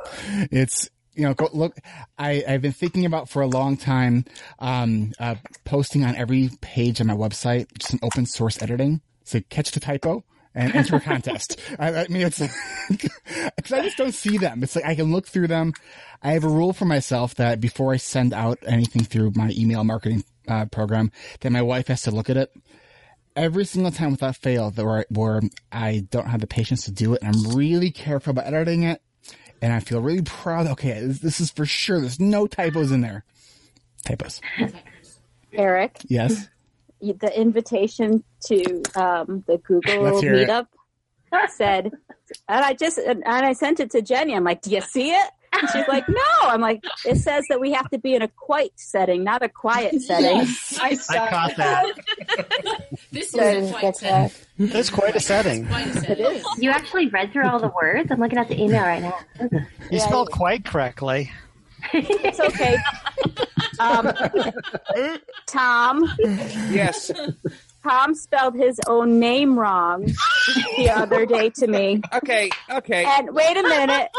It's, 0.51 0.89
you 1.15 1.23
know, 1.23 1.33
go 1.33 1.49
look, 1.51 1.75
I, 2.17 2.43
I've 2.47 2.61
been 2.61 2.71
thinking 2.71 3.05
about 3.05 3.29
for 3.29 3.41
a 3.41 3.47
long 3.47 3.77
time, 3.77 4.25
um, 4.59 5.13
uh, 5.19 5.35
posting 5.65 6.05
on 6.05 6.15
every 6.15 6.49
page 6.61 7.01
on 7.01 7.07
my 7.07 7.15
website, 7.15 7.67
just 7.77 7.93
an 7.93 7.99
open 8.03 8.25
source 8.25 8.61
editing. 8.61 9.01
So 9.23 9.41
catch 9.49 9.71
the 9.71 9.79
typo 9.79 10.23
and 10.55 10.75
enter 10.75 10.97
a 10.97 10.99
contest. 10.99 11.59
I, 11.79 11.95
I 11.95 12.07
mean, 12.07 12.23
it's 12.23 12.39
because 12.89 13.71
I 13.73 13.81
just 13.81 13.97
don't 13.97 14.13
see 14.13 14.37
them. 14.37 14.63
It's 14.63 14.75
like 14.75 14.85
I 14.85 14.95
can 14.95 15.11
look 15.11 15.27
through 15.27 15.47
them. 15.47 15.73
I 16.21 16.31
have 16.31 16.43
a 16.43 16.49
rule 16.49 16.73
for 16.73 16.85
myself 16.85 17.35
that 17.35 17.59
before 17.59 17.93
I 17.93 17.97
send 17.97 18.33
out 18.33 18.59
anything 18.65 19.03
through 19.03 19.33
my 19.35 19.51
email 19.55 19.83
marketing 19.83 20.23
uh, 20.47 20.65
program, 20.65 21.11
that 21.41 21.51
my 21.51 21.61
wife 21.61 21.87
has 21.87 22.01
to 22.03 22.11
look 22.11 22.29
at 22.29 22.37
it. 22.37 22.51
Every 23.35 23.63
single 23.65 23.91
time 23.91 24.11
without 24.11 24.35
fail, 24.35 24.69
that 24.71 24.85
where, 24.85 25.05
where 25.09 25.41
I 25.71 26.05
don't 26.11 26.27
have 26.27 26.41
the 26.41 26.47
patience 26.47 26.85
to 26.85 26.91
do 26.91 27.13
it, 27.13 27.21
and 27.21 27.35
I'm 27.35 27.55
really 27.55 27.91
careful 27.91 28.31
about 28.31 28.47
editing 28.47 28.83
it, 28.83 29.01
and 29.61 29.71
I 29.71 29.79
feel 29.79 30.01
really 30.01 30.23
proud. 30.23 30.67
Okay, 30.67 30.99
this, 31.05 31.19
this 31.19 31.39
is 31.39 31.49
for 31.51 31.65
sure. 31.65 31.99
There's 32.01 32.19
no 32.19 32.47
typos 32.47 32.91
in 32.91 33.01
there. 33.01 33.23
Typos. 34.05 34.41
Eric, 35.53 35.97
Yes. 36.07 36.47
the 37.01 37.31
invitation 37.39 38.23
to 38.45 38.63
um, 38.95 39.43
the 39.47 39.57
Google 39.59 40.01
Let's 40.01 40.21
it. 40.23 40.47
meetup 40.49 40.67
said, 41.49 41.91
and 42.47 42.65
I 42.65 42.73
just 42.73 42.97
and 42.97 43.23
I 43.25 43.53
sent 43.53 43.79
it 43.79 43.91
to 43.91 44.01
Jenny. 44.01 44.35
I'm 44.35 44.43
like, 44.43 44.61
"Do 44.61 44.71
you 44.71 44.81
see 44.81 45.11
it?" 45.11 45.29
And 45.51 45.69
she's 45.71 45.87
like, 45.87 46.07
"No." 46.07 46.21
I'm 46.43 46.61
like, 46.61 46.83
"It 47.05 47.17
says 47.17 47.43
that 47.49 47.59
we 47.59 47.71
have 47.73 47.89
to 47.89 47.97
be 47.97 48.15
in 48.15 48.21
a 48.21 48.27
quiet 48.27 48.71
setting, 48.75 49.23
not 49.23 49.41
a 49.43 49.49
quiet 49.49 50.01
setting." 50.01 50.47
I, 50.79 50.95
caught 51.29 51.55
that. 51.57 51.85
This 53.11 53.33
I 53.35 53.43
is 53.43 53.55
didn't 53.55 53.69
quite 53.71 53.81
get 53.81 53.97
sad. 53.97 54.31
That's 54.59 54.89
quite 54.89 55.15
a 55.15 55.19
setting. 55.19 55.65
It 55.69 56.19
is. 56.19 56.45
You 56.59 56.69
actually 56.69 57.07
read 57.07 57.33
through 57.33 57.47
all 57.47 57.59
the 57.59 57.71
words? 57.81 58.11
I'm 58.11 58.19
looking 58.19 58.37
at 58.37 58.47
the 58.49 58.61
email 58.61 58.83
right 58.83 59.01
now. 59.01 59.17
You 59.89 59.99
spelled 59.99 60.31
quite 60.31 60.63
correctly. 60.65 61.31
It's 61.93 62.39
okay. 62.39 62.77
Um, 63.79 64.11
Tom. 65.45 66.03
Yes. 66.69 67.11
Tom 67.83 68.13
spelled 68.13 68.55
his 68.55 68.79
own 68.87 69.19
name 69.19 69.57
wrong 69.57 70.05
the 70.77 70.89
other 70.89 71.25
day 71.25 71.49
to 71.51 71.67
me. 71.67 72.01
Okay, 72.13 72.49
okay. 72.69 73.05
And 73.05 73.33
wait 73.33 73.57
a 73.57 73.63
minute. 73.63 74.09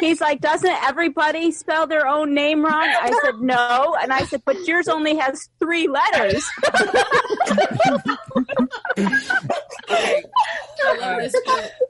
He's 0.00 0.20
like, 0.20 0.40
doesn't 0.40 0.84
everybody 0.84 1.50
spell 1.50 1.86
their 1.86 2.06
own 2.06 2.34
name 2.34 2.64
wrong? 2.64 2.74
I 2.74 3.10
said, 3.24 3.40
no. 3.40 3.96
And 4.00 4.12
I 4.12 4.24
said, 4.24 4.42
but 4.44 4.56
yours 4.66 4.88
only 4.88 5.16
has 5.16 5.48
three 5.58 5.88
letters. 5.88 6.44
Okay. 9.90 10.22
Uh, 10.86 11.28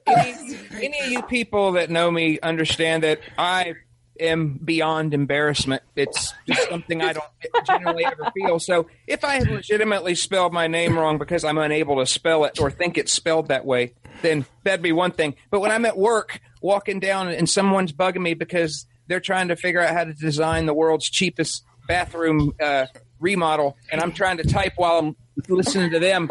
any, 0.07 0.57
any 0.73 1.01
of 1.01 1.11
you 1.11 1.23
people 1.23 1.73
that 1.73 1.91
know 1.91 2.11
me 2.11 2.39
understand 2.41 3.03
that 3.03 3.21
I 3.39 3.75
am 4.21 4.61
beyond 4.63 5.15
embarrassment. 5.15 5.83
It's 5.97 6.33
just 6.47 6.69
something 6.69 7.03
I 7.03 7.13
don't 7.13 7.67
generally 7.67 8.05
ever 8.05 8.31
feel. 8.35 8.59
So 8.59 8.87
if 9.07 9.25
I 9.25 9.35
have 9.37 9.49
legitimately 9.49 10.15
spelled 10.15 10.53
my 10.53 10.67
name 10.67 10.99
wrong 10.99 11.19
because 11.19 11.45
I'm 11.45 11.59
unable 11.59 11.99
to 11.99 12.07
spell 12.07 12.45
it 12.45 12.61
or 12.61 12.71
think 12.71 12.99
it's 12.99 13.13
spelled 13.13 13.49
that 13.49 13.65
way, 13.65 13.95
then 14.23 14.45
that'd 14.65 14.83
be 14.83 14.93
one 14.93 15.11
thing. 15.13 15.35
But 15.51 15.61
when 15.61 15.71
I'm 15.71 15.85
at 15.85 15.97
work 15.97 16.41
walking 16.61 17.01
down 17.01 17.29
and 17.29 17.49
someone's 17.49 17.93
bugging 17.93 18.23
me 18.23 18.35
because 18.35 18.87
they're 19.07 19.21
trying 19.21 19.49
to 19.49 19.57
figure 19.57 19.81
out 19.81 19.95
how 19.95 20.05
to 20.05 20.15
design 20.15 20.67
the 20.67 20.75
world's 20.75 21.09
cheapest 21.09 21.65
bathroom 21.89 22.53
uh, 22.63 22.87
remodel, 23.19 23.77
and 23.91 24.01
I'm 24.01 24.13
trying 24.13 24.37
to 24.37 24.45
type 24.45 24.75
while 24.77 24.99
I'm 24.99 25.17
listening 25.49 25.91
to 25.91 25.99
them, 25.99 26.31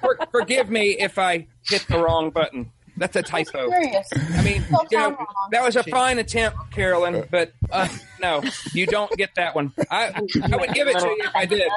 for, 0.00 0.18
forgive 0.30 0.68
me 0.68 0.98
if 0.98 1.18
I 1.18 1.46
hit 1.66 1.86
the 1.88 1.98
wrong 1.98 2.30
button. 2.30 2.72
That's 2.98 3.16
a 3.16 3.22
typo. 3.22 3.70
I 3.72 4.42
mean, 4.42 4.64
you 4.90 4.98
know, 4.98 5.16
that 5.52 5.62
was 5.64 5.76
a 5.76 5.82
fine 5.84 6.18
attempt, 6.18 6.70
Carolyn, 6.72 7.26
but 7.30 7.52
uh, 7.70 7.88
no, 8.20 8.42
you 8.72 8.86
don't 8.86 9.10
get 9.16 9.30
that 9.36 9.54
one. 9.54 9.72
I 9.90 10.06
I 10.52 10.56
would 10.56 10.72
give 10.74 10.88
it 10.88 10.98
to 10.98 11.06
you 11.06 11.22
if 11.24 11.34
I 11.36 11.46
did. 11.46 11.70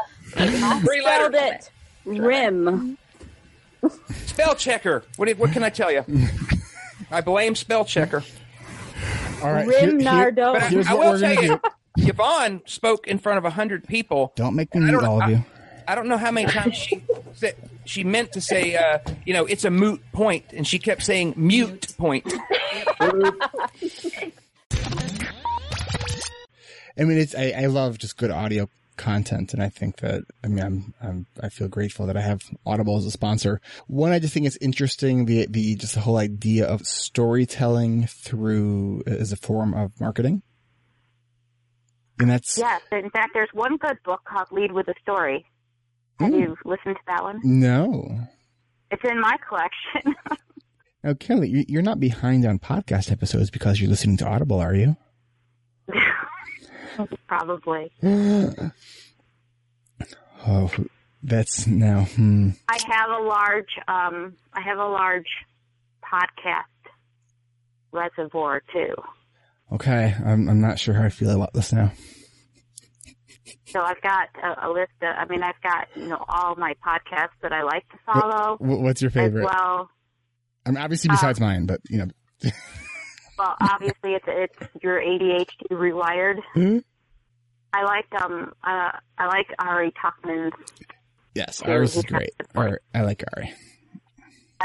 Three 0.82 1.02
Spelled 1.02 1.34
letters. 1.34 1.70
it 2.06 2.10
rim. 2.20 2.98
Spell 4.26 4.56
checker. 4.56 5.04
What, 5.18 5.28
do- 5.28 5.36
what 5.36 5.52
can 5.52 5.64
I 5.64 5.70
tell 5.70 5.92
you? 5.92 6.04
I 7.12 7.22
blame 7.22 7.56
spell 7.56 7.84
checker. 7.86 8.24
All 9.44 9.52
right. 9.52 9.68
Rim 9.68 9.98
Nardo. 9.98 10.54
But 10.54 10.64
I, 10.64 10.68
Here's 10.68 10.88
I 10.88 10.94
what 10.94 11.06
will 11.06 11.12
we're 11.14 11.20
tell 11.20 11.36
gonna 11.36 11.62
you, 11.98 12.08
Yvonne 12.10 12.62
spoke 12.66 13.08
in 13.08 13.18
front 13.20 13.44
of 13.44 13.54
hundred 13.54 13.88
people. 13.88 14.34
Don't 14.36 14.56
make 14.56 14.74
me 14.76 14.82
mute 14.82 15.04
all 15.04 15.22
of 15.22 15.30
you. 15.30 15.44
I 15.88 15.96
don't 15.96 16.08
know 16.08 16.18
how 16.18 16.32
many 16.32 16.48
times 16.48 16.76
she 16.76 17.04
said 17.34 17.56
she 17.86 18.04
meant 18.04 18.34
to 18.34 18.42
say, 18.42 18.76
uh, 18.76 19.00
you 19.26 19.34
know, 19.34 19.46
it's 19.46 19.66
a 19.66 19.70
moot 19.70 20.02
point, 20.12 20.46
and 20.54 20.68
she 20.68 20.80
kept 20.80 21.04
saying 21.04 21.34
mute 21.36 21.96
point. 21.98 22.32
I 27.00 27.04
mean, 27.04 27.18
it's 27.18 27.36
I, 27.36 27.54
I 27.58 27.66
love 27.68 27.98
just 27.98 28.18
good 28.18 28.32
audio 28.32 28.70
content, 28.98 29.54
and 29.54 29.64
I 29.64 29.70
think 29.70 29.98
that 29.98 30.24
I 30.44 30.48
mean 30.48 30.64
I'm, 30.64 30.94
I'm 31.02 31.26
I 31.42 31.50
feel 31.50 31.68
grateful 31.68 32.06
that 32.06 32.18
I 32.18 32.22
have 32.22 32.44
Audible 32.66 32.98
as 32.98 33.06
a 33.06 33.12
sponsor. 33.12 33.62
One, 33.88 34.12
I 34.12 34.20
just 34.20 34.34
think 34.34 34.46
it's 34.46 34.58
interesting 34.58 35.26
the 35.26 35.48
the 35.50 35.76
just 35.76 35.96
the 35.96 36.02
whole 36.02 36.18
idea 36.18 36.66
of 36.68 36.86
storytelling 36.86 38.08
through 38.08 39.04
as 39.08 39.32
a 39.32 39.38
form 39.38 39.74
of 39.74 40.00
marketing, 40.00 40.44
and 42.20 42.30
that's 42.30 42.58
Yes, 42.58 42.82
in 42.92 43.10
fact, 43.10 43.32
there's 43.34 43.50
one 43.54 43.78
good 43.78 43.98
book 44.04 44.22
called 44.26 44.48
Lead 44.52 44.72
with 44.72 44.88
a 44.88 44.94
Story. 45.02 45.46
Have 46.24 46.34
you 46.34 46.56
listened 46.66 46.96
to 46.96 47.02
that 47.08 47.24
one? 47.24 47.40
no. 47.44 48.20
It's 48.92 49.04
in 49.10 49.20
my 49.22 49.38
collection. 49.48 50.16
Now, 51.04 51.16
Kelly, 51.16 51.50
you- 51.50 51.66
you're 51.68 51.82
not 51.82 52.00
behind 52.00 52.46
on 52.46 52.60
podcast 52.60 53.12
episodes 53.12 53.50
because 53.50 53.82
you're 53.82 53.90
listening 53.90 54.18
to 54.18 54.28
Audible, 54.28 54.60
are 54.60 54.76
you? 54.76 54.96
Probably. 57.28 57.92
oh, 60.48 60.70
that's 61.24 61.66
now. 61.68 62.04
Hmm. 62.04 62.50
I 62.68 62.78
have 62.88 63.10
a 63.10 63.24
large, 63.24 63.70
um, 63.88 64.36
I 64.54 64.62
have 64.62 64.78
a 64.78 64.86
large 64.86 65.26
podcast 66.04 66.66
reservoir 67.92 68.62
too. 68.74 68.94
Okay, 69.72 70.16
I'm 70.26 70.50
I'm 70.50 70.62
not 70.62 70.78
sure 70.80 70.94
how 70.94 71.04
I 71.06 71.10
feel 71.10 71.32
about 71.32 71.54
this 71.54 71.72
now. 71.74 71.92
So 73.66 73.82
I've 73.82 74.02
got 74.02 74.30
a, 74.44 74.68
a 74.68 74.70
list 74.72 74.92
of, 75.02 75.10
I 75.18 75.26
mean, 75.26 75.44
I've 75.44 75.62
got, 75.64 75.88
you 75.96 76.08
know, 76.08 76.24
all 76.28 76.56
my 76.56 76.74
podcasts 76.86 77.30
that 77.42 77.52
I 77.54 77.64
like 77.64 77.88
to 77.90 77.98
follow. 78.06 78.58
Wh- 78.58 78.82
What's 78.82 79.02
your 79.02 79.12
favorite? 79.12 79.46
Well, 79.46 79.90
I 80.66 80.70
mean, 80.72 80.78
obviously 80.78 81.10
besides 81.10 81.40
mine, 81.40 81.66
but 81.66 81.82
you 81.90 81.98
know. 82.00 82.08
well, 83.38 83.56
obviously 83.62 84.14
it's, 84.14 84.26
it's 84.28 84.84
your 84.84 85.00
ADHD 85.00 85.72
rewired. 85.72 86.40
Hmm? 86.54 86.78
I 87.74 87.84
like, 87.84 88.22
um, 88.22 88.54
uh, 88.64 88.92
I 89.18 89.26
like 89.28 89.48
Ari 89.60 89.94
Tuckman's 90.02 90.54
Yes, 91.34 91.62
ours 91.62 91.96
is 91.96 92.04
great. 92.04 92.32
Or 92.56 92.82
I 92.94 93.02
like 93.04 93.24
Ari. 93.36 93.54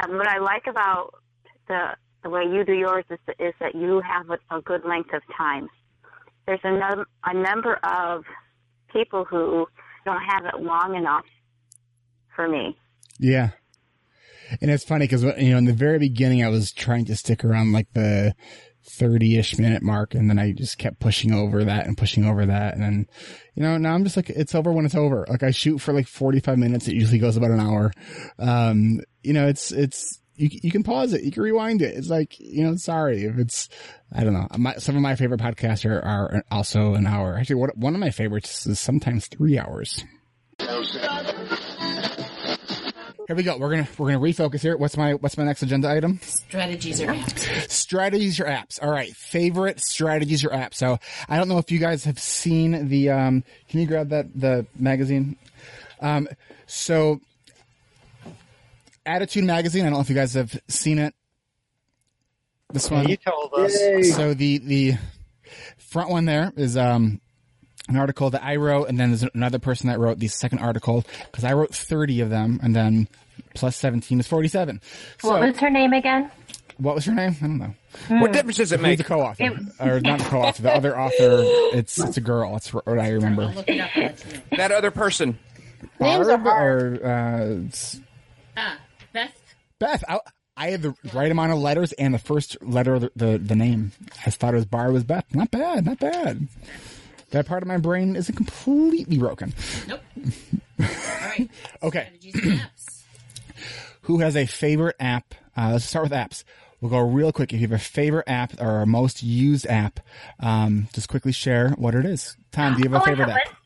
Um, 0.02 0.16
what 0.16 0.26
I 0.26 0.38
like 0.38 0.66
about 0.66 1.14
the 1.68 1.90
the 2.24 2.30
way 2.30 2.42
you 2.42 2.64
do 2.64 2.72
yours 2.72 3.04
is, 3.08 3.18
is 3.38 3.54
that 3.60 3.76
you 3.76 4.00
have 4.00 4.28
a, 4.30 4.56
a 4.56 4.60
good 4.60 4.84
length 4.84 5.12
of 5.14 5.22
time. 5.36 5.68
There's 6.44 6.58
a, 6.64 6.72
num- 6.76 7.06
a 7.24 7.32
number 7.34 7.76
of 7.84 8.24
people 8.96 9.24
who 9.24 9.66
don't 10.04 10.22
have 10.22 10.44
it 10.46 10.62
long 10.62 10.94
enough 10.94 11.24
for 12.34 12.48
me. 12.48 12.76
Yeah. 13.18 13.50
And 14.60 14.70
it's 14.70 14.84
funny 14.84 15.06
because, 15.06 15.22
you 15.22 15.50
know, 15.50 15.58
in 15.58 15.64
the 15.64 15.72
very 15.72 15.98
beginning, 15.98 16.44
I 16.44 16.48
was 16.48 16.72
trying 16.72 17.04
to 17.06 17.16
stick 17.16 17.44
around 17.44 17.72
like 17.72 17.92
the 17.92 18.34
30 18.88 19.38
ish 19.38 19.58
minute 19.58 19.82
mark. 19.82 20.14
And 20.14 20.30
then 20.30 20.38
I 20.38 20.52
just 20.52 20.78
kept 20.78 21.00
pushing 21.00 21.32
over 21.32 21.64
that 21.64 21.86
and 21.86 21.98
pushing 21.98 22.24
over 22.24 22.46
that. 22.46 22.74
And 22.74 22.82
then, 22.82 23.06
you 23.54 23.62
know, 23.62 23.76
now 23.76 23.94
I'm 23.94 24.04
just 24.04 24.16
like, 24.16 24.30
it's 24.30 24.54
over 24.54 24.72
when 24.72 24.86
it's 24.86 24.94
over. 24.94 25.26
Like 25.28 25.42
I 25.42 25.50
shoot 25.50 25.78
for 25.78 25.92
like 25.92 26.06
45 26.06 26.58
minutes. 26.58 26.86
It 26.86 26.94
usually 26.94 27.18
goes 27.18 27.36
about 27.36 27.50
an 27.50 27.60
hour. 27.60 27.92
Um, 28.38 29.00
you 29.22 29.32
know, 29.32 29.48
it's, 29.48 29.72
it's, 29.72 30.20
you, 30.36 30.48
you 30.62 30.70
can 30.70 30.82
pause 30.82 31.12
it. 31.12 31.22
You 31.22 31.30
can 31.30 31.42
rewind 31.42 31.82
it. 31.82 31.96
It's 31.96 32.08
like, 32.08 32.38
you 32.38 32.64
know, 32.64 32.76
sorry 32.76 33.24
if 33.24 33.38
it's, 33.38 33.68
I 34.14 34.24
don't 34.24 34.32
know. 34.32 34.46
My, 34.56 34.74
some 34.76 34.96
of 34.96 35.02
my 35.02 35.16
favorite 35.16 35.40
podcasts 35.40 35.88
are, 35.88 36.00
are 36.00 36.44
also 36.50 36.94
an 36.94 37.06
hour. 37.06 37.36
Actually, 37.36 37.56
one, 37.56 37.70
one 37.74 37.94
of 37.94 38.00
my 38.00 38.10
favorites 38.10 38.66
is 38.66 38.78
sometimes 38.78 39.26
three 39.26 39.58
hours. 39.58 40.04
Here 43.26 43.34
we 43.34 43.42
go. 43.42 43.56
We're 43.58 43.70
gonna 43.70 43.88
we're 43.98 44.12
gonna 44.12 44.20
refocus 44.20 44.60
here. 44.60 44.76
What's 44.76 44.96
my 44.96 45.14
what's 45.14 45.36
my 45.36 45.42
next 45.42 45.60
agenda 45.62 45.90
item? 45.90 46.20
Strategies 46.22 47.00
or 47.00 47.08
apps. 47.08 47.68
Strategies 47.68 48.38
or 48.38 48.44
apps. 48.44 48.80
All 48.80 48.90
right. 48.90 49.12
Favorite 49.16 49.80
strategies 49.80 50.44
or 50.44 50.50
apps. 50.50 50.74
So 50.74 50.98
I 51.28 51.36
don't 51.36 51.48
know 51.48 51.58
if 51.58 51.72
you 51.72 51.80
guys 51.80 52.04
have 52.04 52.20
seen 52.20 52.88
the 52.88 53.10
um 53.10 53.42
can 53.68 53.80
you 53.80 53.86
grab 53.86 54.10
that 54.10 54.26
the 54.32 54.64
magazine? 54.78 55.36
Um 56.00 56.28
so 56.66 57.20
ADDitude 59.06 59.44
magazine, 59.44 59.82
I 59.82 59.84
don't 59.86 59.94
know 59.94 60.00
if 60.00 60.08
you 60.08 60.14
guys 60.14 60.34
have 60.34 60.58
seen 60.68 60.98
it. 60.98 61.14
This 62.72 62.90
one. 62.90 63.08
you 63.08 63.16
told 63.16 63.52
us. 63.54 63.80
Yay. 63.80 64.02
So 64.02 64.34
the 64.34 64.58
the 64.58 64.94
front 65.78 66.10
one 66.10 66.24
there 66.24 66.52
is 66.56 66.76
um 66.76 67.20
an 67.88 67.96
article 67.96 68.30
that 68.30 68.42
I 68.42 68.56
wrote, 68.56 68.88
and 68.88 68.98
then 68.98 69.10
there's 69.10 69.22
another 69.34 69.60
person 69.60 69.88
that 69.88 70.00
wrote 70.00 70.18
the 70.18 70.26
second 70.28 70.58
article 70.58 71.04
because 71.30 71.44
I 71.44 71.52
wrote 71.52 71.72
30 71.72 72.22
of 72.22 72.30
them, 72.30 72.58
and 72.62 72.74
then 72.74 73.06
plus 73.54 73.76
17 73.76 74.18
is 74.18 74.26
47. 74.26 74.80
So, 75.20 75.28
what 75.30 75.40
was 75.42 75.56
her 75.58 75.70
name 75.70 75.92
again? 75.92 76.28
what 76.78 76.96
was 76.96 77.04
her 77.04 77.12
name? 77.14 77.36
I 77.40 77.46
don't 77.46 77.58
know. 77.58 77.74
What 78.08 78.32
difference 78.32 78.56
does 78.58 78.72
it 78.72 78.76
Who's 78.80 78.82
make? 78.82 78.98
the 78.98 79.04
co-author, 79.04 79.44
It- 79.44 79.62
or 79.80 80.00
not 80.00 80.18
the 80.18 80.24
co-author? 80.24 80.62
The 80.62 80.74
other 80.74 80.98
author. 80.98 81.42
It's 81.78 81.98
it's 82.00 82.16
a 82.16 82.20
girl. 82.20 82.52
That's 82.52 82.74
what 82.74 82.86
I 82.88 83.10
remember. 83.10 83.52
That 84.56 84.72
other 84.72 84.90
person. 84.90 85.38
Barb 86.00 86.44
or 86.46 86.98
uh, 87.06 87.66
it's 87.66 88.00
Ah, 88.56 88.78
Beth. 89.78 90.02
Beth. 90.02 90.04
I, 90.08 90.20
I 90.56 90.70
have 90.70 90.82
the 90.82 90.94
right 91.12 91.30
amount 91.30 91.52
of 91.52 91.58
letters 91.58 91.92
and 91.92 92.14
the 92.14 92.18
first 92.18 92.56
letter 92.62 92.94
of 92.94 93.02
the, 93.02 93.12
the, 93.14 93.38
the 93.38 93.54
name. 93.56 93.92
I 94.24 94.30
thought 94.30 94.54
it 94.54 94.56
was 94.56 94.64
Bar 94.64 94.90
was 94.92 95.04
Beth. 95.04 95.26
Not 95.34 95.50
bad, 95.50 95.84
not 95.84 95.98
bad. 95.98 96.48
That 97.30 97.46
part 97.46 97.62
of 97.62 97.68
my 97.68 97.76
brain 97.76 98.16
isn't 98.16 98.34
completely 98.34 99.18
broken. 99.18 99.52
Nope. 99.86 100.00
All 100.80 100.86
right. 101.20 101.50
Okay. 101.82 102.08
Strategies 102.18 102.34
and 102.34 102.60
apps. 102.60 103.02
Who 104.02 104.20
has 104.20 104.36
a 104.36 104.46
favorite 104.46 104.96
app? 105.00 105.34
Uh, 105.56 105.70
let's 105.72 105.84
start 105.84 106.04
with 106.04 106.12
apps. 106.12 106.44
We'll 106.80 106.90
go 106.90 107.00
real 107.00 107.32
quick. 107.32 107.52
If 107.52 107.60
you 107.60 107.66
have 107.66 107.72
a 107.78 107.82
favorite 107.82 108.28
app 108.28 108.60
or 108.60 108.80
a 108.82 108.86
most 108.86 109.22
used 109.22 109.66
app, 109.66 110.00
um, 110.40 110.88
just 110.92 111.08
quickly 111.08 111.32
share 111.32 111.70
what 111.70 111.94
it 111.94 112.04
is. 112.06 112.36
Tom, 112.52 112.74
do 112.74 112.78
you 112.78 112.84
have 112.84 112.94
a 112.94 113.02
Oh, 113.02 113.04
favorite 113.04 113.28
have 113.28 113.38
app? 113.38 113.56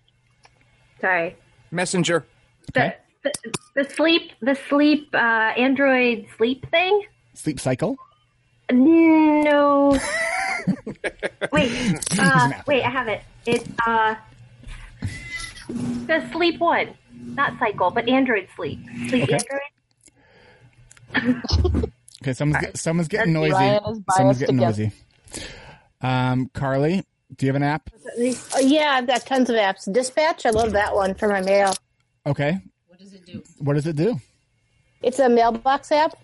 Sorry. 1.01 1.37
Messenger. 1.71 2.25
Okay. 2.71 2.97
The, 3.23 3.33
the 3.75 3.85
sleep, 3.85 4.33
the 4.41 4.55
sleep, 4.69 5.09
uh, 5.15 5.19
Android 5.19 6.27
sleep 6.37 6.69
thing. 6.71 7.03
Sleep 7.35 7.61
cycle. 7.61 7.97
No. 8.73 9.91
wait, 11.53 11.99
uh, 12.19 12.51
wait, 12.67 12.83
I 12.85 12.91
have 12.91 13.09
it. 13.09 13.23
It's 13.47 13.69
uh, 13.87 14.15
the 16.07 16.27
sleep 16.33 16.61
one, 16.61 16.95
not 17.13 17.59
cycle, 17.59 17.91
but 17.91 18.09
Android 18.09 18.49
sleep. 18.57 18.79
Sleep 19.09 19.25
Okay. 19.25 19.39
Android. 21.15 21.43
Okay, 22.23 22.35
someone's, 22.35 22.63
get, 22.63 22.77
someone's 22.77 23.09
getting 23.09 23.33
That's- 23.33 23.51
noisy. 23.51 23.65
Ryan 23.65 23.83
is 23.93 23.99
biased 24.01 24.17
Someone's 24.19 24.39
getting 24.39 24.57
again. 24.59 24.69
noisy. 24.69 24.93
Um, 26.03 26.51
Carly, 26.53 27.03
do 27.35 27.47
you 27.47 27.49
have 27.49 27.57
an 27.57 27.63
app? 27.63 27.89
Oh, 28.19 28.61
yeah, 28.61 28.91
I've 28.99 29.07
got 29.07 29.25
tons 29.25 29.49
of 29.49 29.57
apps. 29.57 29.91
Dispatch, 29.91 30.45
I 30.45 30.51
love 30.51 30.73
that 30.73 30.95
one 30.95 31.15
for 31.15 31.29
my 31.29 31.41
mail. 31.41 31.73
Okay. 32.27 32.59
What 33.11 33.17
does 33.25 33.29
it 33.29 33.33
do? 33.33 33.43
What 33.59 33.75
does 33.75 33.87
it 33.87 33.97
do? 33.97 34.21
It's 35.03 35.19
a 35.19 35.29
mailbox 35.29 35.91
app, 35.91 36.15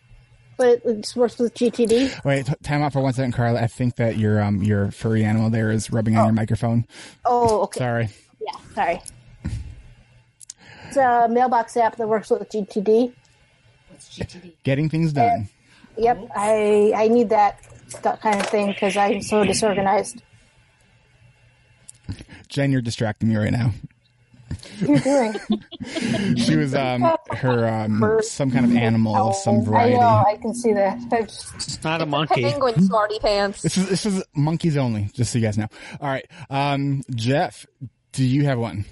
but 0.57 0.69
it, 0.69 0.83
it 0.85 1.13
works 1.17 1.39
with 1.39 1.55
GTD. 1.55 2.25
Wait, 2.25 2.47
t- 2.47 2.53
time 2.63 2.83
out 2.83 2.93
for 2.93 3.01
one 3.01 3.13
second, 3.13 3.33
Carla. 3.33 3.61
I 3.61 3.67
think 3.67 3.97
that 3.97 4.17
your 4.19 4.41
um 4.41 4.63
your 4.63 4.91
furry 4.91 5.25
animal 5.25 5.51
there 5.51 5.71
is 5.71 5.91
rubbing 5.91 6.17
on 6.17 6.27
your 6.27 6.35
microphone. 6.35 6.87
Oh, 7.25 7.63
okay. 7.63 7.79
Sorry. 7.79 8.09
Yeah, 8.41 8.75
sorry. 8.75 9.03
It's 10.89 10.97
a 10.97 11.27
mailbox 11.29 11.77
app 11.77 11.97
that 11.97 12.07
works 12.07 12.31
with 12.31 12.49
GTD. 12.49 13.13
What's 13.89 14.17
GTD? 14.19 14.53
Getting 14.63 14.89
things 14.89 15.13
done. 15.13 15.49
Yep, 15.97 16.29
I 16.37 16.93
I 16.95 17.09
need 17.09 17.31
that 17.31 17.61
that 18.03 18.21
kind 18.21 18.39
of 18.39 18.47
thing 18.47 18.69
because 18.69 18.97
I'm 18.97 19.23
so 19.23 19.45
disorganized. 19.45 20.23
Jen, 22.49 22.71
you're 22.71 22.83
distracting 22.83 23.29
me 23.29 23.37
right 23.37 23.51
now. 23.51 23.73
You're 24.81 24.99
doing. 24.99 25.35
She 26.37 26.57
was 26.57 26.75
um 26.75 27.03
her 27.31 27.67
um 27.69 28.21
some 28.23 28.51
kind 28.51 28.65
of 28.65 28.77
animal 28.77 29.15
of 29.15 29.37
some 29.37 29.65
variety. 29.65 29.95
I 29.95 29.99
variety. 29.99 30.01
know. 30.01 30.25
I 30.31 30.37
can 30.37 30.55
see 30.55 30.73
that. 30.73 30.99
Just- 31.11 31.55
It's 31.55 31.85
not 31.85 32.03
a 32.03 32.07
monkey. 32.07 32.43
Penguin 32.43 32.81
smarty 32.83 33.19
pants. 33.21 33.63
This 33.63 33.77
is 33.77 33.89
this 33.89 34.07
is 34.07 34.23
monkeys 34.35 34.77
only, 34.77 35.09
just 35.13 35.33
so 35.33 35.39
you 35.39 35.45
guys 35.45 35.57
know. 35.59 35.69
All 36.01 36.09
right, 36.09 36.27
um, 36.51 37.03
Jeff, 37.15 37.67
do 38.13 38.25
you 38.25 38.45
have 38.45 38.59
one? 38.59 38.85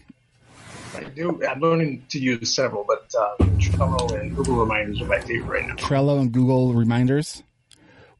I 0.96 1.02
do. 1.04 1.40
I'm 1.48 1.60
learning 1.60 2.04
to 2.10 2.18
use 2.20 2.54
several, 2.54 2.84
but 2.84 3.12
uh, 3.18 3.34
Trello 3.58 4.18
and 4.20 4.34
Google 4.36 4.56
Reminders 4.56 5.00
are 5.02 5.06
my 5.06 5.18
favorite 5.20 5.48
right 5.62 5.66
now. 5.68 5.74
Trello 5.74 6.20
and 6.20 6.30
Google 6.30 6.72
Reminders. 6.74 7.42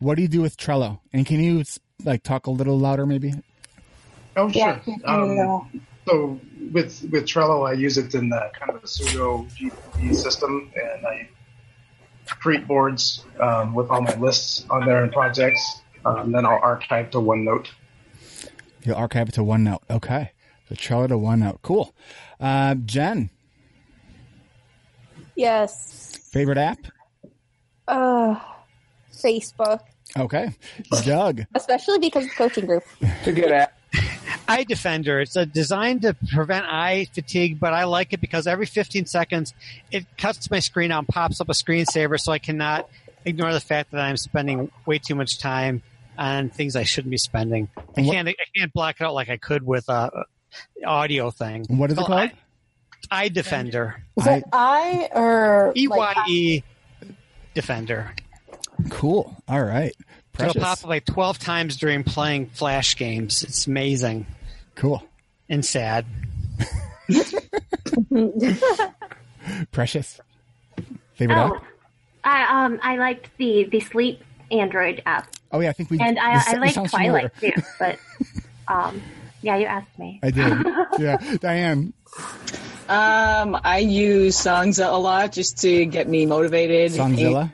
What 0.01 0.17
do 0.17 0.23
you 0.23 0.29
do 0.29 0.43
with 0.43 0.57
Trello? 0.57 0.99
And 1.13 1.25
can 1.25 1.39
you 1.41 1.63
like 2.05 2.25
talk 2.25 2.47
a 2.49 2.51
little 2.51 2.79
louder, 2.79 3.07
maybe? 3.07 3.33
Oh, 4.37 4.49
Yeah, 4.49 4.81
sure. 4.83 4.97
I 5.07 5.15
Um, 5.21 5.37
know. 5.37 5.67
So 6.07 6.39
with 6.73 7.03
with 7.11 7.25
Trello, 7.25 7.69
I 7.69 7.73
use 7.73 7.97
it 7.99 8.15
in 8.15 8.29
the 8.29 8.51
kind 8.59 8.71
of 8.71 8.83
a 8.85 8.87
pseudo 8.89 9.47
GTD 9.57 10.15
system, 10.15 10.71
and 10.75 11.07
I 11.07 11.29
create 12.27 12.67
boards 12.67 13.25
um, 13.41 13.75
with 13.75 13.89
all 13.91 14.01
my 14.03 14.15
lists 14.17 14.67
on 14.71 14.85
there 14.87 15.03
and 15.03 15.13
projects. 15.13 15.81
Um, 16.05 16.33
then 16.33 16.45
I'll 16.45 16.59
archive 16.63 17.11
to 17.13 17.19
OneNote. 17.19 17.69
You'll 18.83 18.97
archive 18.97 19.31
it 19.31 19.33
to 19.37 19.41
OneNote. 19.41 19.81
Okay, 19.89 20.33
so 20.69 20.75
Trello 20.75 21.09
to 21.09 21.15
OneNote. 21.15 21.61
Cool. 21.63 21.95
Uh, 22.39 22.75
Jen, 22.85 23.31
Yes. 25.37 26.19
favorite 26.31 26.59
app? 26.59 26.79
Uh, 27.89 28.39
Facebook, 29.13 29.81
Okay, 30.19 30.51
Doug. 31.05 31.43
especially 31.55 31.99
because 31.99 32.25
of 32.27 32.31
coaching 32.37 32.67
group. 32.67 32.83
It's 33.01 33.27
a 33.27 33.33
good 33.33 33.51
app. 33.53 33.79
Eye 34.49 34.65
Defender. 34.65 35.21
It's 35.21 35.37
uh, 35.37 35.45
designed 35.45 36.03
to 36.03 36.15
prevent 36.33 36.67
eye 36.67 37.07
fatigue, 37.13 37.59
but 37.59 37.73
I 37.73 37.85
like 37.85 38.13
it 38.13 38.21
because 38.21 38.47
every 38.47 38.67
15 38.67 39.07
seconds 39.07 39.55
it 39.91 40.07
cuts 40.19 40.51
my 40.51 40.59
screen 40.61 40.93
out 40.93 40.99
and 41.01 41.09
pops 41.09 41.41
up 41.41 41.49
a 41.49 41.53
screensaver 41.53 42.19
so 42.21 42.33
I 42.33 42.39
cannot 42.39 42.89
ignore 43.25 43.53
the 43.53 43.61
fact 43.61 43.91
that 43.93 44.01
I'm 44.01 44.17
spending 44.17 44.71
way 44.87 44.99
too 44.99 45.15
much 45.15 45.39
time 45.39 45.83
on 46.19 46.51
things 46.51 46.77
I 46.77 46.85
shouldn't 46.85 47.11
be 47.11 47.17
spending. 47.19 47.69
I 47.97 48.03
can't 48.03 48.29
I 48.29 48.35
can't 48.57 48.73
block 48.73 48.97
it 49.01 49.05
out 49.05 49.15
like 49.15 49.29
I 49.31 49.37
could 49.37 49.67
with 49.67 49.89
a 49.89 50.11
audio 50.87 51.31
thing. 51.31 51.65
What 51.69 51.91
is 51.91 51.97
it 51.97 52.01
So 52.01 52.07
called? 52.07 52.31
Eye 53.11 53.29
Defender. 53.29 54.03
Is 54.17 54.25
that 54.25 54.45
I 54.53 55.09
or 55.15 55.73
E 55.75 55.89
like, 55.89 56.17
Y 56.17 56.25
E 56.29 56.63
Defender. 57.55 58.15
Cool. 58.91 59.35
All 59.49 59.63
right. 59.63 59.95
It'll 60.39 60.55
pop 60.55 60.79
up 60.83 60.87
like 60.87 61.05
12 61.05 61.39
times 61.39 61.77
during 61.77 62.03
playing 62.05 62.47
Flash 62.47 62.97
games. 62.97 63.43
It's 63.43 63.67
amazing. 63.67 64.27
Cool. 64.75 65.03
And 65.49 65.65
sad. 65.65 66.05
Precious. 69.73 70.21
Favorite 71.15 71.37
Oh, 71.37 71.57
app? 71.57 71.65
I 72.25 72.65
um 72.65 72.81
I 72.83 72.97
liked 72.97 73.31
the 73.37 73.65
the 73.65 73.81
sleep 73.81 74.23
Android 74.51 75.03
app, 75.07 75.29
Oh 75.53 75.61
yeah, 75.61 75.71
I 75.71 75.73
think 75.73 75.91
we. 75.91 76.01
and 76.01 76.19
I 76.19 76.35
this- 76.39 76.49
I 76.49 76.55
like 76.55 76.75
Twilight 76.91 77.33
familiar. 77.35 77.55
too. 77.57 77.63
But 77.79 77.99
um, 78.69 79.03
yeah, 79.43 79.57
you 79.57 79.67
asked 79.67 79.99
me. 79.99 80.21
I 80.23 80.31
did. 80.31 80.67
Yeah, 80.99 81.17
Diane. 81.41 81.93
Um, 82.89 83.59
I 83.65 83.79
use 83.79 84.37
Songza 84.37 84.93
a 84.93 84.97
lot 84.97 85.33
just 85.33 85.59
to 85.63 85.85
get 85.87 86.09
me 86.09 86.25
motivated. 86.27 86.93
Songzilla. 86.93 87.53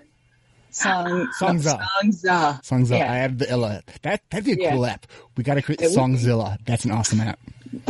Song, 0.73 1.29
Songza. 1.41 1.81
Songza. 2.03 2.63
Songzilla. 2.63 2.99
Yeah. 2.99 3.13
I 3.13 3.17
added 3.19 3.39
the 3.41 3.51
illa. 3.51 3.83
That 4.03 4.23
that'd 4.31 4.45
be 4.45 4.53
a 4.53 4.57
Yeah. 4.57 4.71
cool 4.73 4.87
app. 4.87 5.07
We 5.37 5.45
got 5.45 5.55
to 5.55 5.63
create 5.63 5.81
It 5.81 5.87
would 5.87 5.95
be. 5.95 5.97
Songzilla. 6.01 6.59
That's 6.65 6.85
an 6.85 6.91
awesome 6.93 7.21
app. 7.21 7.39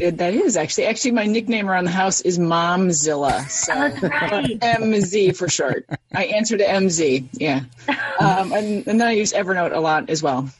It- 0.00 0.18
that 0.18 0.34
is 0.34 0.56
actually 0.56 0.86
actually 0.86 1.12
my 1.12 1.24
nickname 1.26 1.68
around 1.68 1.84
the 1.84 1.90
house 1.90 2.20
is 2.20 2.38
Momzilla. 2.38 3.48
So 3.48 3.72
MZ 3.74 5.34
for 5.36 5.48
short. 5.48 5.86
I 6.14 6.24
answer 6.26 6.56
to 6.58 6.64
MZ. 6.64 7.28
Yeah. 7.32 7.62
Um, 8.20 8.52
and, 8.52 8.86
and 8.86 9.00
then 9.00 9.08
I 9.08 9.12
use 9.12 9.32
Evernote 9.32 9.74
a 9.74 9.80
lot 9.80 10.10
as 10.10 10.22
well. 10.22 10.50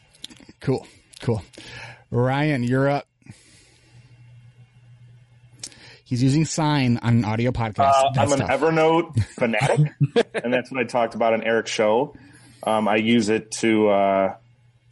Cool. 0.60 0.86
Cool. 1.20 1.42
Ryan, 2.10 2.62
you're 2.62 2.88
up. 2.88 3.06
He's 6.10 6.24
using 6.24 6.44
Sign 6.44 6.96
on 6.96 7.18
an 7.18 7.24
audio 7.24 7.52
podcast. 7.52 7.92
Uh, 7.92 8.10
I'm 8.16 8.32
an 8.32 8.40
tough. 8.40 8.50
Evernote 8.50 9.22
fanatic, 9.38 9.92
and 10.34 10.52
that's 10.52 10.68
what 10.68 10.80
I 10.80 10.84
talked 10.84 11.14
about 11.14 11.34
on 11.34 11.44
Eric's 11.44 11.70
show. 11.70 12.16
Um, 12.64 12.88
I 12.88 12.96
use 12.96 13.28
it 13.28 13.52
to 13.60 13.88
uh, 13.90 14.34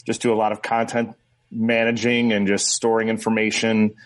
just 0.07 0.23
do 0.23 0.33
a 0.33 0.37
lot 0.37 0.53
of 0.53 0.63
content 0.63 1.17
managing 1.51 2.33
and 2.33 2.47
just 2.47 2.67
storing 2.67 3.09
information. 3.09 3.97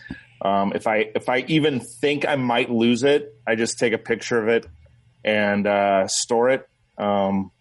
Um, 0.41 0.73
if 0.73 0.87
I 0.87 1.11
if 1.13 1.29
I 1.29 1.45
even 1.49 1.81
think 1.81 2.27
I 2.27 2.35
might 2.35 2.71
lose 2.71 3.03
it, 3.03 3.37
I 3.45 3.53
just 3.53 3.77
take 3.77 3.93
a 3.93 3.99
picture 3.99 4.41
of 4.41 4.47
it 4.47 4.65
and 5.23 5.67
uh, 5.67 6.07
store 6.07 6.49
it. 6.49 6.67
Um, 6.97 7.51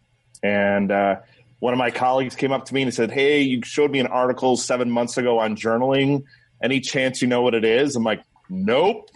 and 0.42 0.90
uh, 0.90 1.16
one 1.58 1.74
of 1.74 1.78
my 1.78 1.90
colleagues 1.90 2.36
came 2.36 2.52
up 2.52 2.64
to 2.64 2.74
me 2.74 2.84
and 2.84 2.94
said, 2.94 3.10
"Hey, 3.10 3.42
you 3.42 3.60
showed 3.64 3.90
me 3.90 3.98
an 3.98 4.06
article 4.06 4.56
seven 4.56 4.90
months 4.90 5.18
ago 5.18 5.40
on 5.40 5.56
journaling. 5.56 6.22
Any 6.62 6.80
chance 6.80 7.20
you 7.20 7.28
know 7.28 7.42
what 7.42 7.52
it 7.52 7.66
is?" 7.66 7.96
I'm 7.96 8.02
like, 8.02 8.22
"Nope." 8.48 9.10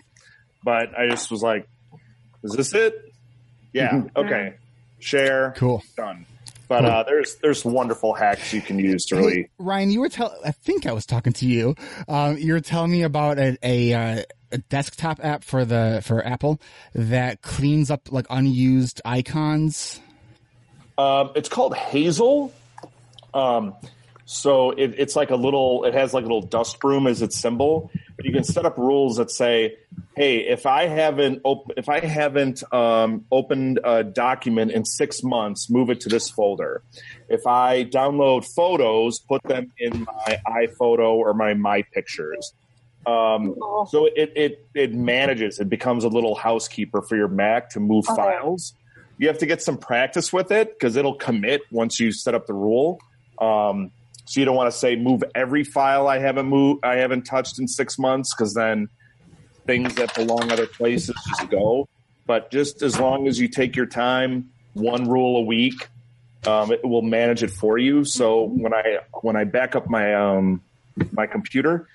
But 0.65 0.99
I 0.99 1.09
just 1.09 1.31
was 1.31 1.43
like, 1.43 1.69
"Is 2.43 2.53
this 2.53 2.75
it?" 2.75 3.13
Yeah. 3.73 4.05
Okay. 4.17 4.55
Share. 4.99 5.53
Cool. 5.57 5.83
Done. 5.97 6.27
But 6.69 6.85
uh, 6.85 7.05
there's 7.05 7.37
there's 7.37 7.65
wonderful 7.65 8.15
hacks 8.15 8.53
you 8.53 8.61
can 8.61 8.79
use 8.79 9.05
to 9.07 9.17
Hey, 9.17 9.21
really. 9.21 9.51
Ryan, 9.59 9.91
you 9.91 10.01
were 10.01 10.09
telling. 10.09 10.37
I 10.45 10.51
think 10.51 10.87
I 10.87 10.93
was 10.93 11.07
talking 11.07 11.33
to 11.35 11.47
you. 11.47 11.77
Um, 12.09 12.39
you 12.39 12.55
were 12.55 12.61
telling 12.61 12.91
me 12.91 13.03
about 13.03 13.39
a 13.39 13.57
a, 13.63 13.95
uh, 13.95 14.23
a 14.51 14.59
desktop 14.59 15.25
app 15.25 15.45
for 15.45 15.65
the 15.65 16.01
for 16.05 16.27
Apple 16.27 16.61
that 16.95 17.43
cleans 17.43 17.91
up 17.91 18.11
like 18.11 18.27
unused 18.31 19.01
icons. 19.05 20.01
Um, 20.99 21.31
it's 21.37 21.49
called 21.49 21.77
Hazel. 21.77 22.53
Um, 23.33 23.75
so 24.25 24.73
it, 24.73 24.95
it's 24.99 25.15
like 25.15 25.31
a 25.31 25.37
little. 25.37 25.85
It 25.85 25.95
has 25.95 26.13
like 26.13 26.25
a 26.25 26.27
little 26.27 26.43
dust 26.43 26.81
broom 26.81 27.07
as 27.07 27.23
its 27.23 27.37
symbol. 27.37 27.93
But 28.17 28.25
you 28.25 28.33
can 28.33 28.45
set 28.45 28.65
up 28.65 28.79
rules 28.79 29.19
that 29.19 29.31
say, 29.31 29.77
"Hey, 30.17 30.39
if 30.49 30.65
I 30.65 30.87
haven't 30.87 31.43
op- 31.45 31.73
if 31.77 31.89
I 31.91 32.01
haven't 32.01 32.63
um, 32.73 33.27
opened 33.31 33.79
a 33.85 34.03
document 34.05 34.71
in 34.73 34.85
six 34.87 35.23
months, 35.23 35.69
move 35.69 35.91
it 35.91 36.01
to 36.01 36.09
this 36.09 36.31
folder. 36.31 36.83
If 37.29 37.47
I 37.47 37.85
download 37.85 38.47
photos, 38.55 39.19
put 39.19 39.43
them 39.43 39.71
in 39.79 40.05
my 40.05 40.41
iPhoto 40.49 41.13
or 41.15 41.35
my 41.35 41.53
My 41.55 41.83
Pictures." 41.93 42.55
Um, 43.07 43.55
so 43.91 44.07
it, 44.07 44.33
it 44.35 44.67
it 44.75 44.95
manages. 44.95 45.61
It 45.61 45.69
becomes 45.69 46.03
a 46.05 46.09
little 46.09 46.35
housekeeper 46.35 47.03
for 47.03 47.17
your 47.17 47.29
Mac 47.29 47.71
to 47.71 47.81
move 47.81 48.05
Oh. 48.09 48.17
files. 48.17 48.73
you 49.19 49.29
have 49.29 49.39
to 49.39 49.47
get 49.47 49.63
some 49.63 49.79
practice 49.79 50.33
with 50.33 50.51
it 50.51 50.73
because 50.75 50.97
it'll 50.97 51.15
commit 51.15 51.61
once 51.71 52.01
you 52.01 52.13
set 52.13 52.35
up 52.35 52.47
the 52.47 52.53
rule. 52.55 52.99
Um, 53.41 53.91
so 54.27 54.41
you 54.41 54.45
don't 54.45 54.57
want 54.57 54.71
to 54.71 54.77
say 54.77 54.97
move 54.97 55.25
every 55.35 55.65
file 55.65 56.09
I 56.09 56.19
haven't 56.19 56.47
moved, 56.47 56.85
I 56.85 56.97
haven't 56.97 57.23
touched 57.23 57.59
in 57.59 57.69
six 57.69 57.99
months 57.99 58.35
because 58.35 58.55
then 58.55 58.89
things 59.67 59.95
that 59.95 60.15
belong 60.15 60.51
other 60.51 60.67
places 60.67 61.17
just 61.29 61.49
go. 61.49 61.89
But 62.27 62.51
just 62.51 62.83
as 62.83 62.99
long 62.99 63.29
as 63.29 63.41
you 63.41 63.49
take 63.49 63.77
your 63.77 63.87
time, 63.87 64.51
one 64.75 65.09
rule 65.09 65.39
a 65.39 65.43
week, 65.43 65.89
um, 66.47 66.73
it 66.73 66.85
will 66.85 67.03
manage 67.03 67.43
it 67.43 67.51
for 67.51 67.79
you. 67.79 68.05
So 68.05 68.43
when 68.43 68.75
I 68.75 68.99
when 69.23 69.37
I 69.37 69.45
back 69.45 69.77
up 69.77 69.89
my 69.89 70.15
um, 70.15 70.63
my 71.13 71.27
computer, 71.27 71.89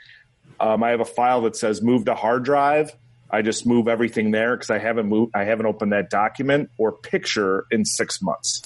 um, 0.59 0.83
I 0.83 0.91
have 0.91 1.01
a 1.01 1.05
file 1.05 1.41
that 1.41 1.55
says 1.55 1.81
move 1.81 2.05
to 2.05 2.15
hard 2.15 2.43
drive. 2.43 2.95
I 3.29 3.41
just 3.41 3.65
move 3.65 3.87
everything 3.87 4.31
there 4.31 4.55
because 4.55 4.69
I 4.69 4.77
haven't 4.77 5.07
moved, 5.07 5.31
I 5.35 5.45
haven't 5.45 5.65
opened 5.65 5.93
that 5.93 6.09
document 6.09 6.69
or 6.77 6.91
picture 6.91 7.65
in 7.71 7.85
six 7.85 8.21
months. 8.21 8.61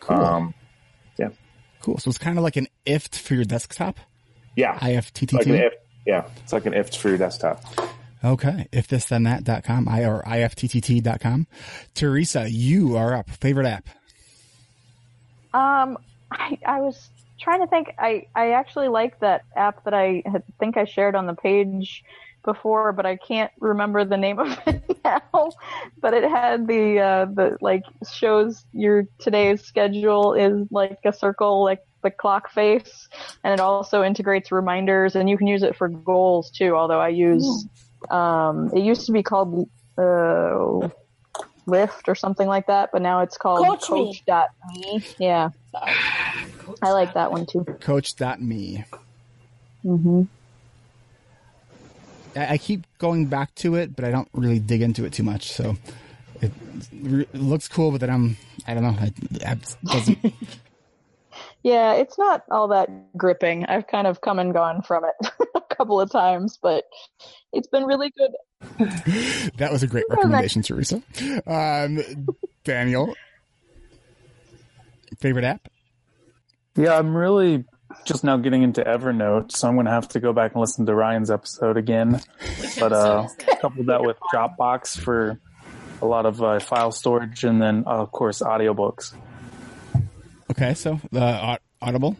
Cool. 0.00 0.16
Um, 0.16 0.54
yeah, 1.18 1.30
Cool. 1.80 1.98
So 1.98 2.08
it's 2.08 2.18
kind 2.18 2.38
of 2.38 2.44
like 2.44 2.56
an 2.56 2.66
IFT 2.86 3.18
for 3.18 3.34
your 3.34 3.44
desktop. 3.44 3.98
yeah, 4.56 4.78
IFTTT. 4.78 5.32
Like 5.32 5.46
an 5.46 5.54
if, 5.54 5.72
yeah, 6.06 6.28
it's 6.42 6.52
like 6.52 6.66
an 6.66 6.74
if 6.74 6.94
for 6.94 7.08
your 7.08 7.18
desktop. 7.18 7.62
Okay. 8.24 8.66
If 8.72 8.88
this 8.88 9.04
then 9.06 9.22
that.com, 9.24 9.88
I 9.88 10.04
or 10.04 10.22
IFTTT.com. 10.22 11.46
Teresa, 11.94 12.50
you 12.50 12.96
are 12.96 13.14
up. 13.14 13.30
Favorite 13.30 13.66
app? 13.66 13.88
Um, 15.54 15.98
I, 16.30 16.58
I 16.66 16.80
was 16.80 17.08
trying 17.40 17.60
to 17.60 17.66
think. 17.66 17.94
I, 17.98 18.26
I 18.34 18.52
actually 18.52 18.88
like 18.88 19.20
that 19.20 19.44
app 19.56 19.84
that 19.84 19.94
I 19.94 20.22
had, 20.26 20.42
think 20.58 20.76
I 20.76 20.84
shared 20.84 21.14
on 21.14 21.26
the 21.26 21.34
page 21.34 22.04
before, 22.48 22.92
but 22.92 23.04
I 23.04 23.16
can't 23.16 23.52
remember 23.60 24.04
the 24.04 24.16
name 24.16 24.38
of 24.38 24.58
it 24.66 24.82
now. 25.04 25.50
But 26.00 26.14
it 26.14 26.24
had 26.24 26.66
the 26.66 26.98
uh, 26.98 27.24
the 27.26 27.58
like 27.60 27.82
shows 28.10 28.64
your 28.72 29.04
today's 29.20 29.62
schedule 29.62 30.34
is 30.34 30.66
like 30.70 30.98
a 31.04 31.12
circle, 31.12 31.62
like 31.62 31.80
the 32.02 32.10
clock 32.10 32.50
face, 32.50 33.08
and 33.44 33.52
it 33.52 33.60
also 33.60 34.02
integrates 34.02 34.50
reminders, 34.50 35.14
and 35.14 35.28
you 35.28 35.36
can 35.36 35.46
use 35.46 35.62
it 35.62 35.76
for 35.76 35.88
goals 35.88 36.50
too. 36.50 36.74
Although 36.74 37.00
I 37.00 37.08
use 37.08 37.66
um, 38.10 38.70
it 38.74 38.80
used 38.80 39.04
to 39.06 39.12
be 39.12 39.22
called 39.22 39.68
uh, 40.00 40.88
Lift 41.66 42.08
or 42.08 42.14
something 42.14 42.48
like 42.48 42.66
that, 42.68 42.88
but 42.92 43.02
now 43.02 43.20
it's 43.20 43.36
called 43.36 43.66
Coach 43.66 43.90
Me. 43.90 44.22
Coach.me. 44.26 45.04
Yeah, 45.18 45.50
I 46.82 46.92
like 46.92 47.12
that 47.12 47.30
one 47.30 47.44
too. 47.44 47.64
Coach 47.80 48.16
Coach.me. 48.16 48.84
hmm 49.82 50.22
I, 52.36 52.54
I 52.54 52.58
keep 52.58 52.86
going 52.98 53.26
back 53.26 53.54
to 53.56 53.74
it, 53.74 53.94
but 53.94 54.04
I 54.04 54.10
don't 54.10 54.28
really 54.32 54.58
dig 54.58 54.82
into 54.82 55.04
it 55.04 55.12
too 55.12 55.22
much. 55.22 55.52
So 55.52 55.76
it, 56.40 56.52
it 56.92 57.34
looks 57.34 57.68
cool, 57.68 57.90
but 57.90 58.00
then 58.00 58.10
I'm, 58.10 58.36
I 58.66 58.74
don't 58.74 58.82
know. 58.82 58.96
It, 59.00 59.14
it 59.42 59.76
doesn't, 59.84 60.18
Yeah, 61.62 61.94
it's 61.94 62.16
not 62.18 62.44
all 62.50 62.68
that 62.68 62.88
gripping. 63.16 63.66
I've 63.66 63.86
kind 63.86 64.06
of 64.06 64.20
come 64.20 64.38
and 64.38 64.54
gone 64.54 64.82
from 64.82 65.04
it 65.04 65.30
a 65.54 65.60
couple 65.74 66.00
of 66.00 66.10
times, 66.10 66.58
but 66.60 66.84
it's 67.52 67.68
been 67.68 67.84
really 67.84 68.12
good. 68.16 68.30
that 69.56 69.72
was 69.72 69.82
a 69.82 69.86
great 69.86 70.04
recommendation, 70.08 70.62
Teresa. 70.62 71.02
Um, 71.46 72.00
Daniel, 72.64 73.14
favorite 75.18 75.44
app? 75.44 75.68
Yeah, 76.76 76.96
I'm 76.96 77.16
really 77.16 77.64
just 78.04 78.24
now 78.24 78.36
getting 78.36 78.62
into 78.62 78.82
Evernote, 78.82 79.52
so 79.52 79.68
I'm 79.68 79.74
going 79.74 79.86
to 79.86 79.92
have 79.92 80.08
to 80.08 80.20
go 80.20 80.32
back 80.32 80.52
and 80.52 80.60
listen 80.60 80.86
to 80.86 80.94
Ryan's 80.94 81.30
episode 81.30 81.76
again. 81.76 82.20
But 82.78 82.92
uh, 82.92 83.28
couple 83.60 83.84
that 83.84 84.02
with 84.02 84.16
Dropbox 84.32 84.98
for 84.98 85.38
a 86.00 86.06
lot 86.06 86.26
of 86.26 86.42
uh, 86.42 86.58
file 86.60 86.92
storage, 86.92 87.44
and 87.44 87.60
then 87.60 87.84
uh, 87.86 87.90
of 87.90 88.12
course 88.12 88.40
audiobooks. 88.40 89.14
Okay, 90.50 90.74
so 90.74 91.00
the 91.12 91.20
uh, 91.20 91.56
Audible. 91.80 92.16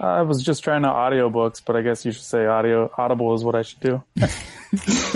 I 0.00 0.22
was 0.22 0.42
just 0.44 0.62
trying 0.62 0.82
to 0.82 0.88
audiobooks, 0.88 1.60
but 1.64 1.74
I 1.74 1.82
guess 1.82 2.04
you 2.04 2.12
should 2.12 2.22
say 2.22 2.46
audio 2.46 2.90
audible 2.96 3.34
is 3.34 3.42
what 3.42 3.56
I 3.56 3.62
should 3.62 3.80
do. 3.80 4.02
Is 4.72 5.12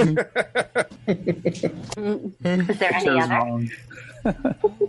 there 2.40 2.53
any 2.53 2.64
Picture's 2.64 3.30
other? 3.30 3.68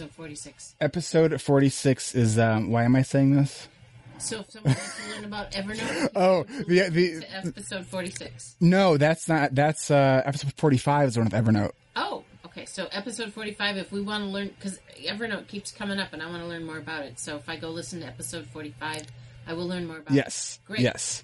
Episode 0.00 0.16
46. 0.16 0.74
Episode 0.80 1.42
46 1.42 2.14
is, 2.14 2.38
um, 2.38 2.70
why 2.70 2.84
am 2.84 2.96
I 2.96 3.02
saying 3.02 3.36
this? 3.36 3.68
So 4.16 4.40
if 4.40 4.50
someone 4.50 4.72
wants 4.72 4.96
to 4.96 5.14
learn 5.14 5.24
about 5.26 5.52
Evernote, 5.52 6.08
Oh, 6.16 6.44
the, 6.44 6.88
the, 6.88 7.22
episode 7.30 7.84
46. 7.84 8.56
no, 8.60 8.96
that's 8.96 9.28
not, 9.28 9.54
that's, 9.54 9.90
uh, 9.90 10.22
episode 10.24 10.54
45 10.56 11.08
is 11.08 11.14
the 11.14 11.20
one 11.20 11.28
with 11.28 11.34
Evernote. 11.34 11.72
Oh, 11.96 12.24
okay. 12.46 12.64
So 12.64 12.88
episode 12.92 13.34
45, 13.34 13.76
if 13.76 13.92
we 13.92 14.00
want 14.00 14.24
to 14.24 14.30
learn, 14.30 14.48
because 14.48 14.78
Evernote 15.04 15.48
keeps 15.48 15.70
coming 15.70 15.98
up 15.98 16.14
and 16.14 16.22
I 16.22 16.30
want 16.30 16.42
to 16.42 16.48
learn 16.48 16.64
more 16.64 16.78
about 16.78 17.02
it. 17.04 17.18
So 17.20 17.36
if 17.36 17.46
I 17.50 17.56
go 17.56 17.68
listen 17.68 18.00
to 18.00 18.06
episode 18.06 18.46
45, 18.46 19.02
I 19.46 19.52
will 19.52 19.68
learn 19.68 19.86
more 19.86 19.98
about 19.98 20.12
it. 20.12 20.16
Yes. 20.16 20.60
it. 20.62 20.66
Great. 20.66 20.80
Yes. 20.80 21.22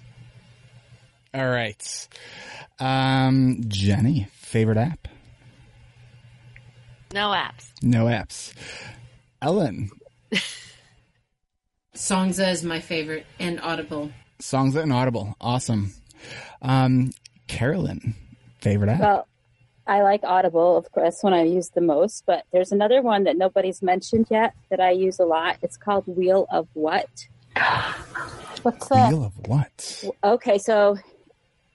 All 1.33 1.49
right. 1.49 2.07
Um, 2.77 3.61
Jenny, 3.67 4.27
favorite 4.33 4.77
app? 4.77 5.07
No 7.13 7.29
apps. 7.29 7.71
No 7.81 8.05
apps. 8.05 8.53
Ellen, 9.41 9.89
Songza 11.95 12.51
is 12.51 12.63
my 12.63 12.79
favorite 12.79 13.25
and 13.39 13.59
Audible. 13.61 14.11
songs 14.39 14.75
and 14.75 14.91
Audible. 14.93 15.35
Awesome. 15.41 15.93
Um, 16.61 17.11
Carolyn, 17.47 18.15
favorite 18.59 18.89
app? 18.89 18.99
Well, 18.99 19.27
I 19.85 20.01
like 20.01 20.21
Audible, 20.23 20.75
of 20.77 20.91
course, 20.91 21.19
when 21.21 21.33
I 21.33 21.43
use 21.43 21.69
the 21.69 21.81
most, 21.81 22.23
but 22.25 22.43
there's 22.51 22.71
another 22.71 23.01
one 23.01 23.23
that 23.23 23.37
nobody's 23.37 23.81
mentioned 23.81 24.27
yet 24.29 24.53
that 24.69 24.79
I 24.79 24.91
use 24.91 25.19
a 25.19 25.25
lot. 25.25 25.57
It's 25.61 25.77
called 25.77 26.03
Wheel 26.07 26.45
of 26.51 26.67
What. 26.73 27.07
What's 28.63 28.89
that? 28.89 29.09
Wheel 29.09 29.23
of 29.23 29.33
what? 29.47 30.03
Okay, 30.23 30.57
so 30.57 30.97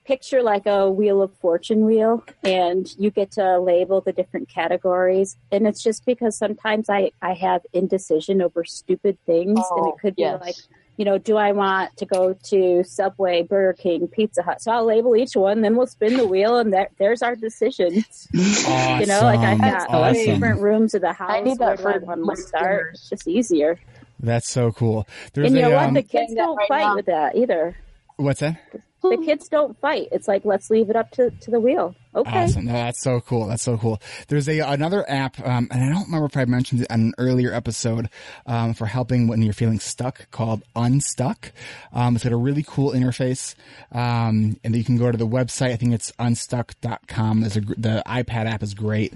picture 0.05 0.41
like 0.43 0.65
a 0.65 0.89
Wheel 0.89 1.21
of 1.21 1.33
Fortune 1.37 1.85
wheel, 1.85 2.23
and 2.43 2.93
you 2.97 3.09
get 3.11 3.31
to 3.31 3.59
label 3.59 4.01
the 4.01 4.11
different 4.13 4.49
categories. 4.49 5.37
And 5.51 5.65
it's 5.67 5.81
just 5.83 6.05
because 6.05 6.37
sometimes 6.37 6.89
I, 6.89 7.11
I 7.21 7.33
have 7.33 7.61
indecision 7.73 8.41
over 8.41 8.63
stupid 8.63 9.17
things, 9.25 9.59
and 9.75 9.87
it 9.87 9.93
Oh, 9.93 9.97
could 10.01 10.15
yes. 10.17 10.39
be 10.39 10.45
like, 10.45 10.55
you 10.97 11.05
know, 11.05 11.17
do 11.17 11.37
I 11.37 11.53
want 11.53 11.97
to 11.97 12.05
go 12.05 12.33
to 12.49 12.83
Subway, 12.83 13.41
Burger 13.41 13.73
King, 13.73 14.07
Pizza 14.07 14.43
Hut? 14.43 14.61
So 14.61 14.71
I'll 14.71 14.85
label 14.85 15.15
each 15.15 15.35
one, 15.35 15.61
then 15.61 15.75
we'll 15.75 15.87
spin 15.87 16.17
the 16.17 16.27
wheel, 16.27 16.57
and 16.57 16.71
there, 16.71 16.89
there's 16.99 17.21
our 17.23 17.35
decision. 17.35 18.03
You 18.33 19.05
know, 19.07 19.21
like 19.23 19.39
I've 19.39 19.59
got 19.59 19.89
Awesome. 19.89 20.25
different 20.25 20.61
rooms 20.61 20.93
of 20.93 21.01
the 21.01 21.13
house. 21.13 21.31
I 21.31 21.41
need 21.41 21.57
that 21.59 21.79
for 21.79 21.93
I 21.93 21.97
want 21.97 22.37
to 22.37 22.43
start. 22.43 22.91
It's 22.93 23.09
just 23.09 23.27
easier. 23.27 23.79
That's 24.19 24.47
so 24.49 24.71
cool. 24.71 25.07
There's 25.33 25.47
and 25.47 25.55
you 25.55 25.65
a, 25.65 25.69
know 25.69 25.75
what? 25.75 25.87
um, 25.87 25.93
The 25.95 26.03
kids 26.03 26.33
don't 26.33 26.55
right 26.57 26.67
fight 26.67 26.81
now. 26.83 26.95
with 26.95 27.05
that 27.07 27.35
either. 27.35 27.75
what's 28.17 28.39
that? 28.41 28.57
The 29.03 29.21
kids 29.25 29.47
don't 29.49 29.77
fight. 29.79 30.07
It's 30.11 30.27
like 30.27 30.45
let's 30.45 30.69
leave 30.69 30.89
it 30.89 30.95
up 30.95 31.11
to, 31.11 31.29
to 31.29 31.51
the 31.51 31.59
wheel. 31.59 31.93
Okay. 32.15 32.43
Awesome. 32.43 32.65
No, 32.65 32.73
that's 32.73 33.01
so 33.01 33.19
cool. 33.21 33.47
That's 33.47 33.63
so 33.63 33.77
cool. 33.77 33.99
There's 34.27 34.47
a 34.47 34.59
another 34.59 35.03
app, 35.09 35.39
um, 35.45 35.67
and 35.71 35.83
I 35.83 35.91
don't 35.91 36.05
remember 36.05 36.27
if 36.27 36.37
I 36.37 36.45
mentioned 36.45 36.81
it 36.81 36.91
on 36.91 36.99
an 37.01 37.13
earlier 37.17 37.53
episode 37.53 38.09
um, 38.45 38.73
for 38.73 38.85
helping 38.85 39.27
when 39.27 39.41
you're 39.41 39.53
feeling 39.53 39.79
stuck 39.79 40.29
called 40.31 40.63
Unstuck. 40.75 41.51
Um, 41.91 42.15
it's 42.15 42.23
got 42.23 42.33
a 42.33 42.37
really 42.37 42.63
cool 42.65 42.91
interface, 42.91 43.55
um, 43.91 44.57
and 44.63 44.75
you 44.75 44.83
can 44.83 44.97
go 44.97 45.11
to 45.11 45.17
the 45.17 45.27
website. 45.27 45.71
I 45.71 45.75
think 45.75 45.93
it's 45.93 46.11
unstuck.com. 46.19 47.41
There's 47.41 47.57
a 47.57 47.61
gr- 47.61 47.73
the 47.77 48.03
iPad 48.05 48.45
app 48.45 48.63
is 48.63 48.73
great. 48.73 49.13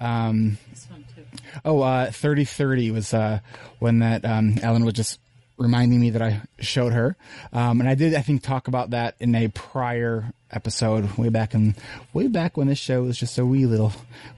Um, 0.00 0.58
This 0.70 0.86
one 0.90 1.04
too. 1.14 1.22
Oh, 1.64 1.80
uh, 1.82 2.10
3030 2.10 2.90
was, 2.90 3.14
uh, 3.14 3.40
when 3.78 4.00
that, 4.00 4.24
um, 4.24 4.56
Ellen 4.62 4.84
was 4.84 4.94
just 4.94 5.20
reminding 5.60 6.00
me 6.00 6.10
that 6.10 6.22
I 6.22 6.40
showed 6.58 6.92
her. 6.92 7.16
Um, 7.52 7.80
and 7.80 7.88
I 7.88 7.94
did, 7.94 8.14
I 8.14 8.22
think, 8.22 8.42
talk 8.42 8.66
about 8.66 8.90
that 8.90 9.14
in 9.20 9.34
a 9.34 9.48
prior 9.48 10.32
episode 10.50 11.16
way 11.18 11.28
back 11.28 11.54
in, 11.54 11.76
way 12.12 12.26
back 12.26 12.56
when 12.56 12.66
this 12.66 12.78
show 12.78 13.02
was 13.02 13.18
just 13.18 13.38
a 13.38 13.44
wee 13.46 13.66
little, 13.66 13.92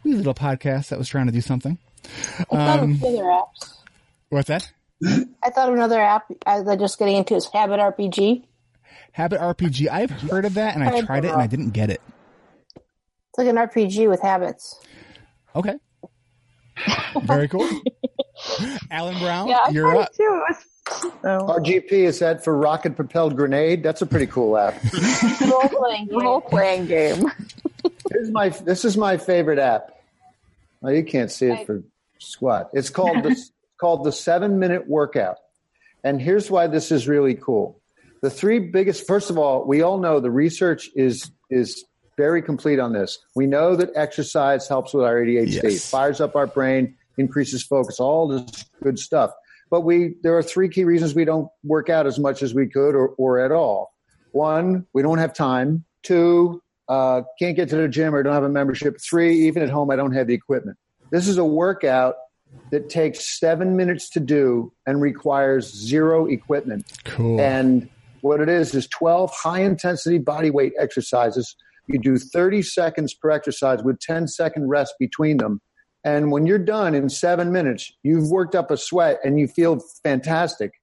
wee 0.04 0.14
little 0.14 0.34
podcast 0.34 0.88
that 0.88 0.98
was 0.98 1.08
trying 1.08 1.26
to 1.26 1.32
do 1.32 1.40
something. 1.40 1.78
I 2.04 2.44
thought 2.44 2.80
Um, 2.80 2.92
of 2.92 3.04
other 3.04 3.22
apps. 3.22 3.74
what's 4.28 4.48
that? 4.48 4.70
I 5.04 5.50
thought 5.50 5.68
of 5.68 5.74
another 5.74 6.00
app 6.00 6.26
I 6.46 6.62
just 6.76 6.98
getting 6.98 7.16
into 7.16 7.34
is 7.34 7.46
Habit 7.46 7.80
RPG. 7.80 8.44
Habit 9.12 9.40
RPG. 9.40 9.88
I've 9.88 10.10
heard 10.10 10.44
of 10.44 10.54
that 10.54 10.74
and 10.74 10.82
I 10.84 10.90
Tried 10.90 11.06
tried 11.06 11.24
it 11.24 11.32
and 11.32 11.40
I 11.42 11.46
didn't 11.46 11.70
get 11.70 11.90
it. 11.90 12.00
It's 12.76 13.38
like 13.38 13.48
an 13.48 13.56
RPG 13.56 14.08
with 14.08 14.20
habits. 14.20 14.78
Okay. 15.54 15.74
Very 17.22 17.48
cool. 17.48 17.68
Alan 18.90 19.18
Brown, 19.18 19.48
Yeah, 19.48 19.64
I 19.66 19.70
you're 19.70 19.96
up. 19.96 20.12
too. 20.14 20.22
It 20.22 20.54
was, 20.54 20.64
oh. 20.90 21.10
RGP 21.24 21.92
is 21.92 22.18
that 22.18 22.44
for 22.44 22.56
rocket 22.56 22.96
propelled 22.96 23.36
grenade? 23.36 23.82
That's 23.82 24.02
a 24.02 24.06
pretty 24.06 24.26
cool 24.26 24.56
app. 24.56 24.74
Role 25.40 25.68
playing 25.68 26.08
role 26.10 26.40
playing 26.40 26.86
game. 26.86 27.24
Here's 28.10 28.30
my 28.30 28.48
this 28.50 28.84
is 28.84 28.96
my 28.96 29.16
favorite 29.16 29.58
app. 29.58 29.90
Oh, 30.82 30.90
you 30.90 31.04
can't 31.04 31.30
see 31.30 31.46
it 31.46 31.66
for 31.66 31.82
squat. 32.18 32.70
It's 32.72 32.90
called 32.90 33.22
the 33.22 33.36
called 33.80 34.04
the 34.04 34.12
seven 34.12 34.58
minute 34.58 34.88
workout. 34.88 35.36
And 36.04 36.20
here's 36.20 36.50
why 36.50 36.66
this 36.66 36.90
is 36.90 37.06
really 37.06 37.34
cool. 37.34 37.80
The 38.22 38.30
three 38.30 38.58
biggest 38.58 39.06
first 39.06 39.30
of 39.30 39.38
all, 39.38 39.64
we 39.66 39.82
all 39.82 39.98
know 39.98 40.20
the 40.20 40.30
research 40.30 40.90
is 40.94 41.30
is 41.50 41.84
very 42.16 42.42
complete 42.42 42.78
on 42.78 42.92
this. 42.92 43.18
We 43.34 43.46
know 43.46 43.74
that 43.76 43.90
exercise 43.94 44.68
helps 44.68 44.92
with 44.92 45.04
our 45.04 45.16
ADHD, 45.16 45.62
Yes. 45.62 45.88
fires 45.88 46.20
up 46.20 46.36
our 46.36 46.46
brain, 46.46 46.94
increases 47.16 47.62
focus, 47.62 48.00
all 48.00 48.28
this 48.28 48.64
good 48.82 48.98
stuff. 48.98 49.32
But 49.72 49.80
we 49.80 50.16
there 50.22 50.36
are 50.36 50.42
three 50.42 50.68
key 50.68 50.84
reasons 50.84 51.14
we 51.14 51.24
don't 51.24 51.48
work 51.64 51.88
out 51.88 52.06
as 52.06 52.18
much 52.18 52.42
as 52.42 52.52
we 52.52 52.68
could 52.68 52.94
or, 52.94 53.08
or 53.16 53.40
at 53.40 53.50
all. 53.50 53.94
One, 54.32 54.86
we 54.92 55.00
don't 55.00 55.16
have 55.16 55.32
time. 55.32 55.86
Two, 56.02 56.62
uh, 56.90 57.22
can't 57.38 57.56
get 57.56 57.70
to 57.70 57.76
the 57.76 57.88
gym 57.88 58.14
or 58.14 58.22
don't 58.22 58.34
have 58.34 58.44
a 58.44 58.50
membership. 58.50 59.00
Three, 59.00 59.46
even 59.46 59.62
at 59.62 59.70
home, 59.70 59.90
I 59.90 59.96
don't 59.96 60.12
have 60.12 60.26
the 60.26 60.34
equipment. 60.34 60.76
This 61.10 61.26
is 61.26 61.38
a 61.38 61.44
workout 61.44 62.16
that 62.70 62.90
takes 62.90 63.40
seven 63.40 63.74
minutes 63.74 64.10
to 64.10 64.20
do 64.20 64.74
and 64.86 65.00
requires 65.00 65.72
zero 65.72 66.26
equipment. 66.26 66.84
Cool. 67.04 67.40
And 67.40 67.88
what 68.20 68.40
it 68.40 68.50
is 68.50 68.74
is 68.74 68.86
12 68.88 69.32
high 69.32 69.62
intensity 69.62 70.18
body 70.18 70.50
weight 70.50 70.74
exercises. 70.78 71.56
You 71.86 71.98
do 71.98 72.18
30 72.18 72.60
seconds 72.60 73.14
per 73.14 73.30
exercise 73.30 73.82
with 73.82 74.00
10 74.00 74.28
second 74.28 74.68
rest 74.68 74.92
between 74.98 75.38
them. 75.38 75.62
And 76.04 76.32
when 76.32 76.46
you're 76.46 76.58
done 76.58 76.94
in 76.94 77.08
seven 77.08 77.52
minutes, 77.52 77.92
you've 78.02 78.28
worked 78.30 78.54
up 78.54 78.70
a 78.70 78.76
sweat 78.76 79.20
and 79.24 79.38
you 79.38 79.46
feel 79.46 79.80
fantastic. 80.02 80.80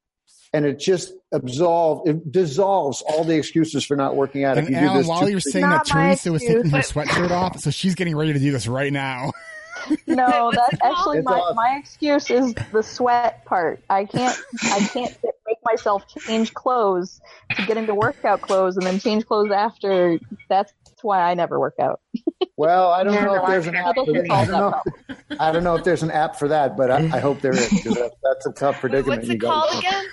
And 0.53 0.65
it 0.65 0.79
just 0.79 1.13
absolves, 1.31 2.09
it 2.09 2.31
dissolves 2.31 3.03
all 3.07 3.23
the 3.23 3.35
excuses 3.35 3.85
for 3.85 3.95
not 3.95 4.15
working 4.15 4.45
out. 4.45 4.57
if 4.57 4.65
And 4.65 4.75
you 4.75 4.81
do 4.81 4.93
this 4.97 5.07
while 5.07 5.29
you're 5.29 5.39
saying 5.39 5.69
that, 5.69 5.85
Teresa 5.85 6.31
was 6.31 6.41
taking 6.41 6.69
her 6.69 6.79
sweatshirt 6.79 7.29
off, 7.29 7.59
so 7.59 7.69
she's 7.69 7.93
getting 7.93 8.15
ready 8.15 8.33
to 8.33 8.39
do 8.39 8.51
this 8.51 8.67
right 8.67 8.91
now. 8.91 9.31
No, 10.07 10.51
that's 10.55 10.81
actually 10.83 11.21
my, 11.21 11.33
awesome. 11.39 11.55
my 11.55 11.77
excuse 11.79 12.29
is 12.29 12.53
the 12.71 12.81
sweat 12.83 13.45
part. 13.45 13.81
I 13.89 14.05
can't 14.05 14.37
I 14.63 14.79
can't 14.79 15.17
make 15.47 15.57
myself 15.65 16.07
change 16.07 16.53
clothes 16.53 17.21
to 17.55 17.65
get 17.65 17.77
into 17.77 17.93
workout 17.95 18.41
clothes 18.41 18.77
and 18.77 18.85
then 18.85 18.99
change 18.99 19.25
clothes 19.25 19.51
after. 19.51 20.19
That's 20.49 20.71
why 21.01 21.21
I 21.21 21.33
never 21.33 21.59
work 21.59 21.75
out. 21.79 22.01
Well, 22.57 22.89
I 22.91 23.03
don't 23.03 23.13
Yeah, 23.13 23.25
know 23.25 23.35
if 23.35 23.47
there's 23.47 23.67
I- 23.67 23.69
an 23.69 23.75
app. 23.77 23.95
For 23.95 24.05
that. 24.13 24.31
I, 24.31 24.45
don't 24.45 24.51
know, 24.51 24.81
I 25.39 25.51
don't 25.51 25.63
know 25.63 25.75
if 25.75 25.83
there's 25.83 26.03
an 26.03 26.11
app 26.11 26.35
for 26.37 26.49
that, 26.49 26.75
but 26.75 26.91
I, 26.91 26.97
I 26.97 27.19
hope 27.19 27.39
there 27.41 27.53
is 27.53 27.69
because 27.69 27.95
that, 27.95 28.11
that's 28.21 28.45
a 28.47 28.51
tough 28.51 28.81
predicament. 28.81 29.21
What's 29.21 29.29
it 29.29 29.37
guys- 29.37 29.49
called 29.49 29.77
again? 29.83 30.05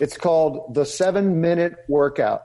It's 0.00 0.16
called 0.16 0.74
the 0.74 0.84
seven 0.84 1.40
minute 1.40 1.74
workout. 1.88 2.42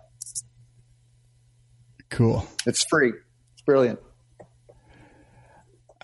Cool. 2.10 2.48
It's 2.66 2.84
free. 2.86 3.10
It's 3.54 3.62
brilliant. 3.66 4.00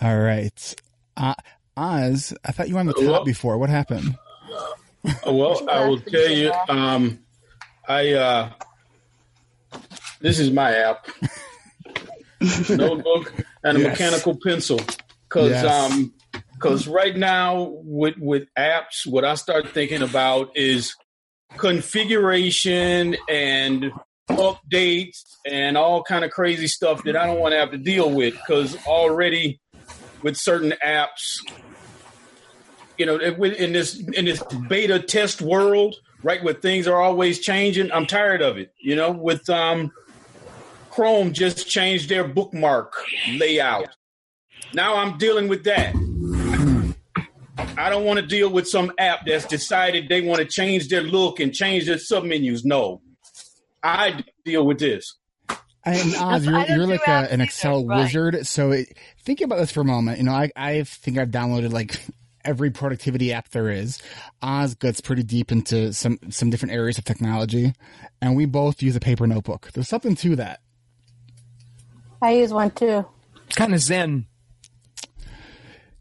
All 0.02 0.18
right. 0.18 0.76
Uh, 1.18 1.34
Oz, 1.78 2.34
I 2.45 2.52
thought 2.52 2.68
you 2.70 2.76
were 2.76 2.80
on 2.80 2.86
the 2.88 2.93
top 2.93 3.04
Well- 3.04 3.24
before. 3.26 3.58
What 3.58 3.70
happened? 3.70 4.16
Uh, 5.26 5.32
Well, 5.32 5.70
I 5.70 5.88
will 5.88 6.00
tell 6.00 6.30
you. 6.30 6.52
Um, 6.68 7.20
I 7.88 8.14
uh, 8.14 8.50
this 10.20 10.39
is 10.39 10.52
my 10.52 10.72
app, 10.76 11.08
notebook 12.70 13.34
and 13.64 13.78
a 13.78 13.82
Yes. 13.82 13.89
mechanical 13.91 14.38
pencil, 14.43 14.80
because 15.28 15.52
Yes. 15.52 15.66
um, 15.66 16.14
because 16.54 16.88
right 16.88 17.16
now 17.16 17.72
with 17.84 18.16
with 18.18 18.43
apps, 18.58 19.06
what 19.08 19.24
I 19.24 19.36
start 19.36 19.70
thinking 19.70 20.02
about 20.02 20.56
is 20.58 20.95
configuration 21.58 23.16
and 23.30 23.91
updates 24.30 25.24
and 25.50 25.78
all 25.78 26.04
kind 26.04 26.24
of 26.26 26.32
crazy 26.32 26.68
stuff 26.68 27.04
that 27.06 27.16
I 27.16 27.26
don't 27.26 27.39
want 27.39 27.54
to 27.54 27.58
have 27.60 27.72
to 27.72 27.78
deal 27.78 28.12
with 28.12 28.34
because 28.36 28.76
already 28.86 29.60
with 30.22 30.38
certain 30.38 30.74
apps 30.86 31.39
you 32.99 33.05
know, 33.05 33.17
in 33.17 33.72
this 33.72 33.97
in 33.97 34.26
this 34.26 34.43
beta 34.67 34.99
test 34.99 35.41
world, 35.41 35.95
right, 36.22 36.43
where 36.43 36.53
things 36.53 36.86
are 36.86 37.01
always 37.01 37.39
changing, 37.39 37.91
I'm 37.93 38.05
tired 38.05 38.41
of 38.41 38.57
it. 38.57 38.74
You 38.78 38.97
know, 38.97 39.09
with 39.11 39.49
um, 39.49 39.91
Chrome 40.91 41.32
just 41.32 41.67
changed 41.70 42.09
their 42.09 42.28
bookmark 42.28 42.93
layout. 43.32 43.88
Now 44.74 44.97
I'm 44.97 45.17
dealing 45.17 45.47
with 45.47 45.63
that. 45.63 45.95
I 47.78 47.89
don't 47.89 48.03
want 48.03 48.20
to 48.20 48.26
deal 48.26 48.49
with 48.49 48.67
some 48.67 48.91
app 48.99 49.26
that's 49.26 49.45
decided 49.45 50.09
they 50.09 50.20
want 50.20 50.39
to 50.39 50.45
change 50.45 50.89
their 50.89 51.01
look 51.01 51.39
and 51.39 51.53
change 51.53 51.86
their 51.86 51.95
submenus. 51.95 52.65
No, 52.65 53.01
I 53.82 54.26
deal 54.43 54.65
with 54.65 54.80
this. 54.80 55.15
And 55.96 56.16
Oz, 56.20 56.46
you're, 56.46 56.66
you're 56.66 56.88
like 56.88 57.08
a, 57.08 57.32
an 57.32 57.42
Excel 57.42 57.86
wizard. 57.86 58.46
So 58.46 58.72
it, 58.72 58.96
think 59.24 59.42
about 59.42 59.58
this 59.58 59.72
for 59.72 59.82
a 59.82 59.86
moment. 59.86 60.18
You 60.20 60.26
know, 60.26 60.34
I, 60.34 60.52
I 60.56 60.84
think 60.84 61.18
I've 61.18 61.30
downloaded 61.30 61.72
like 61.72 62.00
every 62.46 62.72
productivity 62.72 63.34
app 63.34 63.50
there 63.50 63.70
is. 63.70 64.02
Oz 64.42 64.76
gets 64.76 65.02
pretty 65.02 65.24
deep 65.24 65.52
into 65.52 65.94
some, 65.94 66.20
some 66.30 66.50
different 66.50 66.74
areas 66.74 66.98
of 66.98 67.06
technology 67.06 67.74
and 68.22 68.36
we 68.36 68.46
both 68.46 68.82
use 68.82 68.96
a 68.96 69.00
paper 69.00 69.28
notebook. 69.28 69.72
There's 69.74 69.90
something 69.90 70.16
to 70.18 70.36
that. 70.38 70.62
I 72.22 72.32
use 72.34 72.54
one 72.54 72.72
too. 72.72 73.06
It's 73.48 73.56
kind 73.56 73.74
of 73.74 73.80
zen. 73.80 74.26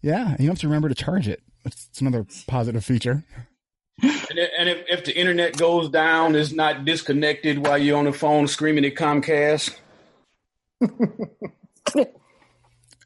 Yeah. 0.02 0.30
You 0.32 0.36
don't 0.38 0.48
have 0.48 0.58
to 0.60 0.68
remember 0.68 0.88
to 0.88 0.94
charge 0.94 1.28
it. 1.28 1.42
It's, 1.64 1.88
it's 1.90 2.00
another 2.00 2.26
positive 2.46 2.84
feature. 2.84 3.24
And, 4.02 4.38
if- 4.38 4.50
and 4.58 4.68
if, 4.68 4.78
if 4.88 5.04
the 5.04 5.16
internet 5.18 5.56
goes 5.56 5.88
down, 5.90 6.34
it's 6.36 6.52
not 6.52 6.84
disconnected 6.84 7.58
while 7.66 7.78
you're 7.78 7.98
on 7.98 8.04
the 8.04 8.12
phone 8.12 8.46
screaming 8.46 8.84
at 8.84 8.94
Comcast. 8.94 9.74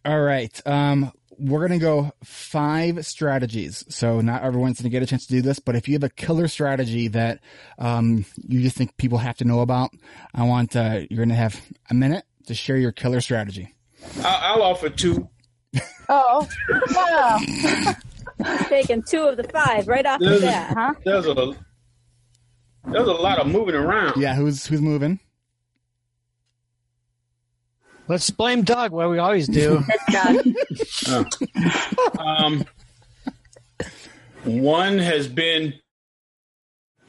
All 0.04 0.20
right. 0.20 0.60
Um, 0.66 1.12
we're 1.38 1.66
going 1.66 1.78
to 1.78 1.84
go 1.84 2.12
five 2.24 3.06
strategies. 3.06 3.84
So 3.88 4.20
not 4.20 4.42
everyone's 4.42 4.78
going 4.80 4.84
to 4.84 4.90
get 4.90 5.02
a 5.02 5.06
chance 5.06 5.26
to 5.26 5.32
do 5.32 5.42
this, 5.42 5.58
but 5.60 5.76
if 5.76 5.88
you 5.88 5.94
have 5.94 6.02
a 6.04 6.08
killer 6.10 6.48
strategy 6.48 7.08
that, 7.08 7.40
um, 7.78 8.24
you 8.36 8.60
just 8.62 8.76
think 8.76 8.96
people 8.96 9.18
have 9.18 9.36
to 9.38 9.44
know 9.44 9.60
about, 9.60 9.90
I 10.34 10.42
want, 10.44 10.76
uh, 10.76 11.00
you're 11.08 11.18
going 11.18 11.28
to 11.30 11.34
have 11.34 11.60
a 11.90 11.94
minute 11.94 12.24
to 12.46 12.54
share 12.54 12.76
your 12.76 12.92
killer 12.92 13.20
strategy. 13.20 13.74
I'll, 14.24 14.56
I'll 14.56 14.62
offer 14.62 14.88
two. 14.90 15.28
Oh, 16.08 16.46
wow. 16.94 17.38
Taking 18.68 19.02
two 19.02 19.22
of 19.24 19.36
the 19.36 19.44
five 19.44 19.88
right 19.88 20.04
off 20.04 20.20
the 20.20 20.26
There's 20.26 20.40
bat, 20.42 20.74
huh? 20.76 20.94
a, 20.98 21.02
there's 21.04 21.26
a 21.26 21.54
there's 22.84 23.08
a 23.08 23.12
lot 23.12 23.38
of 23.38 23.46
moving 23.46 23.74
around. 23.74 24.20
Yeah. 24.20 24.34
Who's, 24.34 24.66
who's 24.66 24.80
moving? 24.80 25.20
Let's 28.08 28.28
blame 28.30 28.62
Doug, 28.62 28.90
what 28.92 29.08
we 29.10 29.18
always 29.18 29.46
do. 29.48 29.82
Uh, 31.08 31.24
um, 32.18 32.64
one 34.44 34.98
has 34.98 35.26
been 35.26 35.74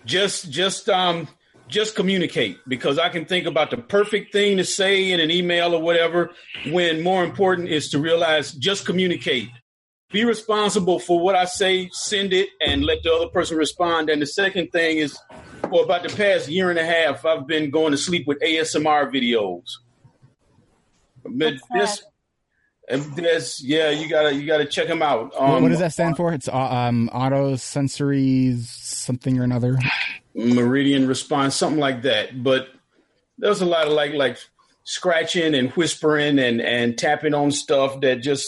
just 0.06 0.50
just 0.50 0.90
um 0.90 1.28
just 1.68 1.96
communicate 1.96 2.58
because 2.68 2.98
I 2.98 3.10
can 3.10 3.26
think 3.26 3.46
about 3.46 3.70
the 3.70 3.78
perfect 3.78 4.32
thing 4.32 4.58
to 4.58 4.64
say 4.66 5.12
in 5.12 5.20
an 5.20 5.30
email 5.32 5.76
or 5.76 5.82
whatever. 5.82 6.32
When 6.72 7.04
more 7.04 7.24
important 7.24 7.70
is 7.70 7.90
to 7.92 8.00
realize 8.00 8.52
just 8.52 8.86
communicate. 8.86 9.50
Be 10.14 10.24
responsible 10.26 11.00
for 11.00 11.20
what 11.20 11.36
I 11.36 11.46
say. 11.46 11.90
Send 11.92 12.34
it 12.34 12.50
and 12.66 12.86
let 12.86 13.02
the 13.04 13.12
other 13.12 13.28
person 13.30 13.58
respond. 13.58 14.10
And 14.12 14.22
the 14.22 14.28
second 14.28 14.72
thing 14.72 14.98
is, 15.00 15.18
for 15.70 15.84
about 15.84 16.04
the 16.04 16.16
past 16.16 16.48
year 16.48 16.70
and 16.70 16.78
a 16.78 16.86
half, 16.86 17.26
I've 17.26 17.48
been 17.48 17.72
going 17.72 17.92
to 17.92 17.98
sleep 17.98 18.28
with 18.28 18.40
ASMR 18.42 19.12
videos. 19.12 19.64
But 21.26 21.56
this, 21.74 22.04
and 22.88 23.02
this, 23.16 23.64
yeah, 23.64 23.90
you 23.90 24.08
gotta 24.08 24.36
you 24.36 24.46
gotta 24.46 24.66
check 24.66 24.88
them 24.88 25.02
out. 25.02 25.32
What- 25.34 25.42
Um, 25.42 25.64
what 25.64 25.70
does 25.70 25.80
that 25.80 25.94
stand 25.94 26.16
for? 26.18 26.32
It's, 26.34 26.48
uh, 26.48 26.54
um, 26.56 27.10
auto 27.14 27.56
sensory 27.56 28.56
something 28.62 29.40
or 29.40 29.44
another. 29.44 29.80
meridian 30.36 31.08
response, 31.08 31.56
something 31.56 31.80
like 31.80 32.02
that. 32.04 32.44
But 32.44 32.68
there's 33.40 33.62
a 33.62 33.66
lot 33.66 33.88
of 33.88 33.94
like 33.94 34.14
like 34.14 34.38
scratching 34.84 35.56
and 35.56 35.72
whispering 35.72 36.38
and 36.40 36.62
and 36.62 36.98
tapping 36.98 37.34
on 37.34 37.52
stuff 37.52 38.02
that 38.02 38.22
just 38.22 38.46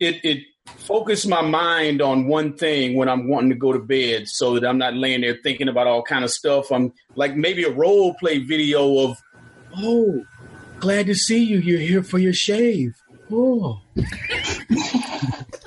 it 0.00 0.16
it 0.24 0.38
focus 0.66 1.26
my 1.26 1.42
mind 1.42 2.02
on 2.02 2.26
one 2.26 2.54
thing 2.54 2.96
when 2.96 3.08
I'm 3.08 3.28
wanting 3.28 3.50
to 3.50 3.56
go 3.56 3.72
to 3.72 3.78
bed, 3.78 4.28
so 4.28 4.54
that 4.54 4.66
I'm 4.66 4.78
not 4.78 4.94
laying 4.94 5.22
there 5.22 5.38
thinking 5.42 5.68
about 5.68 5.86
all 5.86 6.02
kind 6.02 6.24
of 6.24 6.30
stuff. 6.30 6.70
I'm 6.70 6.92
like 7.14 7.36
maybe 7.36 7.64
a 7.64 7.70
role 7.70 8.14
play 8.14 8.38
video 8.38 8.98
of, 8.98 9.22
oh, 9.78 10.24
glad 10.80 11.06
to 11.06 11.14
see 11.14 11.42
you. 11.42 11.58
You're 11.58 11.80
here 11.80 12.02
for 12.02 12.18
your 12.18 12.32
shave. 12.32 12.94
Oh. 13.30 13.80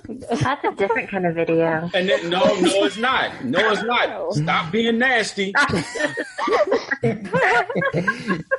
That's 0.08 0.64
a 0.64 0.72
different 0.76 1.10
kind 1.10 1.26
of 1.26 1.36
video. 1.36 1.90
And 1.94 2.08
then, 2.08 2.30
no, 2.30 2.40
no, 2.40 2.86
it's 2.86 2.98
not. 2.98 3.44
No, 3.44 3.72
it's 3.72 3.84
not. 3.84 4.34
Stop 4.34 4.72
being 4.72 5.00
nasty. 5.00 5.54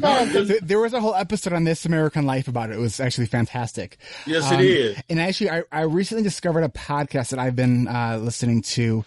Th- 0.00 0.60
there 0.62 0.78
was 0.78 0.92
a 0.92 1.00
whole 1.00 1.14
episode 1.14 1.52
on 1.52 1.64
This 1.64 1.84
American 1.84 2.26
Life 2.26 2.48
about 2.48 2.70
it. 2.70 2.74
It 2.74 2.78
was 2.80 3.00
actually 3.00 3.26
fantastic. 3.26 3.98
Yes, 4.26 4.50
it 4.52 4.60
is. 4.60 4.98
And 5.08 5.20
actually, 5.20 5.50
I, 5.50 5.62
I 5.72 5.80
recently 5.82 6.22
discovered 6.22 6.62
a 6.62 6.68
podcast 6.68 7.30
that 7.30 7.38
I've 7.38 7.56
been 7.56 7.88
uh, 7.88 8.18
listening 8.20 8.62
to. 8.62 9.04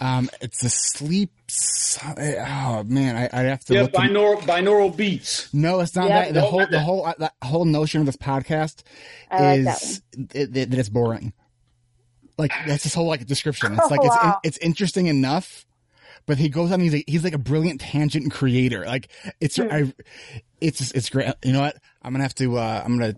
Um, 0.00 0.28
it's 0.40 0.62
a 0.64 0.70
sleep. 0.70 1.30
Oh 2.02 2.82
man, 2.86 3.16
I, 3.16 3.28
I 3.32 3.42
have 3.44 3.64
to 3.66 3.74
Yeah, 3.74 3.82
look. 3.82 3.94
in- 3.94 4.00
binaural 4.00 4.40
binaural 4.42 4.94
beats. 4.94 5.52
no, 5.54 5.80
it's 5.80 5.94
not 5.94 6.08
Yeah, 6.08 6.24
that. 6.24 6.34
The 6.34 6.40
whole, 6.42 6.58
not 6.60 6.70
the 6.70 6.80
whole, 6.80 7.06
uh, 7.06 7.14
the 7.18 7.32
whole 7.42 7.64
notion 7.64 8.00
of 8.00 8.06
this 8.06 8.16
podcast 8.16 8.82
I 9.30 9.56
like 9.56 9.64
that 9.66 9.82
is 9.82 10.02
it, 10.34 10.56
it- 10.56 10.70
that 10.70 10.78
it's 10.78 10.88
boring. 10.88 11.32
Like 12.36 12.50
that's 12.66 12.82
this 12.82 12.94
whole 12.94 13.06
like 13.06 13.24
description. 13.26 13.74
It's 13.74 13.90
like 13.90 14.00
it's 14.02 14.16
Wow. 14.16 14.40
it's 14.42 14.58
interesting 14.58 15.06
enough, 15.06 15.64
but 16.26 16.38
he 16.38 16.48
goes 16.48 16.72
on. 16.72 16.80
He's 16.80 16.92
like, 16.92 17.04
he's 17.06 17.24
like 17.24 17.34
a 17.34 17.38
brilliant 17.38 17.80
tangent 17.80 18.32
creator. 18.32 18.84
Like 18.84 19.08
it's 19.40 19.58
I, 19.58 19.92
it's 20.60 20.90
it's 20.92 21.10
great. 21.10 21.32
You 21.44 21.52
know 21.52 21.60
what? 21.60 21.76
I'm 22.02 22.12
gonna 22.12 22.24
have 22.24 22.34
to. 22.36 22.56
Uh, 22.58 22.82
I'm 22.84 22.98
gonna. 22.98 23.14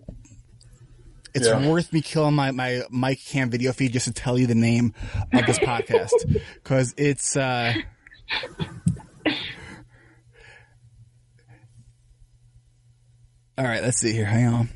It's 1.33 1.47
Yeah. 1.47 1.69
worth 1.69 1.93
me 1.93 2.01
killing 2.01 2.33
my 2.35 2.51
my 2.51 2.81
mic 2.89 3.23
cam 3.23 3.49
video 3.49 3.71
feed 3.73 3.93
just 3.93 4.05
to 4.07 4.13
tell 4.13 4.39
you 4.39 4.47
the 4.47 4.55
name 4.55 4.93
of 5.33 5.45
this 5.45 5.59
podcast 5.59 6.11
because 6.55 6.93
it's. 6.97 7.35
uh 7.37 7.73
All 13.57 13.65
right, 13.65 13.81
let's 13.81 13.97
see 13.97 14.11
here. 14.13 14.25
Hang 14.25 14.47
on. 14.47 14.69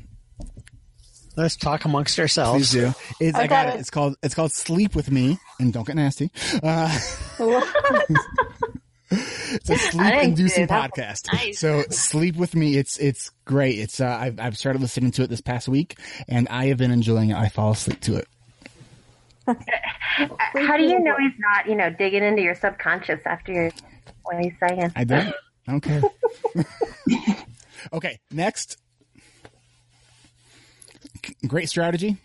Let's 1.36 1.56
talk 1.56 1.84
amongst 1.84 2.18
ourselves. 2.18 2.70
Please 2.72 2.84
ourselves. 2.84 3.16
do. 3.18 3.26
It's, 3.26 3.38
I, 3.38 3.42
I 3.42 3.46
got 3.46 3.66
got 3.66 3.74
it. 3.74 3.76
it. 3.76 3.80
It's 3.80 3.90
called. 3.90 4.16
It's 4.22 4.34
called 4.34 4.52
Sleep 4.52 4.94
with 4.94 5.10
Me, 5.10 5.38
and 5.58 5.72
don't 5.72 5.86
get 5.86 5.96
nasty. 5.96 6.30
Uh, 6.62 6.98
it's 9.10 9.70
a 9.70 9.76
sleep-inducing 9.76 10.66
podcast. 10.68 11.32
Nice. 11.32 11.58
So 11.58 11.82
sleep 11.90 12.36
with 12.36 12.54
me. 12.54 12.76
It's 12.76 12.98
it's 12.98 13.30
great. 13.44 13.78
It's 13.78 14.00
uh, 14.00 14.06
I've 14.06 14.40
I've 14.40 14.58
started 14.58 14.82
listening 14.82 15.10
to 15.12 15.22
it 15.22 15.30
this 15.30 15.40
past 15.40 15.68
week, 15.68 15.98
and 16.28 16.48
I 16.48 16.66
have 16.66 16.78
been 16.78 16.90
enjoying 16.90 17.30
it. 17.30 17.36
I 17.36 17.48
fall 17.48 17.72
asleep 17.72 18.00
to 18.02 18.16
it. 18.16 18.28
How 19.46 20.76
do 20.76 20.84
you 20.84 21.00
know 21.00 21.16
he's 21.18 21.32
not, 21.38 21.66
you 21.66 21.74
know, 21.74 21.90
digging 21.90 22.22
into 22.22 22.42
your 22.42 22.54
subconscious 22.54 23.20
after 23.26 23.52
you're 23.52 23.70
what 24.22 24.38
he's 24.38 24.52
saying? 24.60 24.92
I 24.94 25.04
don't. 25.04 25.34
I 25.66 25.70
don't 25.70 25.80
care. 25.80 26.02
okay, 27.92 28.18
next. 28.30 28.78
Great 31.46 31.68
strategy. 31.68 32.16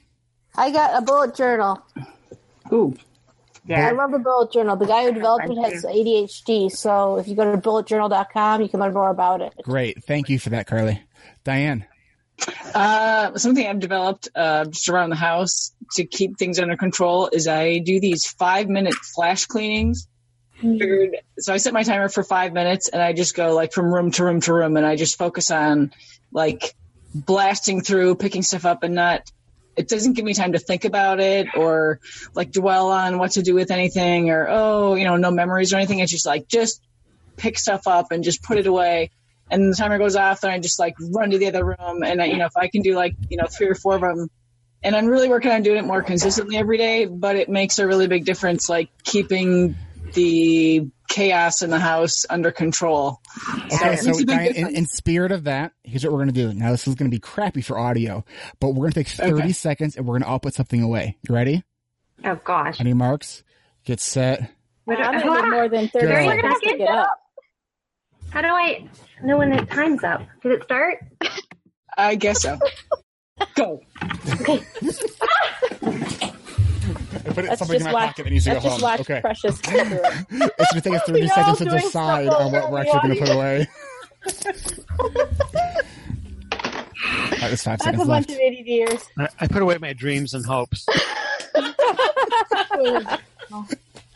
I 0.56 0.72
got 0.72 0.98
a 0.98 1.06
bullet 1.06 1.36
journal. 1.36 1.86
Ooh. 2.72 2.96
Yeah. 3.66 3.88
I 3.88 3.92
love 3.92 4.12
the 4.12 4.20
bullet 4.20 4.52
journal. 4.52 4.78
The 4.78 4.86
guy 4.86 5.04
who 5.04 5.12
developed 5.12 5.50
it 5.50 5.58
has 5.58 5.84
ADHD, 5.84 6.72
so 6.72 7.18
if 7.18 7.28
you 7.28 7.36
go 7.36 7.52
to 7.52 7.58
bulletjournal.com, 7.58 8.62
you 8.62 8.70
can 8.70 8.80
learn 8.80 8.94
more 8.94 9.10
about 9.10 9.42
it. 9.42 9.54
Great. 9.64 10.04
Thank 10.06 10.30
you 10.30 10.40
for 10.40 10.52
that, 10.52 10.68
Carly. 10.68 11.02
Diane. 11.44 11.86
Uh, 12.74 13.38
something 13.38 13.66
I've 13.66 13.80
developed 13.80 14.30
uh, 14.36 14.66
just 14.66 14.88
around 14.90 15.10
the 15.10 15.16
house 15.16 15.74
to 15.94 16.06
keep 16.06 16.38
things 16.38 16.60
under 16.60 16.78
control 16.78 17.30
is 17.32 17.48
I 17.48 17.80
do 17.80 18.00
these 18.00 18.26
five 18.26 18.70
minute 18.70 18.94
flash 18.94 19.46
cleanings. 19.46 20.08
Figured, 20.60 21.18
so 21.38 21.54
I 21.54 21.58
set 21.58 21.74
my 21.74 21.84
timer 21.84 22.10
for 22.10 22.24
five 22.24 22.54
minutes 22.54 22.90
and 22.90 23.02
I 23.02 23.14
just 23.14 23.36
go 23.36 23.54
like 23.54 23.74
from 23.74 23.94
room 23.94 24.12
to 24.12 24.24
room 24.24 24.42
to 24.42 24.54
room 24.54 24.76
and 24.78 24.86
I 24.86 24.96
just 24.96 25.18
focus 25.18 25.52
on 25.52 25.94
like 26.32 26.76
blasting 27.14 27.82
through, 27.82 28.16
picking 28.16 28.44
stuff 28.44 28.66
up 28.66 28.84
and 28.84 28.96
not, 28.96 29.32
it 29.76 29.88
doesn't 29.88 30.14
give 30.14 30.26
me 30.26 30.34
time 30.34 30.54
to 30.54 30.60
think 30.60 30.86
about 30.86 31.20
it 31.20 31.48
or 31.56 32.00
like 32.34 32.52
dwell 32.52 32.92
on 32.92 33.18
what 33.20 33.32
to 33.32 33.44
do 33.44 33.54
with 33.54 33.72
anything 33.72 34.30
or, 34.30 34.48
oh, 34.50 34.96
you 34.96 35.06
know, 35.06 35.18
no 35.18 35.32
memories 35.32 35.74
or 35.74 35.78
anything. 35.78 36.00
It's 36.00 36.12
just 36.12 36.26
like, 36.26 36.48
just 36.48 36.82
pick 37.38 37.58
stuff 37.58 37.88
up 37.88 38.12
and 38.12 38.24
just 38.24 38.44
put 38.44 38.58
it 38.58 38.68
away. 38.68 39.12
And 39.50 39.72
the 39.72 39.78
timer 39.78 39.98
goes 39.98 40.18
off, 40.18 40.44
and 40.44 40.52
I 40.52 40.60
just 40.60 40.78
like 40.78 40.96
run 41.00 41.32
to 41.32 41.38
the 41.38 41.48
other 41.48 41.64
room. 41.64 42.04
And 42.04 42.22
I, 42.22 42.26
you 42.26 42.36
know, 42.38 42.48
if 42.48 42.58
I 42.58 42.68
can 42.68 42.82
do 42.82 42.96
like 42.96 43.16
you 43.30 43.38
know 43.38 43.46
three 43.50 43.68
or 43.68 43.76
four 43.76 43.96
of 43.96 44.02
them, 44.02 44.30
and 44.84 44.94
I'm 44.94 45.06
really 45.06 45.30
working 45.30 45.52
on 45.52 45.62
doing 45.62 45.78
it 45.78 45.86
more 45.86 46.04
consistently 46.04 46.58
every 46.58 46.78
day. 46.78 47.06
But 47.06 47.38
it 47.38 47.48
makes 47.48 47.80
a 47.80 47.88
really 47.88 48.08
big 48.08 48.26
difference, 48.26 48.68
like 48.68 48.90
keeping 49.04 49.78
the 50.14 50.90
chaos 51.08 51.62
in 51.62 51.70
the 51.70 51.80
house 51.80 52.26
under 52.30 52.52
control. 52.52 53.22
Okay, 53.72 53.94
it 53.94 54.00
so 54.00 54.08
makes 54.08 54.22
a 54.22 54.26
big 54.26 54.28
Diane, 54.28 54.56
in, 54.56 54.76
in 54.76 54.86
spirit 54.86 55.32
of 55.32 55.46
that, 55.46 55.74
here's 55.84 56.04
what 56.04 56.14
we're 56.14 56.20
gonna 56.20 56.32
do. 56.32 56.54
Now 56.54 56.72
this 56.72 56.88
is 56.88 56.96
gonna 56.96 57.10
be 57.10 57.20
crappy 57.20 57.64
for 57.64 57.78
audio, 57.78 58.24
but 58.60 58.70
we're 58.70 58.86
gonna 58.86 58.94
take 58.94 59.08
30 59.08 59.34
Okay. 59.34 59.52
seconds 59.54 59.96
and 59.96 60.06
we're 60.06 60.20
gonna 60.20 60.32
all 60.32 60.40
put 60.40 60.54
something 60.54 60.82
away. 60.82 61.18
You 61.28 61.36
ready? 61.36 61.64
Oh 62.26 62.36
gosh. 62.44 62.80
Any 62.80 62.94
marks, 62.94 63.44
get 63.86 64.00
set. 64.00 64.52
What- 64.86 65.00
I'm 65.00 65.22
hold 65.22 65.36
gonna 65.36 65.42
on. 65.44 65.52
more 65.52 65.70
than 65.70 65.88
30 65.90 66.08
Go. 66.08 66.30
seconds 66.30 66.60
to 66.64 66.78
get 66.78 66.90
up. 66.90 67.10
How 68.32 68.42
do 68.42 68.48
I 68.50 68.88
know 69.24 69.38
when 69.38 69.52
the 69.52 69.66
time's 69.66 70.04
up? 70.04 70.22
Did 70.44 70.54
it 70.54 70.64
start? 70.64 70.98
I 71.98 72.16
guess 72.16 72.42
so. 72.42 72.58
Go. 73.56 73.82
I 77.28 77.34
put 77.34 77.46
it, 77.46 77.50
Let's 77.50 77.60
something 77.60 77.76
in 77.76 77.80
just 77.82 77.86
my 77.86 77.94
watch, 77.94 78.08
pocket 78.08 78.24
that 78.24 78.30
needs 78.32 78.44
to 78.46 78.50
go 78.52 78.54
let's 78.56 78.66
just 78.66 78.82
home. 78.82 79.00
Okay. 79.02 79.22
Precious 79.22 79.58
go 79.62 79.84
through 79.84 80.00
it. 80.04 80.54
It's 80.60 80.72
gonna 80.72 80.82
take 80.82 80.94
us 80.94 81.04
30 81.04 81.22
We 81.22 81.28
seconds 81.28 81.58
to 81.60 81.66
decide 81.66 82.28
on 82.30 82.52
what 82.52 82.72
we're 82.72 82.80
actually 82.80 83.00
gonna 83.02 83.16
put 83.16 83.30
away. 83.30 83.68
All 86.60 87.42
right, 87.42 87.50
there's 87.50 87.64
five 87.64 87.80
That's 87.80 87.82
a 87.82 88.06
seconds 88.06 88.08
bunch 88.08 88.30
of 88.30 88.36
ADD 88.36 88.68
ears. 88.68 89.06
I, 89.18 89.28
I 89.42 89.48
put 89.48 89.62
away 89.62 89.78
my 89.78 89.94
dreams 89.94 90.34
and 90.34 90.46
hopes. 90.46 90.88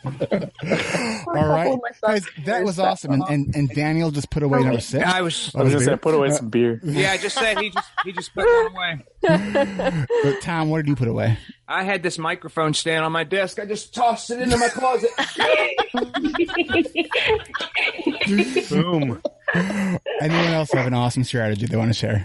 All 0.04 1.48
right, 1.48 1.78
guys, 2.02 2.26
that 2.44 2.64
was 2.64 2.78
awesome. 2.78 3.12
And, 3.12 3.22
and 3.28 3.56
and 3.56 3.68
Daniel 3.70 4.10
just 4.10 4.30
put 4.30 4.42
away 4.42 4.60
number 4.62 4.80
six. 4.80 5.04
I 5.04 5.20
was- 5.22 5.52
I 5.54 5.62
was 5.62 5.72
gonna 5.72 5.84
say, 5.84 5.96
put 5.96 6.14
away 6.14 6.30
some 6.30 6.48
beer. 6.48 6.80
Yeah, 6.84 7.12
I 7.12 7.18
just 7.18 7.36
said 7.38 7.58
he 7.58 7.70
just 7.70 7.88
he 8.04 8.12
just 8.12 8.34
put 8.34 8.44
one 8.46 8.74
away. 8.74 9.04
But 10.24 10.40
Tom, 10.42 10.70
what 10.70 10.78
did 10.78 10.88
you 10.88 10.96
put 10.96 11.08
away? 11.08 11.38
I 11.68 11.84
had 11.84 12.02
this 12.02 12.18
microphone 12.18 12.74
stand 12.74 13.04
on 13.04 13.12
my 13.12 13.24
desk. 13.24 13.58
I 13.60 13.66
just 13.66 13.94
tossed 13.94 14.30
it 14.30 14.40
into 14.40 14.56
my 14.56 14.68
closet. 14.68 15.10
Boom. 18.70 19.22
Anyone 19.54 20.52
else 20.52 20.72
have 20.72 20.86
an 20.86 20.94
awesome 20.94 21.24
strategy 21.24 21.66
they 21.66 21.76
want 21.76 21.90
to 21.90 21.94
share? 21.98 22.24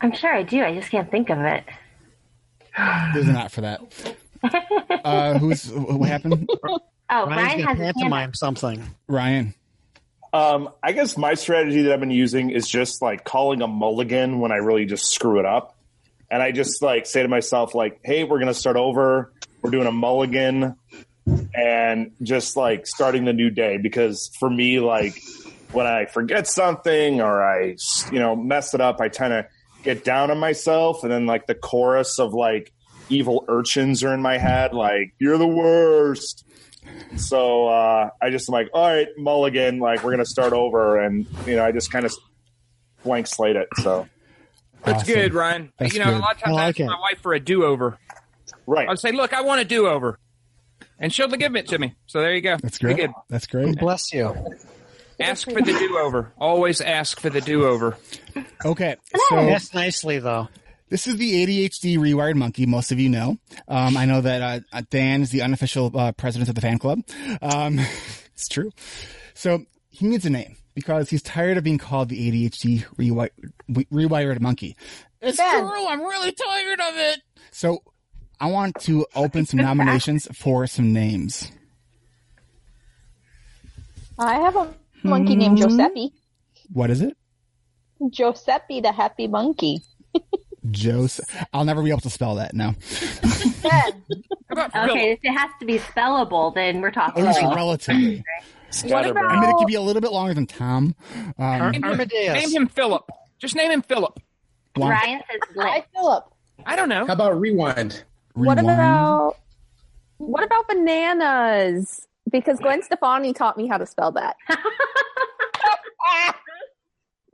I'm 0.00 0.12
sure 0.12 0.32
I 0.34 0.42
do. 0.42 0.62
I 0.62 0.74
just 0.74 0.90
can't 0.90 1.10
think 1.10 1.30
of 1.30 1.38
it. 1.40 1.64
There's 3.14 3.28
an 3.28 3.36
app 3.36 3.50
for 3.50 3.62
that. 3.62 3.80
Uh, 5.04 5.38
who's 5.38 5.70
what 5.72 6.08
happened? 6.08 6.48
Oh, 6.62 7.26
Ryan's 7.26 7.28
Ryan 7.28 7.58
gonna 7.58 7.68
has 7.68 7.78
his 7.78 7.84
hand 7.84 7.94
pantomime 7.96 8.34
something. 8.34 8.82
Ryan. 9.06 9.54
Um, 10.32 10.70
I 10.82 10.90
guess 10.90 11.16
my 11.16 11.34
strategy 11.34 11.82
that 11.82 11.92
I've 11.92 12.00
been 12.00 12.10
using 12.10 12.50
is 12.50 12.66
just 12.66 13.00
like 13.00 13.22
calling 13.24 13.62
a 13.62 13.68
mulligan 13.68 14.40
when 14.40 14.50
I 14.50 14.56
really 14.56 14.84
just 14.84 15.12
screw 15.12 15.38
it 15.38 15.46
up. 15.46 15.76
And 16.28 16.42
I 16.42 16.50
just 16.50 16.82
like 16.82 17.06
say 17.06 17.22
to 17.22 17.28
myself, 17.28 17.72
like, 17.72 18.00
hey, 18.02 18.24
we're 18.24 18.38
going 18.38 18.48
to 18.48 18.54
start 18.54 18.76
over. 18.76 19.32
We're 19.62 19.70
doing 19.70 19.86
a 19.86 19.92
mulligan 19.92 20.74
and 21.54 22.10
just 22.20 22.56
like 22.56 22.88
starting 22.88 23.26
the 23.26 23.32
new 23.32 23.50
day. 23.50 23.76
Because 23.78 24.32
for 24.40 24.50
me, 24.50 24.80
like, 24.80 25.14
when 25.70 25.86
I 25.86 26.06
forget 26.06 26.48
something 26.48 27.20
or 27.20 27.40
I, 27.40 27.76
you 28.10 28.18
know, 28.18 28.34
mess 28.34 28.74
it 28.74 28.80
up, 28.80 29.00
I 29.00 29.10
kind 29.10 29.32
of 29.32 29.44
get 29.84 30.02
down 30.02 30.32
on 30.32 30.38
myself. 30.38 31.04
And 31.04 31.12
then 31.12 31.26
like 31.26 31.46
the 31.46 31.54
chorus 31.54 32.18
of 32.18 32.34
like 32.34 32.72
evil 33.08 33.44
urchins 33.48 34.02
are 34.04 34.14
in 34.14 34.22
my 34.22 34.38
head, 34.38 34.72
like, 34.74 35.14
you're 35.18 35.38
the 35.38 35.46
worst. 35.46 36.44
So 37.16 37.66
uh, 37.68 38.10
I 38.20 38.30
just 38.30 38.48
am 38.48 38.52
like, 38.52 38.68
all 38.74 38.86
right, 38.86 39.08
mulligan, 39.16 39.78
like 39.78 40.02
we're 40.04 40.10
gonna 40.10 40.26
start 40.26 40.52
over, 40.52 41.00
and 41.00 41.26
you 41.46 41.56
know, 41.56 41.64
I 41.64 41.72
just 41.72 41.90
kind 41.90 42.04
of 42.04 42.12
blank 43.02 43.26
slate 43.26 43.56
it. 43.56 43.68
So 43.82 44.06
That's 44.84 45.02
Awesome. 45.02 45.14
good, 45.14 45.34
Ryan. 45.34 45.72
That's 45.78 45.94
you 45.94 46.00
know, 46.00 46.06
good. 46.06 46.14
a 46.16 46.18
lot 46.18 46.34
of 46.36 46.40
times 46.42 46.56
I 46.58 46.60
I, 46.64 46.68
ask 46.68 46.80
it. 46.80 46.86
my 46.86 46.98
wife 47.00 47.20
for 47.22 47.32
a 47.32 47.40
do 47.40 47.64
over. 47.64 47.98
right, 48.66 48.86
I 48.86 48.90
would 48.90 48.98
say, 49.00 49.12
"Look, 49.12 49.32
I 49.32 49.40
want 49.42 49.60
a 49.62 49.64
do 49.64 49.86
over," 49.88 50.18
and 50.98 51.10
she'll 51.12 51.28
give 51.28 51.56
it 51.56 51.68
to 51.68 51.78
me. 51.78 51.94
So 52.06 52.20
there 52.20 52.34
you 52.34 52.42
go. 52.42 52.56
That's 52.62 52.78
great. 52.78 52.96
good. 52.96 53.10
That's 53.30 53.46
great. 53.46 53.78
Bless 53.78 54.12
you. 54.12 54.34
Ask 55.18 55.48
for 55.50 55.62
the 55.62 55.72
do 55.72 55.96
over. 55.98 56.32
Always 56.38 56.80
ask 56.82 57.18
for 57.20 57.30
the 57.30 57.40
do 57.40 57.64
over. 57.64 57.96
Okay, 58.64 58.96
so 59.30 59.36
That's 59.46 59.72
nicely 59.72 60.18
though. 60.18 60.48
This 60.90 61.06
is 61.06 61.16
the 61.16 61.44
ADHD 61.46 61.96
Rewired 61.98 62.34
Monkey. 62.36 62.66
Most 62.66 62.92
of 62.92 63.00
you 63.00 63.08
know. 63.08 63.38
Um, 63.68 63.96
I 63.96 64.04
know 64.04 64.20
that 64.20 64.42
uh, 64.42 64.60
uh, 64.72 64.82
Dan 64.90 65.22
is 65.22 65.30
the 65.30 65.42
unofficial 65.42 65.90
uh, 65.98 66.12
president 66.12 66.48
of 66.48 66.54
the 66.54 66.60
fan 66.60 66.78
club. 66.78 67.00
Um, 67.42 67.78
it's 68.34 68.48
true. 68.48 68.70
So 69.34 69.64
he 69.90 70.06
needs 70.06 70.24
a 70.26 70.30
name 70.30 70.56
because 70.74 71.08
he's 71.10 71.22
tired 71.22 71.56
of 71.56 71.64
being 71.64 71.78
called 71.78 72.08
the 72.08 72.30
ADHD 72.48 72.84
Rewi- 72.96 73.30
Rewired 73.70 74.40
Monkey. 74.40 74.76
It's 75.20 75.38
Ben. 75.38 75.60
true. 75.60 75.86
I'm 75.88 76.00
really 76.00 76.32
tired 76.32 76.80
of 76.80 76.96
it. 76.96 77.20
So 77.50 77.82
I 78.40 78.50
want 78.50 78.76
to 78.82 79.06
open 79.14 79.46
some 79.46 79.60
nominations 79.60 80.28
for 80.36 80.66
some 80.66 80.92
names. 80.92 81.50
I 84.18 84.34
have 84.40 84.54
a 84.56 84.74
monkey 85.02 85.34
named 85.36 85.58
Hmm. 85.58 85.68
Giuseppe. 85.68 86.12
What 86.72 86.90
is 86.90 87.00
it? 87.00 87.16
Giuseppe 88.10 88.80
the 88.80 88.92
happy 88.92 89.26
monkey. 89.28 89.80
Joseph. 90.70 91.28
I'll 91.52 91.64
never 91.64 91.82
be 91.82 91.90
able 91.90 92.00
to 92.00 92.10
spell 92.10 92.36
that 92.36 92.54
No. 92.54 92.74
Okay, 93.64 95.12
if 95.12 95.20
it 95.22 95.32
has 95.32 95.50
to 95.60 95.66
be 95.66 95.78
spellable, 95.78 96.54
then 96.54 96.80
we're 96.80 96.90
talking. 96.90 97.22
At 97.22 97.28
least 97.28 97.40
about- 97.40 97.56
relatively. 97.56 98.24
What 98.86 99.06
about... 99.06 99.26
I 99.26 99.40
mean, 99.40 99.50
it 99.50 99.56
could 99.56 99.68
be 99.68 99.76
a 99.76 99.80
little 99.80 100.02
bit 100.02 100.10
longer 100.10 100.34
than 100.34 100.46
Tom. 100.46 100.96
Um, 101.38 101.70
Name 101.70 102.50
him 102.50 102.66
Philip. 102.66 103.08
Just 103.38 103.54
name 103.54 103.70
him 103.70 103.82
Philip. 103.82 104.18
Juan- 104.74 104.90
Ryan 104.90 105.20
says 105.30 105.40
Hi, 105.58 105.84
Philip. 105.94 106.24
I 106.66 106.74
don't 106.74 106.88
know. 106.88 107.06
How 107.06 107.12
about 107.12 107.38
rewind? 107.40 108.02
what 108.32 108.58
about 108.58 109.36
what 110.16 110.42
about 110.42 110.66
bananas? 110.66 112.08
Because 112.32 112.58
Gwen 112.58 112.82
Stefani 112.86 113.32
taught 113.32 113.56
me 113.56 113.68
how 113.68 113.78
to 113.78 113.86
spell 113.86 114.10
that. 114.12 114.34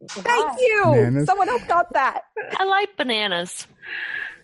Thank 0.08 0.58
you. 0.60 0.82
Bananas. 0.84 1.26
Someone 1.26 1.48
else 1.48 1.64
got 1.64 1.92
that. 1.92 2.22
I 2.56 2.64
like 2.64 2.96
bananas. 2.96 3.66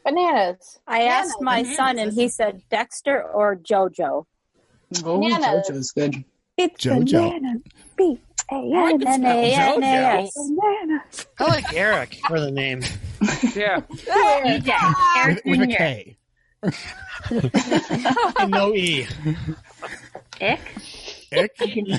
Bananas. 0.04 0.78
I 0.86 1.02
asked 1.04 1.40
my 1.40 1.62
son, 1.62 1.98
and 1.98 2.12
he 2.12 2.28
said 2.28 2.62
Dexter 2.70 3.22
or 3.22 3.56
JoJo. 3.56 4.26
Oh, 5.04 5.20
Bananas. 5.20 5.68
JoJo's 5.68 5.92
good. 5.92 6.24
It's 6.56 6.84
Jojo. 6.84 7.30
bananas. 7.32 7.62
Be- 7.96 8.20
A-N-A-N-A-S. 8.50 10.36
I 11.38 11.44
like 11.44 11.72
Eric 11.74 12.16
for 12.28 12.38
the 12.40 12.50
name. 12.50 12.82
Yeah. 13.56 13.80
EJ. 13.80 14.70
Eric 15.16 15.42
With 15.46 15.62
a 15.62 15.66
Jr. 16.62 16.70
And 18.38 18.50
no 18.50 18.74
E. 18.74 19.06
Ick? 20.40 20.60
Ick? 21.32 21.54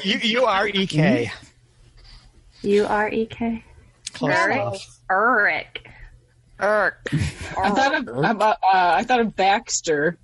U 0.06 0.20
U 0.22 0.46
R 0.46 0.68
E 0.68 0.86
K. 0.88 1.32
U-R-E-K. 2.62 3.64
Close 4.14 4.32
Eric. 4.34 4.80
Eric. 5.10 5.88
Eric. 6.60 6.96
I 7.58 7.70
thought 7.72 7.96
of 7.96 8.08
about, 8.08 8.58
uh, 8.64 8.94
I 8.96 9.04
thought 9.04 9.20
of 9.20 9.36
Baxter, 9.36 10.18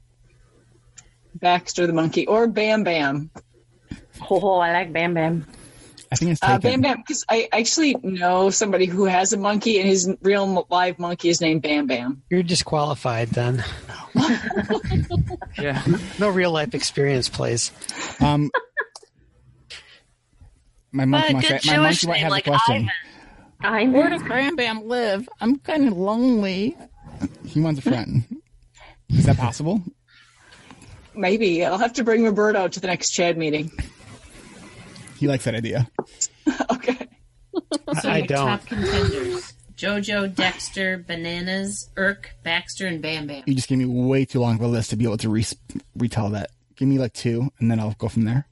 Baxter 1.35 1.85
the 1.87 1.93
monkey, 1.93 2.25
or 2.27 2.47
Bam 2.47 2.83
Bam. 2.83 3.29
Oh, 4.29 4.57
I 4.57 4.71
like 4.73 4.93
Bam 4.93 5.13
Bam. 5.13 5.45
I 6.11 6.15
think 6.15 6.31
it's 6.31 6.41
Uh. 6.43 6.57
Bam 6.59 6.81
Bam, 6.81 6.97
because 6.97 7.23
I 7.29 7.49
actually 7.51 7.95
know 8.01 8.49
somebody 8.49 8.85
who 8.85 9.05
has 9.05 9.33
a 9.33 9.37
monkey, 9.37 9.79
and 9.79 9.87
his 9.87 10.09
real 10.21 10.65
live 10.69 10.97
monkey 10.99 11.29
is 11.29 11.39
named 11.41 11.61
Bam 11.61 11.85
Bam. 11.87 12.21
You're 12.29 12.43
disqualified 12.43 13.29
then. 13.29 13.63
Yeah. 15.59 15.83
No 16.19 16.29
real 16.29 16.51
life 16.51 16.73
experience 16.73 17.29
plays. 17.29 17.71
Um, 18.19 18.49
my 20.93 21.05
monkey, 21.05 21.27
But 21.27 21.29
a 21.31 21.33
might, 21.33 21.41
good 21.41 21.51
my 21.51 21.75
Jewish 21.75 22.05
monkey 22.05 22.07
might 22.07 22.17
have 22.21 22.31
like 22.31 22.47
a 22.47 22.49
question. 22.51 22.75
Ivan. 22.75 22.89
I'm 23.61 23.93
Where 23.93 24.09
does 24.09 24.23
Bam 24.23 24.55
Bam 24.55 24.87
live? 24.87 25.27
I'm 25.41 25.57
kind 25.59 25.87
of 25.87 25.97
lonely. 25.97 26.77
He 27.45 27.59
wants 27.59 27.79
a 27.79 27.83
friend. 27.83 28.23
Is 29.09 29.25
that 29.25 29.37
possible? 29.37 29.81
Maybe 31.15 31.63
I'll 31.65 31.77
have 31.77 31.93
to 31.93 32.03
bring 32.03 32.23
Roberto 32.23 32.67
to 32.67 32.79
the 32.79 32.87
next 32.87 33.11
CHADD 33.11 33.37
meeting. 33.37 33.71
He 35.17 35.27
likes 35.27 35.45
that 35.45 35.55
idea. 35.55 35.89
okay. 36.71 37.07
So 38.01 38.09
I 38.09 38.17
your 38.17 38.27
don't. 38.27 38.47
top 38.47 38.65
contenders: 38.65 39.53
JoJo, 39.75 40.35
Dexter, 40.35 40.97
Bananas, 40.97 41.89
Irk, 41.95 42.31
Baxter, 42.43 42.87
and 42.87 43.01
Bam 43.01 43.27
Bam. 43.27 43.43
You 43.45 43.55
just 43.55 43.69
gave 43.69 43.77
me 43.77 43.85
way 43.85 44.25
too 44.25 44.39
long 44.39 44.55
of 44.55 44.61
a 44.61 44.67
list 44.67 44.89
to 44.89 44.95
be 44.95 45.05
able 45.05 45.17
to 45.17 45.29
re- 45.29 45.45
retell 45.95 46.29
that. 46.31 46.49
Give 46.75 46.87
me 46.87 46.97
like 46.97 47.13
two, 47.13 47.51
and 47.59 47.69
then 47.71 47.79
I'll 47.79 47.95
go 47.97 48.09
from 48.09 48.25
there. 48.25 48.47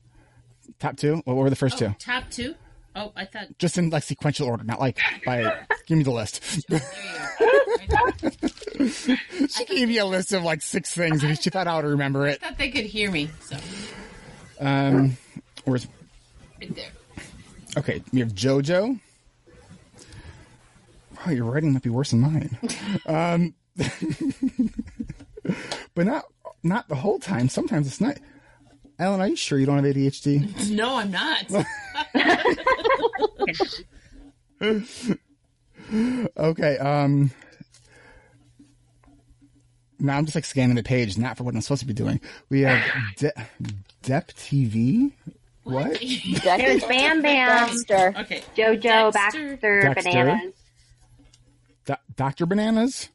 Top 0.82 0.98
two? 0.98 1.22
What 1.26 1.38
were 1.38 1.50
the 1.50 1.56
first 1.56 1.78
two? 1.78 1.96
Top 2.00 2.30
two? 2.30 2.56
Oh, 2.96 3.14
I 3.16 3.24
thought. 3.24 3.58
Just 3.58 3.78
in 3.78 3.90
like 3.90 4.04
sequential 4.04 4.48
order, 4.48 4.66
not 4.66 4.80
like 4.82 5.00
by. 5.26 5.60
give 5.86 5.98
me 5.98 6.04
the 6.04 6.12
list. 6.12 6.44
she 9.56 9.66
gave 9.66 9.88
me 9.88 9.98
a 9.98 10.06
list 10.06 10.34
of 10.34 10.44
like 10.44 10.62
six 10.62 10.94
things, 10.94 11.24
and 11.24 11.38
she 11.40 11.50
thought 11.50 11.68
I 11.68 11.76
would 11.78 11.86
remember 11.86 12.26
I 12.26 12.32
it. 12.32 12.42
thought 12.42 12.58
they 12.58 12.70
could 12.70 12.86
hear 12.86 13.10
me. 13.12 13.30
So 13.42 13.58
Um, 14.60 15.18
where's 15.66 15.88
right 16.60 16.76
there. 16.76 16.90
okay? 17.78 18.04
We 18.12 18.20
have 18.20 18.34
JoJo. 18.34 19.00
Wow, 21.26 21.32
your 21.32 21.46
writing 21.46 21.74
might 21.74 21.84
be 21.84 21.90
worse 21.90 22.12
than 22.12 22.20
mine. 22.22 22.58
Um, 23.06 23.54
but 25.96 26.06
not 26.06 26.26
not 26.64 26.88
the 26.90 26.96
whole 26.96 27.20
time. 27.20 27.48
Sometimes 27.50 27.88
it's 27.88 28.02
not. 28.02 28.18
Ellen, 29.02 29.20
are 29.20 29.28
you 29.28 29.36
sure 29.36 29.58
you 29.58 29.66
don't 29.66 29.84
have 29.84 29.96
ADHD? 29.96 30.70
No, 30.72 30.96
I'm 30.98 31.10
not. 31.12 31.66
okay. 36.38 36.78
Um. 36.78 37.32
Now 40.00 40.18
I'm 40.18 40.26
just 40.26 40.36
like 40.36 40.46
scanning 40.46 40.76
the 40.76 40.84
page, 40.84 41.18
not 41.18 41.36
for 41.36 41.44
what 41.44 41.56
I'm 41.56 41.62
supposed 41.62 41.82
to 41.82 41.88
be 41.88 41.94
doing. 41.94 42.22
We 42.50 42.62
have 42.62 42.84
De- 43.18 43.34
Dep 44.04 44.32
TV. 44.34 45.12
What? 45.64 46.00
There's 46.44 46.84
Bam 46.84 47.24
Bam. 47.24 47.68
Dexter. 47.70 48.14
Okay. 48.20 48.44
JoJo, 48.56 49.12
Dexter. 49.12 49.58
Baxter, 49.58 49.94
Bananas. 49.96 50.54
Do- 51.86 51.96
Doctor 52.16 52.46
Bananas. 52.46 53.10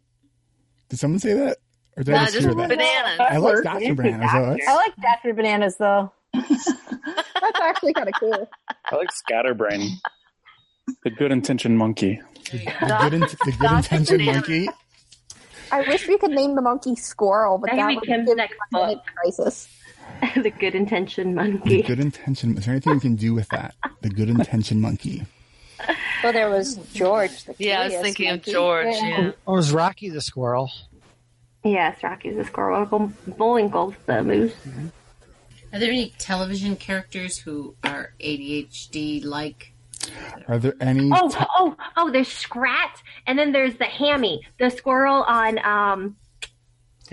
Did 0.89 0.99
someone 0.99 1.20
say 1.20 1.34
that? 1.34 1.59
Or 1.97 2.03
did 2.03 2.14
I 2.14 2.18
No, 2.18 2.20
just 2.24 2.32
just 2.34 2.47
hear 2.47 2.55
that? 2.55 2.68
bananas. 2.68 3.20
I 3.20 3.36
like 3.38 3.59
It 3.59 3.64
Doctor 3.64 3.94
Bananas. 3.94 4.30
Though. 4.32 4.47
That's- 4.51 4.68
I 4.68 4.74
like 4.74 4.97
Dr. 4.97 5.34
Bananas 5.34 5.76
though. 5.78 6.12
That's 6.34 7.61
actually 7.61 7.94
kind 7.94 8.09
of 8.09 8.14
cool. 8.20 8.49
I 8.90 8.97
like 8.97 9.11
Scatterbrain, 9.12 9.88
the 11.05 11.11
good 11.11 11.32
intention 11.32 11.76
monkey. 11.76 12.20
The 12.53 12.59
good, 13.01 13.14
in- 13.14 13.20
the 13.20 13.55
good 13.59 13.70
intention 13.72 14.24
monkey. 14.24 14.68
I 15.72 15.80
wish 15.80 16.07
we 16.07 16.16
could 16.18 16.30
name 16.30 16.55
the 16.55 16.62
monkey 16.62 16.94
Squirrel, 16.94 17.59
but 17.59 17.70
That 17.70 17.76
that 17.76 17.82
could 17.88 17.90
be 17.90 17.97
would 17.97 18.07
Kim's 18.07 18.28
give 18.28 18.36
next 18.36 18.55
a 18.55 18.76
book. 18.76 19.03
crisis. 19.16 19.68
the 20.36 20.51
good 20.51 20.74
intention 20.74 21.34
monkey. 21.34 21.53
The 21.53 21.59
monkey. 21.59 21.82
good 21.82 22.01
intention. 22.01 22.57
Is 22.57 22.64
there 22.66 22.72
anything 22.74 22.92
we 22.94 23.01
can 23.01 23.16
do 23.16 23.34
with 23.34 23.49
that? 23.49 23.74
The 24.03 24.09
good 24.11 24.28
intention 24.28 24.80
monkey. 24.80 25.24
Well, 26.22 26.32
there 26.32 26.49
was 26.49 26.76
George. 26.94 27.44
The 27.44 27.55
Yeah, 27.59 27.80
I 27.80 27.84
was 27.84 27.92
curious 27.94 28.03
thinking 28.03 28.28
of 28.28 28.32
monkey. 28.34 28.53
George. 28.53 28.86
Yeah. 28.94 29.26
Or 29.28 29.34
oh, 29.49 29.53
was 29.55 29.72
Rocky 29.72 30.09
the 30.09 30.20
squirrel? 30.20 30.70
Yes, 31.66 32.02
Rocky's 32.02 32.36
the 32.36 32.44
squirrel. 32.44 32.80
Uncle 32.82 33.12
Bullwinkle's 33.26 33.94
the 34.06 34.22
moose. 34.22 34.54
Are 35.72 35.78
there 35.80 35.90
any 35.90 36.12
television 36.18 36.76
characters 36.76 37.38
who 37.38 37.74
are 37.82 38.12
ADHD 38.20 39.24
like? 39.24 39.72
Are 40.46 40.58
there 40.58 40.74
any? 40.80 41.10
Oh, 41.12 41.28
t- 41.28 41.38
oh, 41.56 41.76
oh! 41.96 42.10
There's 42.10 42.28
Scrat, 42.28 43.02
and 43.26 43.36
then 43.38 43.50
there's 43.52 43.76
the 43.76 43.84
Hammy, 43.84 44.42
the 44.60 44.70
squirrel 44.70 45.22
on 45.24 45.58
um 45.66 46.16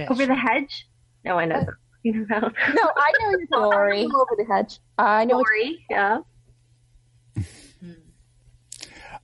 over 0.08 0.26
the 0.26 0.36
hedge. 0.36 0.88
No, 1.26 1.38
I 1.40 1.46
know. 1.46 1.66
You 2.06 2.12
know 2.28 2.36
about 2.36 2.52
No, 2.74 2.82
I 2.98 3.12
know 3.22 3.30
your 3.30 3.46
story. 3.48 4.04
Over 4.04 4.36
the 4.38 4.44
hedge. 4.54 4.80
I 4.98 5.24
know. 5.24 5.38
what- 5.38 5.48
Lori, 5.48 5.86
yeah. 5.90 6.18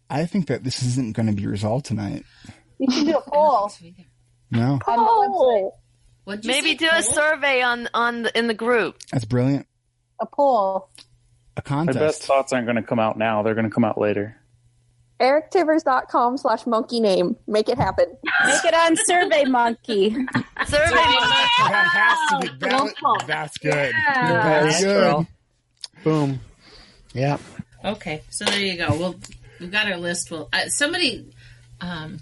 I 0.09 0.25
think 0.25 0.47
that 0.47 0.63
this 0.63 0.82
isn't 0.84 1.13
going 1.15 1.27
to 1.27 1.34
be 1.34 1.45
resolved 1.45 1.86
tonight. 1.86 2.23
You 2.80 2.89
should 2.89 3.05
do 3.07 3.17
a 3.17 3.21
poll. 3.30 3.69
No, 4.52 4.80
on 4.88 4.97
the 4.97 5.72
website. 6.28 6.45
Maybe 6.45 6.76
do 6.76 6.88
a 6.91 7.02
survey 7.04 7.62
on 7.62 7.89
on 7.93 8.24
the, 8.24 8.38
in 8.38 8.47
the 8.47 8.54
group. 8.54 8.97
that's 9.12 9.26
brilliant. 9.26 9.68
A 10.20 10.26
poll. 10.26 10.89
A 11.58 11.62
contest. 11.62 11.95
My 11.95 12.02
contest. 12.02 12.20
best 12.20 12.24
thoughts 12.24 12.54
aren't 12.54 12.66
going 12.66 12.76
to 12.76 12.84
come 12.84 13.00
out 13.00 13.18
now. 13.18 13.41
They're 13.41 13.56
going 13.56 13.68
to 13.68 13.74
come 13.74 13.84
out 13.84 13.97
later. 13.97 14.36
EricTivers.com 15.20 16.38
slash 16.38 16.66
monkey 16.66 17.02
name. 17.02 17.36
Make 17.45 17.68
it 17.68 17.78
happen. 17.78 18.06
Make 18.45 18.64
it 18.64 18.74
on 18.74 18.95
Survey 19.06 19.43
Monkey. 19.45 20.12
Survey. 20.12 20.95
That 20.95 21.89
has 21.91 22.41
to 22.41 22.52
be. 22.52 22.58
That, 22.60 23.24
that's 23.28 23.58
good. 23.58 23.93
That's 23.93 24.82
good. 24.82 24.86
Girl. 24.86 25.28
Boom. 26.04 26.39
Yeah. 27.14 27.38
Okay, 27.84 28.22
so 28.30 28.45
there 28.45 28.60
you 28.60 28.78
go. 28.78 28.97
We'll 28.97 29.16
we've 29.60 29.72
got 29.72 29.91
our 29.91 29.97
list. 29.97 30.32
Well, 30.32 30.47
uh, 30.54 30.70
somebody 30.70 31.34
um, 31.82 32.20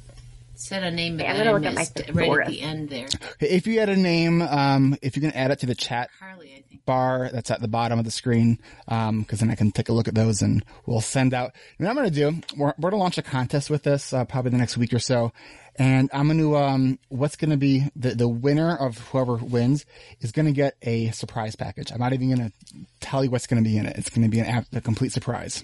said 0.59 0.83
a 0.83 0.91
name 0.91 1.19
Yeah, 1.19 1.31
I'm 1.31 1.37
that 1.37 1.43
gonna 1.45 1.49
I 1.49 1.53
look 1.53 1.65
at 1.65 1.73
my 1.73 1.81
missed 1.81 2.01
right 2.13 2.41
at 2.41 2.47
the 2.47 2.61
end 2.61 2.89
there. 2.89 3.07
If 3.39 3.67
you 3.67 3.79
had 3.79 3.89
a 3.89 3.95
name, 3.95 4.41
um, 4.41 4.97
if 5.01 5.15
you 5.15 5.21
can 5.21 5.31
add 5.31 5.51
it 5.51 5.59
to 5.59 5.65
the 5.65 5.75
chat 5.75 6.09
Carly, 6.19 6.53
I 6.57 6.61
think. 6.69 6.85
bar 6.85 7.29
that's 7.31 7.51
at 7.51 7.61
the 7.61 7.67
bottom 7.67 7.99
of 7.99 8.05
the 8.05 8.11
screen, 8.11 8.59
um, 8.87 9.23
cause 9.25 9.39
then 9.39 9.49
I 9.51 9.55
can 9.55 9.71
take 9.71 9.89
a 9.89 9.93
look 9.93 10.07
at 10.07 10.15
those 10.15 10.41
and 10.41 10.63
we'll 10.85 11.01
send 11.01 11.33
out, 11.33 11.53
and 11.77 11.87
what 11.87 11.91
I'm 11.91 11.95
going 11.95 12.09
to 12.11 12.31
do, 12.31 12.41
we're, 12.57 12.73
we're 12.77 12.89
going 12.89 12.99
to 12.99 13.03
launch 13.03 13.17
a 13.17 13.21
contest 13.21 13.69
with 13.69 13.83
this, 13.83 14.13
uh, 14.13 14.25
probably 14.25 14.51
the 14.51 14.57
next 14.57 14.77
week 14.77 14.93
or 14.93 14.99
so. 14.99 15.31
And 15.79 16.09
I'm 16.11 16.25
going 16.27 16.39
to, 16.39 16.57
um, 16.57 16.97
what's 17.09 17.35
going 17.35 17.51
to 17.51 17.57
be 17.57 17.87
the, 17.95 18.15
the 18.15 18.27
winner 18.27 18.75
of 18.75 18.97
whoever 19.09 19.35
wins 19.35 19.85
is 20.21 20.31
going 20.31 20.47
to 20.47 20.51
get 20.51 20.75
a 20.81 21.11
surprise 21.11 21.55
package. 21.55 21.91
I'm 21.91 21.99
not 21.99 22.13
even 22.13 22.35
going 22.35 22.49
to 22.49 22.77
tell 22.99 23.23
you 23.23 23.29
what's 23.29 23.45
going 23.45 23.63
to 23.63 23.69
be 23.69 23.77
in 23.77 23.85
it. 23.85 23.95
It's 23.95 24.09
going 24.09 24.23
to 24.23 24.29
be 24.29 24.39
an 24.39 24.47
app, 24.47 24.65
a 24.73 24.81
complete 24.81 25.11
surprise. 25.11 25.63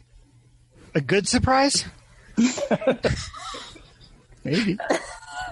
A 0.94 1.02
good 1.02 1.28
surprise? 1.28 1.86
Maybe. 4.44 4.78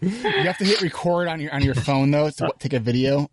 you 0.00 0.10
have 0.44 0.58
to 0.58 0.64
hit 0.64 0.82
record 0.82 1.28
on 1.28 1.40
your 1.40 1.52
on 1.52 1.62
your 1.62 1.74
phone 1.74 2.10
though 2.10 2.30
to 2.30 2.52
take 2.58 2.72
a 2.72 2.80
video, 2.80 3.30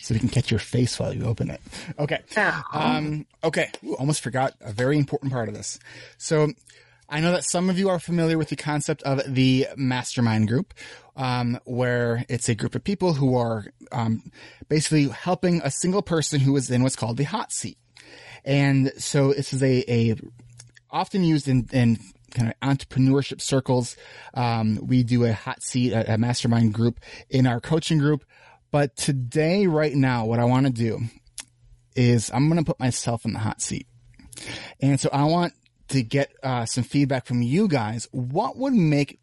so 0.00 0.14
we 0.14 0.20
can 0.20 0.28
catch 0.28 0.50
your 0.50 0.60
face 0.60 0.98
while 0.98 1.12
you 1.12 1.24
open 1.24 1.50
it. 1.50 1.60
Okay. 1.98 2.20
Um, 2.72 3.26
okay. 3.44 3.70
Ooh, 3.84 3.94
almost 3.96 4.22
forgot 4.22 4.54
a 4.60 4.72
very 4.72 4.98
important 4.98 5.32
part 5.32 5.48
of 5.48 5.54
this. 5.54 5.78
So. 6.16 6.48
I 7.10 7.20
know 7.20 7.32
that 7.32 7.44
some 7.44 7.70
of 7.70 7.78
you 7.78 7.88
are 7.88 7.98
familiar 7.98 8.36
with 8.36 8.50
the 8.50 8.56
concept 8.56 9.02
of 9.04 9.22
the 9.26 9.68
mastermind 9.78 10.46
group, 10.46 10.74
um, 11.16 11.58
where 11.64 12.26
it's 12.28 12.50
a 12.50 12.54
group 12.54 12.74
of 12.74 12.84
people 12.84 13.14
who 13.14 13.34
are 13.34 13.64
um, 13.92 14.30
basically 14.68 15.08
helping 15.08 15.62
a 15.64 15.70
single 15.70 16.02
person 16.02 16.38
who 16.38 16.54
is 16.54 16.70
in 16.70 16.82
what's 16.82 16.96
called 16.96 17.16
the 17.16 17.24
hot 17.24 17.50
seat. 17.50 17.78
And 18.44 18.92
so 18.98 19.32
this 19.32 19.54
is 19.54 19.62
a, 19.62 19.90
a 19.90 20.16
often 20.90 21.24
used 21.24 21.48
in, 21.48 21.68
in 21.72 21.98
kind 22.34 22.48
of 22.48 22.60
entrepreneurship 22.60 23.40
circles. 23.40 23.96
Um, 24.34 24.78
we 24.86 25.02
do 25.02 25.24
a 25.24 25.32
hot 25.32 25.62
seat, 25.62 25.92
a, 25.92 26.14
a 26.14 26.18
mastermind 26.18 26.74
group 26.74 27.00
in 27.30 27.46
our 27.46 27.60
coaching 27.60 27.98
group. 27.98 28.24
But 28.70 28.96
today, 28.96 29.66
right 29.66 29.94
now, 29.94 30.26
what 30.26 30.38
I 30.38 30.44
want 30.44 30.66
to 30.66 30.72
do 30.72 31.00
is 31.96 32.30
I'm 32.32 32.48
going 32.48 32.62
to 32.62 32.66
put 32.66 32.78
myself 32.78 33.24
in 33.24 33.32
the 33.32 33.38
hot 33.38 33.62
seat. 33.62 33.86
And 34.80 35.00
so 35.00 35.08
I 35.12 35.24
want 35.24 35.54
to 35.88 36.02
get 36.02 36.32
uh, 36.42 36.66
some 36.66 36.84
feedback 36.84 37.26
from 37.26 37.42
you 37.42 37.66
guys. 37.66 38.06
What 38.12 38.56
would 38.56 38.74
make 38.74 39.18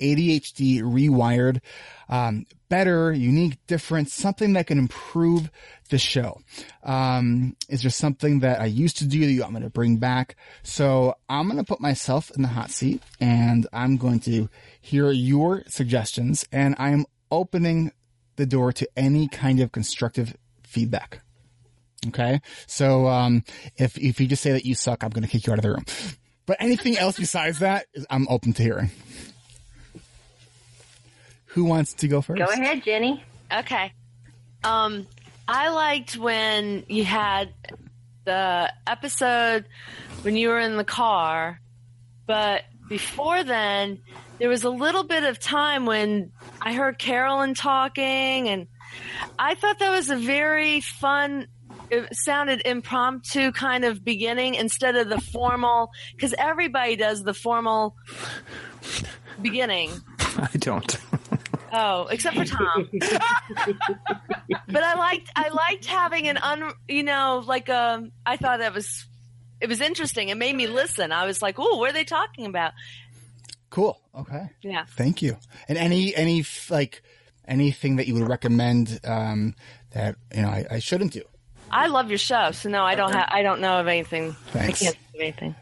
ADHD 0.00 0.82
rewired, 0.82 1.60
um, 2.08 2.46
better, 2.68 3.12
unique, 3.12 3.58
different, 3.66 4.10
something 4.10 4.54
that 4.54 4.66
can 4.66 4.78
improve 4.78 5.50
the 5.90 5.98
show. 5.98 6.40
Um, 6.82 7.56
is 7.68 7.82
there 7.82 7.90
something 7.90 8.40
that 8.40 8.60
I 8.60 8.66
used 8.66 8.98
to 8.98 9.06
do 9.06 9.20
that 9.20 9.30
you 9.30 9.42
want 9.42 9.54
me 9.54 9.60
to 9.60 9.70
bring 9.70 9.96
back? 9.96 10.36
So 10.62 11.14
I'm 11.28 11.46
going 11.46 11.58
to 11.58 11.64
put 11.64 11.80
myself 11.80 12.30
in 12.30 12.42
the 12.42 12.48
hot 12.48 12.70
seat 12.70 13.02
and 13.20 13.66
I'm 13.72 13.96
going 13.96 14.20
to 14.20 14.48
hear 14.80 15.10
your 15.10 15.64
suggestions 15.68 16.44
and 16.52 16.74
I'm 16.78 17.06
opening 17.30 17.92
the 18.36 18.46
door 18.46 18.72
to 18.72 18.88
any 18.96 19.28
kind 19.28 19.60
of 19.60 19.72
constructive 19.72 20.36
feedback. 20.64 21.20
Okay. 22.08 22.40
So, 22.66 23.08
um, 23.08 23.44
if, 23.76 23.98
if 23.98 24.20
you 24.20 24.26
just 24.26 24.42
say 24.42 24.52
that 24.52 24.64
you 24.64 24.74
suck, 24.74 25.04
I'm 25.04 25.10
going 25.10 25.22
to 25.22 25.28
kick 25.28 25.46
you 25.46 25.52
out 25.52 25.58
of 25.58 25.62
the 25.62 25.70
room. 25.70 25.84
But 26.46 26.56
anything 26.58 26.96
else 26.96 27.18
besides 27.18 27.58
that, 27.58 27.86
I'm 28.08 28.26
open 28.28 28.54
to 28.54 28.62
hearing. 28.62 28.90
Who 31.50 31.64
wants 31.64 31.94
to 31.94 32.08
go 32.08 32.20
first? 32.20 32.38
Go 32.38 32.46
ahead, 32.46 32.84
Jenny. 32.84 33.24
Okay. 33.52 33.92
Um, 34.62 35.06
I 35.48 35.70
liked 35.70 36.16
when 36.16 36.84
you 36.88 37.04
had 37.04 37.52
the 38.24 38.72
episode 38.86 39.64
when 40.22 40.36
you 40.36 40.48
were 40.48 40.60
in 40.60 40.76
the 40.76 40.84
car, 40.84 41.60
but 42.26 42.62
before 42.88 43.42
then, 43.42 44.00
there 44.38 44.48
was 44.48 44.64
a 44.64 44.70
little 44.70 45.04
bit 45.04 45.24
of 45.24 45.38
time 45.40 45.86
when 45.86 46.32
I 46.60 46.72
heard 46.72 46.98
Carolyn 46.98 47.54
talking, 47.54 48.48
and 48.48 48.66
I 49.38 49.54
thought 49.54 49.78
that 49.80 49.90
was 49.90 50.10
a 50.10 50.16
very 50.16 50.80
fun. 50.80 51.48
It 51.90 52.08
sounded 52.12 52.62
impromptu 52.64 53.50
kind 53.50 53.84
of 53.84 54.04
beginning 54.04 54.54
instead 54.54 54.94
of 54.94 55.08
the 55.08 55.20
formal, 55.20 55.90
because 56.12 56.34
everybody 56.38 56.94
does 56.96 57.24
the 57.24 57.34
formal 57.34 57.96
beginning. 59.42 59.90
I 60.18 60.48
don't. 60.58 60.96
Oh, 61.72 62.06
except 62.06 62.36
for 62.36 62.44
Tom. 62.44 62.88
but 62.92 64.82
I 64.82 64.94
liked 64.94 65.30
I 65.36 65.48
liked 65.48 65.86
having 65.86 66.28
an 66.28 66.38
un 66.38 66.72
you 66.88 67.02
know 67.02 67.42
like 67.46 67.68
um 67.68 68.12
I 68.26 68.36
thought 68.36 68.58
that 68.58 68.74
was 68.74 69.06
it 69.60 69.68
was 69.68 69.80
interesting. 69.80 70.30
It 70.30 70.36
made 70.36 70.56
me 70.56 70.66
listen. 70.66 71.12
I 71.12 71.26
was 71.26 71.42
like, 71.42 71.56
"Oh, 71.58 71.76
what 71.76 71.90
are 71.90 71.92
they 71.92 72.04
talking 72.04 72.46
about?" 72.46 72.72
Cool. 73.70 74.00
Okay. 74.14 74.50
Yeah. 74.62 74.84
Thank 74.88 75.22
you. 75.22 75.36
And 75.68 75.78
any, 75.78 76.14
any, 76.16 76.44
like, 76.68 77.02
anything 77.46 77.96
that 77.96 78.08
you 78.08 78.14
would 78.14 78.28
recommend, 78.28 79.00
um, 79.04 79.54
that, 79.92 80.16
you 80.34 80.42
know, 80.42 80.48
I, 80.48 80.66
I 80.70 80.78
shouldn't 80.80 81.12
do? 81.12 81.22
I 81.70 81.86
love 81.86 82.08
your 82.08 82.18
show, 82.18 82.50
so 82.50 82.68
no, 82.68 82.82
I 82.82 82.96
don't 82.96 83.12
have 83.12 83.28
I 83.30 83.42
don't 83.42 83.60
know 83.60 83.78
of 83.78 83.86
anything. 83.86 84.32
Thanks. 84.48 84.82
I 84.82 84.86
can't 84.86 84.96
think 84.96 85.14
of 85.14 85.20
anything. 85.20 85.54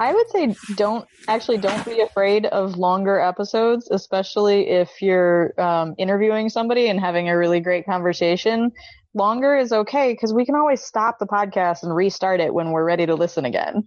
I 0.00 0.14
would 0.14 0.30
say 0.30 0.56
don't 0.76 1.06
actually 1.28 1.58
don't 1.58 1.84
be 1.84 2.00
afraid 2.00 2.46
of 2.46 2.78
longer 2.78 3.20
episodes, 3.20 3.88
especially 3.90 4.68
if 4.68 5.02
you're 5.02 5.52
um, 5.60 5.94
interviewing 5.98 6.48
somebody 6.48 6.88
and 6.88 6.98
having 6.98 7.28
a 7.28 7.36
really 7.36 7.60
great 7.60 7.84
conversation. 7.84 8.72
Longer 9.12 9.56
is 9.56 9.72
okay 9.72 10.12
because 10.14 10.32
we 10.32 10.46
can 10.46 10.54
always 10.54 10.80
stop 10.80 11.18
the 11.18 11.26
podcast 11.26 11.82
and 11.82 11.94
restart 11.94 12.40
it 12.40 12.54
when 12.54 12.70
we're 12.70 12.84
ready 12.84 13.04
to 13.06 13.14
listen 13.14 13.44
again. 13.44 13.86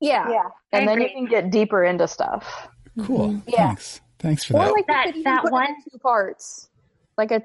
Yeah, 0.00 0.30
yeah, 0.30 0.42
and 0.72 0.86
then 0.86 1.00
you 1.00 1.08
can 1.08 1.24
get 1.26 1.50
deeper 1.50 1.82
into 1.82 2.06
stuff. 2.06 2.68
Cool. 3.04 3.42
Yeah. 3.48 3.66
Thanks. 3.68 4.00
Thanks 4.20 4.44
for 4.44 4.54
or 4.54 4.60
that. 4.60 4.68
Or 4.70 4.72
like 4.72 4.86
That- 4.86 5.06
you 5.06 5.12
could 5.12 5.18
even 5.20 5.34
that 5.34 5.50
one- 5.50 5.74
two 5.90 5.98
parts, 5.98 6.68
like 7.16 7.32
a 7.32 7.42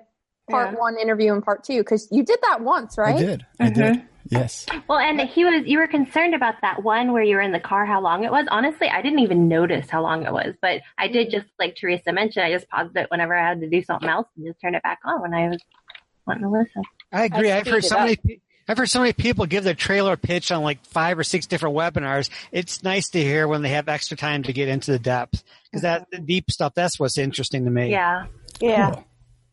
part 0.51 0.73
Yeah. 0.73 0.79
one 0.79 0.97
interview 0.97 1.33
and 1.33 1.43
part 1.43 1.63
two, 1.63 1.79
because 1.79 2.07
you 2.11 2.23
did 2.23 2.37
that 2.43 2.61
once, 2.61 2.95
right? 2.97 3.15
I 3.15 3.17
did. 3.19 3.45
I 3.59 3.69
did. 3.69 4.03
Yes. 4.29 4.65
Well, 4.87 4.99
and 4.99 5.19
he 5.21 5.43
was. 5.43 5.63
You 5.65 5.79
were 5.79 5.87
concerned 5.87 6.33
about 6.33 6.55
that 6.61 6.81
one 6.83 7.11
where 7.11 7.23
you 7.23 7.35
were 7.35 7.41
in 7.41 7.51
the 7.51 7.59
car, 7.59 7.85
how 7.85 8.01
long 8.01 8.23
it 8.23 8.31
was. 8.31 8.45
Honestly, 8.49 8.87
I 8.87 9.01
didn't 9.01 9.19
even 9.19 9.47
notice 9.47 9.89
how 9.89 10.01
long 10.01 10.25
it 10.25 10.31
was, 10.31 10.55
but 10.61 10.81
I 10.97 11.07
did 11.07 11.29
just 11.29 11.45
like 11.59 11.75
Teresa 11.75 12.13
mentioned. 12.13 12.45
I 12.45 12.51
just 12.51 12.67
paused 12.69 12.95
it 12.95 13.11
whenever 13.11 13.35
I 13.35 13.49
had 13.49 13.59
to 13.61 13.69
do 13.69 13.83
something 13.83 14.07
else 14.09 14.27
and 14.35 14.45
just 14.45 14.61
turned 14.61 14.75
it 14.75 14.83
back 14.83 14.99
on 15.05 15.21
when 15.21 15.33
I 15.33 15.49
was 15.49 15.61
wanting 16.25 16.43
to 16.43 16.49
listen. 16.49 16.83
I 17.11 17.25
agree. 17.25 17.51
I 17.51 17.57
I've 17.57 17.67
heard 17.67 17.83
so 17.83 17.97
it 18.05 18.19
many. 18.25 18.41
I've 18.67 18.77
heard 18.77 18.89
so 18.89 18.99
many 19.01 19.11
people 19.11 19.45
give 19.45 19.65
their 19.65 19.73
trailer 19.73 20.15
pitch 20.15 20.49
on 20.51 20.63
like 20.63 20.85
five 20.85 21.19
or 21.19 21.23
six 21.25 21.45
different 21.47 21.75
webinars. 21.75 22.29
It's 22.51 22.81
nice 22.81 23.09
to 23.09 23.21
hear 23.21 23.45
when 23.45 23.61
they 23.61 23.69
have 23.69 23.89
extra 23.89 24.15
time 24.15 24.43
to 24.43 24.53
get 24.53 24.69
into 24.69 24.91
the 24.91 24.99
depth 24.99 25.43
because 25.65 25.81
that 25.81 26.07
the 26.11 26.19
deep 26.19 26.49
stuff. 26.49 26.73
That's 26.73 26.97
what's 26.97 27.17
interesting 27.17 27.65
to 27.65 27.71
me. 27.71 27.91
Yeah. 27.91 28.27
Yeah. 28.61 29.01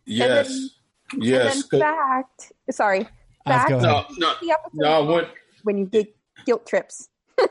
Yes. 0.07 0.69
yes. 1.17 1.55
And 1.55 1.71
'cause- 1.71 1.81
then 1.81 1.81
fact, 1.81 2.53
sorry, 2.71 3.09
I 3.47 3.51
was 3.51 3.59
fact. 3.59 3.71
No, 3.71 4.05
no, 4.19 4.35
the 4.41 4.51
episode 4.51 4.71
no, 4.75 5.05
what, 5.05 5.35
when 5.63 5.79
you 5.79 5.87
get 5.87 6.15
guilt 6.45 6.67
trips. 6.67 7.09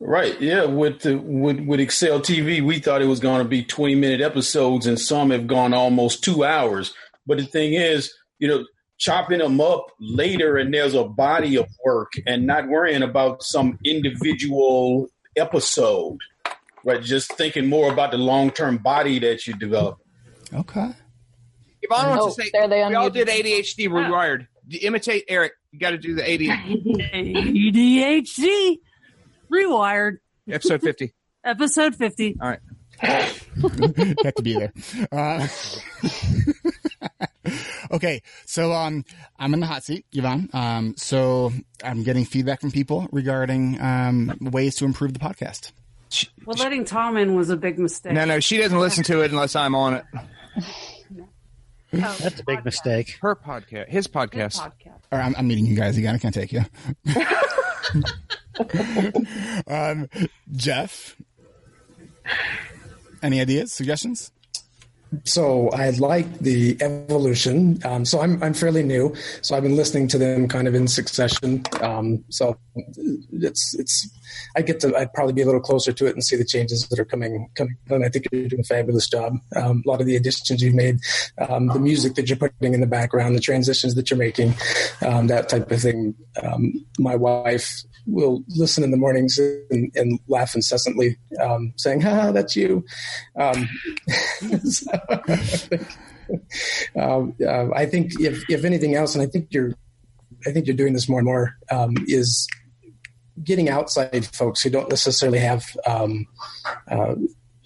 Right, 0.00 0.40
yeah. 0.40 0.64
With 0.64 1.00
the, 1.00 1.16
with 1.16 1.60
with 1.60 1.80
Excel 1.80 2.20
TV, 2.20 2.62
we 2.64 2.78
thought 2.78 3.02
it 3.02 3.06
was 3.06 3.18
going 3.18 3.42
to 3.42 3.48
be 3.48 3.64
twenty 3.64 3.96
minute 3.96 4.20
episodes, 4.20 4.86
and 4.86 4.98
some 4.98 5.30
have 5.30 5.48
gone 5.48 5.74
almost 5.74 6.22
two 6.22 6.44
hours. 6.44 6.94
But 7.26 7.38
the 7.38 7.44
thing 7.44 7.74
is, 7.74 8.14
you 8.38 8.46
know, 8.46 8.64
chopping 8.98 9.38
them 9.38 9.60
up 9.60 9.86
later, 9.98 10.56
and 10.56 10.72
there's 10.72 10.94
a 10.94 11.02
body 11.02 11.56
of 11.56 11.66
work, 11.84 12.12
and 12.26 12.46
not 12.46 12.68
worrying 12.68 13.02
about 13.02 13.42
some 13.42 13.76
individual 13.84 15.08
episode, 15.36 16.18
right? 16.84 17.02
Just 17.02 17.32
thinking 17.32 17.66
more 17.66 17.92
about 17.92 18.12
the 18.12 18.18
long 18.18 18.52
term 18.52 18.78
body 18.78 19.18
that 19.18 19.48
you 19.48 19.54
develop. 19.54 19.98
Okay. 20.54 20.92
Yvonne 21.82 22.16
wants 22.16 22.36
to 22.36 22.42
say, 22.42 22.50
there 22.52 22.68
they 22.68 22.86
we 22.86 22.94
all 22.94 23.10
did 23.10 23.28
ADHD 23.28 23.88
rewired. 23.88 24.46
Imitate 24.76 25.24
Eric. 25.28 25.52
You 25.72 25.78
got 25.78 25.90
to 25.90 25.98
do 25.98 26.14
the 26.14 26.22
ADHD. 26.22 27.72
ADHD 27.72 28.78
rewired 29.52 30.18
Episode 30.50 30.82
50. 30.82 31.14
episode 31.44 31.94
50 31.94 32.36
All 32.40 32.48
right. 32.48 32.60
you 33.02 34.14
have 34.24 34.34
to 34.34 34.42
be 34.42 34.54
there. 34.54 34.72
Uh, 35.12 35.46
okay, 37.92 38.22
so 38.44 38.72
um, 38.72 39.04
I'm 39.38 39.54
in 39.54 39.60
the 39.60 39.66
hot 39.66 39.84
seat, 39.84 40.04
Yvonne. 40.12 40.50
Um, 40.52 40.94
so 40.96 41.52
I'm 41.84 42.02
getting 42.02 42.24
feedback 42.24 42.60
from 42.60 42.72
people 42.72 43.08
regarding 43.12 43.80
um, 43.80 44.36
ways 44.40 44.74
to 44.76 44.84
improve 44.84 45.12
the 45.12 45.20
podcast. 45.20 45.70
well 46.44 46.56
letting 46.56 46.84
tom 46.84 47.16
in 47.16 47.34
was 47.36 47.50
a 47.50 47.56
big 47.56 47.78
mistake 47.78 48.12
No, 48.14 48.24
no, 48.24 48.40
she 48.40 48.56
doesn't 48.56 48.78
listen 48.78 49.04
to 49.04 49.20
it 49.20 49.30
unless 49.30 49.54
I'm 49.54 49.74
on 49.76 49.94
it. 49.94 50.04
That's 51.92 52.40
a 52.40 52.44
big 52.44 52.64
mistake. 52.64 53.18
Her 53.22 53.34
podcast, 53.34 53.88
his 53.88 54.06
podcast. 54.06 54.60
Or 55.10 55.18
I'm, 55.18 55.34
I'm 55.36 55.48
meeting 55.48 55.64
you 55.64 55.74
guys 55.74 55.96
again. 55.96 56.14
I 56.14 56.18
can't 56.18 56.34
take 56.34 56.52
you. 56.52 56.60
um, 59.66 60.08
Jeff, 60.52 61.16
any 63.22 63.40
ideas, 63.40 63.72
suggestions? 63.72 64.32
So 65.24 65.70
I 65.70 65.90
like 65.90 66.38
the 66.38 66.76
evolution. 66.80 67.80
Um, 67.84 68.04
so 68.04 68.20
I'm 68.20 68.42
I'm 68.42 68.54
fairly 68.54 68.82
new, 68.82 69.14
so 69.42 69.56
I've 69.56 69.62
been 69.62 69.76
listening 69.76 70.08
to 70.08 70.18
them 70.18 70.48
kind 70.48 70.68
of 70.68 70.74
in 70.74 70.86
succession. 70.86 71.62
Um, 71.80 72.24
so 72.28 72.58
it's 73.32 73.74
it's 73.78 74.08
I 74.56 74.62
get 74.62 74.80
to 74.80 74.96
I'd 74.96 75.12
probably 75.12 75.32
be 75.32 75.42
a 75.42 75.46
little 75.46 75.60
closer 75.60 75.92
to 75.92 76.06
it 76.06 76.14
and 76.14 76.22
see 76.22 76.36
the 76.36 76.44
changes 76.44 76.86
that 76.88 76.98
are 76.98 77.04
coming 77.04 77.48
coming. 77.54 77.76
And 77.88 78.04
I 78.04 78.08
think 78.08 78.26
you're 78.30 78.48
doing 78.48 78.60
a 78.60 78.64
fabulous 78.64 79.08
job. 79.08 79.34
Um, 79.56 79.82
a 79.86 79.88
lot 79.88 80.00
of 80.00 80.06
the 80.06 80.16
additions 80.16 80.62
you've 80.62 80.74
made, 80.74 80.98
um, 81.38 81.68
the 81.68 81.80
music 81.80 82.14
that 82.16 82.28
you're 82.28 82.36
putting 82.38 82.74
in 82.74 82.80
the 82.80 82.86
background, 82.86 83.34
the 83.34 83.40
transitions 83.40 83.94
that 83.94 84.10
you're 84.10 84.18
making, 84.18 84.54
um, 85.06 85.26
that 85.28 85.48
type 85.48 85.70
of 85.70 85.80
thing. 85.80 86.14
Um, 86.42 86.84
my 86.98 87.16
wife 87.16 87.82
will 88.08 88.42
listen 88.48 88.82
in 88.82 88.90
the 88.90 88.96
mornings 88.96 89.38
and, 89.38 89.92
and 89.94 90.18
laugh 90.28 90.54
incessantly, 90.54 91.16
um, 91.40 91.72
saying, 91.76 92.00
"Ha, 92.00 92.32
that's 92.32 92.56
you." 92.56 92.84
Um, 93.38 93.68
so, 94.64 94.90
um, 96.98 97.34
uh, 97.46 97.70
I 97.74 97.86
think 97.86 98.20
if 98.20 98.48
if 98.48 98.64
anything 98.64 98.94
else, 98.94 99.14
and 99.14 99.22
I 99.22 99.26
think 99.26 99.48
you're, 99.50 99.74
I 100.46 100.52
think 100.52 100.66
you're 100.66 100.76
doing 100.76 100.94
this 100.94 101.08
more 101.08 101.20
and 101.20 101.26
more, 101.26 101.54
um, 101.70 101.94
is 102.06 102.48
getting 103.44 103.68
outside 103.68 104.26
folks 104.26 104.62
who 104.62 104.70
don't 104.70 104.88
necessarily 104.88 105.38
have 105.38 105.64
um, 105.86 106.26
uh, 106.90 107.14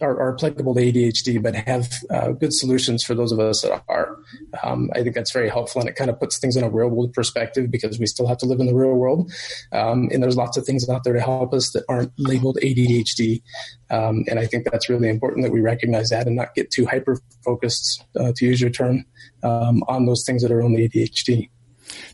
are, 0.02 0.18
are 0.20 0.34
applicable 0.34 0.74
to 0.74 0.80
ADHD, 0.80 1.42
but 1.42 1.54
have 1.54 1.92
uh, 2.10 2.32
good 2.32 2.52
solutions 2.52 3.02
for 3.04 3.14
those 3.14 3.32
of 3.32 3.40
us 3.40 3.62
that 3.62 3.82
are. 3.88 4.16
Um, 4.62 4.90
I 4.94 5.02
think 5.02 5.14
that's 5.14 5.32
very 5.32 5.48
helpful, 5.48 5.80
and 5.80 5.88
it 5.88 5.96
kind 5.96 6.10
of 6.10 6.18
puts 6.18 6.38
things 6.38 6.56
in 6.56 6.64
a 6.64 6.70
real 6.70 6.88
world 6.88 7.12
perspective 7.12 7.70
because 7.70 7.98
we 7.98 8.06
still 8.06 8.26
have 8.26 8.38
to 8.38 8.46
live 8.46 8.60
in 8.60 8.66
the 8.66 8.74
real 8.74 8.94
world, 8.94 9.32
um, 9.72 10.08
and 10.12 10.22
there's 10.22 10.36
lots 10.36 10.56
of 10.56 10.64
things 10.64 10.88
out 10.88 11.04
there 11.04 11.14
to 11.14 11.20
help 11.20 11.54
us 11.54 11.70
that 11.72 11.84
aren't 11.88 12.12
labeled 12.18 12.58
ADHD. 12.62 13.42
Um, 13.90 14.24
and 14.28 14.38
I 14.38 14.46
think 14.46 14.64
that's 14.64 14.88
really 14.88 15.08
important 15.08 15.44
that 15.44 15.52
we 15.52 15.60
recognize 15.60 16.10
that 16.10 16.26
and 16.26 16.36
not 16.36 16.54
get 16.54 16.70
too 16.70 16.86
hyper 16.86 17.20
focused, 17.44 18.04
uh, 18.18 18.32
to 18.36 18.46
use 18.46 18.60
your 18.60 18.70
term, 18.70 19.04
um, 19.42 19.82
on 19.88 20.06
those 20.06 20.24
things 20.24 20.42
that 20.42 20.50
are 20.50 20.62
only 20.62 20.88
ADHD. 20.88 21.50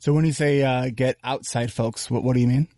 So 0.01 0.13
when 0.13 0.25
you 0.25 0.33
say 0.33 0.63
uh, 0.63 0.91
get 0.95 1.17
outside 1.23 1.73
folks, 1.73 2.11
what, 2.11 2.25
what 2.25 2.35
do 2.35 2.41
you 2.41 2.49
mean? 2.49 2.69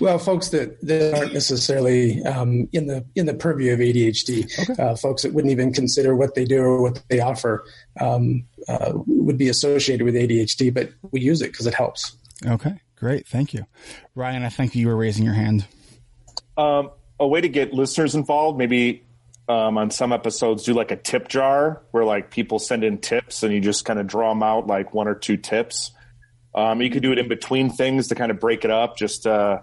Well, 0.00 0.18
folks 0.18 0.48
that, 0.48 0.80
that 0.82 1.14
aren't 1.16 1.34
necessarily 1.34 2.22
um, 2.24 2.68
in 2.72 2.86
the 2.86 3.04
in 3.14 3.26
the 3.26 3.34
purview 3.34 3.72
of 3.72 3.78
ADHD, 3.78 4.78
uh, 4.78 4.96
folks 4.96 5.22
that 5.22 5.32
wouldn't 5.32 5.52
even 5.52 5.72
consider 5.72 6.16
what 6.16 6.34
they 6.34 6.44
do 6.44 6.60
or 6.60 6.82
what 6.82 7.02
they 7.08 7.20
offer 7.20 7.64
um, 8.00 8.44
uh, 8.68 8.92
would 9.06 9.38
be 9.38 9.48
associated 9.48 10.04
with 10.04 10.14
ADHD, 10.14 10.72
but 10.72 10.90
we 11.10 11.20
use 11.20 11.42
it 11.42 11.52
because 11.52 11.66
it 11.66 11.74
helps. 11.74 12.16
Okay, 12.44 12.80
great. 12.96 13.26
Thank 13.26 13.54
you. 13.54 13.66
Ryan, 14.14 14.42
I 14.42 14.48
think 14.48 14.74
you 14.74 14.88
were 14.88 14.96
raising 14.96 15.24
your 15.24 15.34
hand. 15.34 15.66
Um, 16.56 16.90
a 17.20 17.26
way 17.26 17.40
to 17.40 17.48
get 17.48 17.72
listeners 17.72 18.14
involved, 18.14 18.58
maybe 18.58 19.04
um, 19.48 19.78
on 19.78 19.90
some 19.90 20.12
episodes 20.12 20.64
do 20.64 20.74
like 20.74 20.90
a 20.90 20.96
tip 20.96 21.28
jar 21.28 21.82
where 21.90 22.04
like 22.04 22.30
people 22.30 22.58
send 22.58 22.84
in 22.84 22.98
tips 22.98 23.42
and 23.42 23.52
you 23.52 23.60
just 23.60 23.84
kind 23.84 23.98
of 23.98 24.06
draw 24.06 24.28
them 24.28 24.42
out 24.42 24.66
like 24.66 24.92
one 24.92 25.08
or 25.08 25.14
two 25.14 25.36
tips. 25.36 25.92
Um, 26.58 26.82
you 26.82 26.90
could 26.90 27.02
do 27.04 27.12
it 27.12 27.18
in 27.18 27.28
between 27.28 27.70
things 27.70 28.08
to 28.08 28.16
kind 28.16 28.32
of 28.32 28.40
break 28.40 28.64
it 28.64 28.70
up, 28.72 28.96
just 28.96 29.28
uh, 29.28 29.60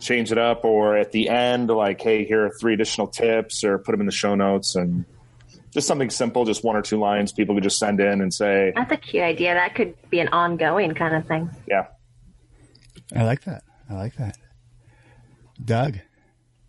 change 0.00 0.32
it 0.32 0.38
up, 0.38 0.64
or 0.64 0.96
at 0.96 1.12
the 1.12 1.28
end, 1.28 1.68
like, 1.68 2.00
hey, 2.00 2.24
here 2.24 2.46
are 2.46 2.50
three 2.58 2.72
additional 2.72 3.08
tips, 3.08 3.62
or 3.62 3.76
put 3.78 3.92
them 3.92 4.00
in 4.00 4.06
the 4.06 4.12
show 4.12 4.34
notes, 4.34 4.74
and 4.74 5.04
just 5.70 5.86
something 5.86 6.08
simple, 6.08 6.46
just 6.46 6.64
one 6.64 6.76
or 6.76 6.82
two 6.82 6.98
lines. 6.98 7.32
People 7.32 7.54
could 7.54 7.64
just 7.64 7.78
send 7.78 8.00
in 8.00 8.22
and 8.22 8.32
say, 8.32 8.72
That's 8.74 8.90
a 8.90 8.96
cute 8.96 9.22
idea. 9.22 9.52
That 9.52 9.74
could 9.74 9.94
be 10.08 10.20
an 10.20 10.28
ongoing 10.28 10.94
kind 10.94 11.14
of 11.14 11.26
thing. 11.26 11.50
yeah. 11.66 11.88
I 13.14 13.24
like 13.24 13.42
that. 13.42 13.62
I 13.90 13.94
like 13.94 14.14
that. 14.16 14.38
Doug. 15.62 15.98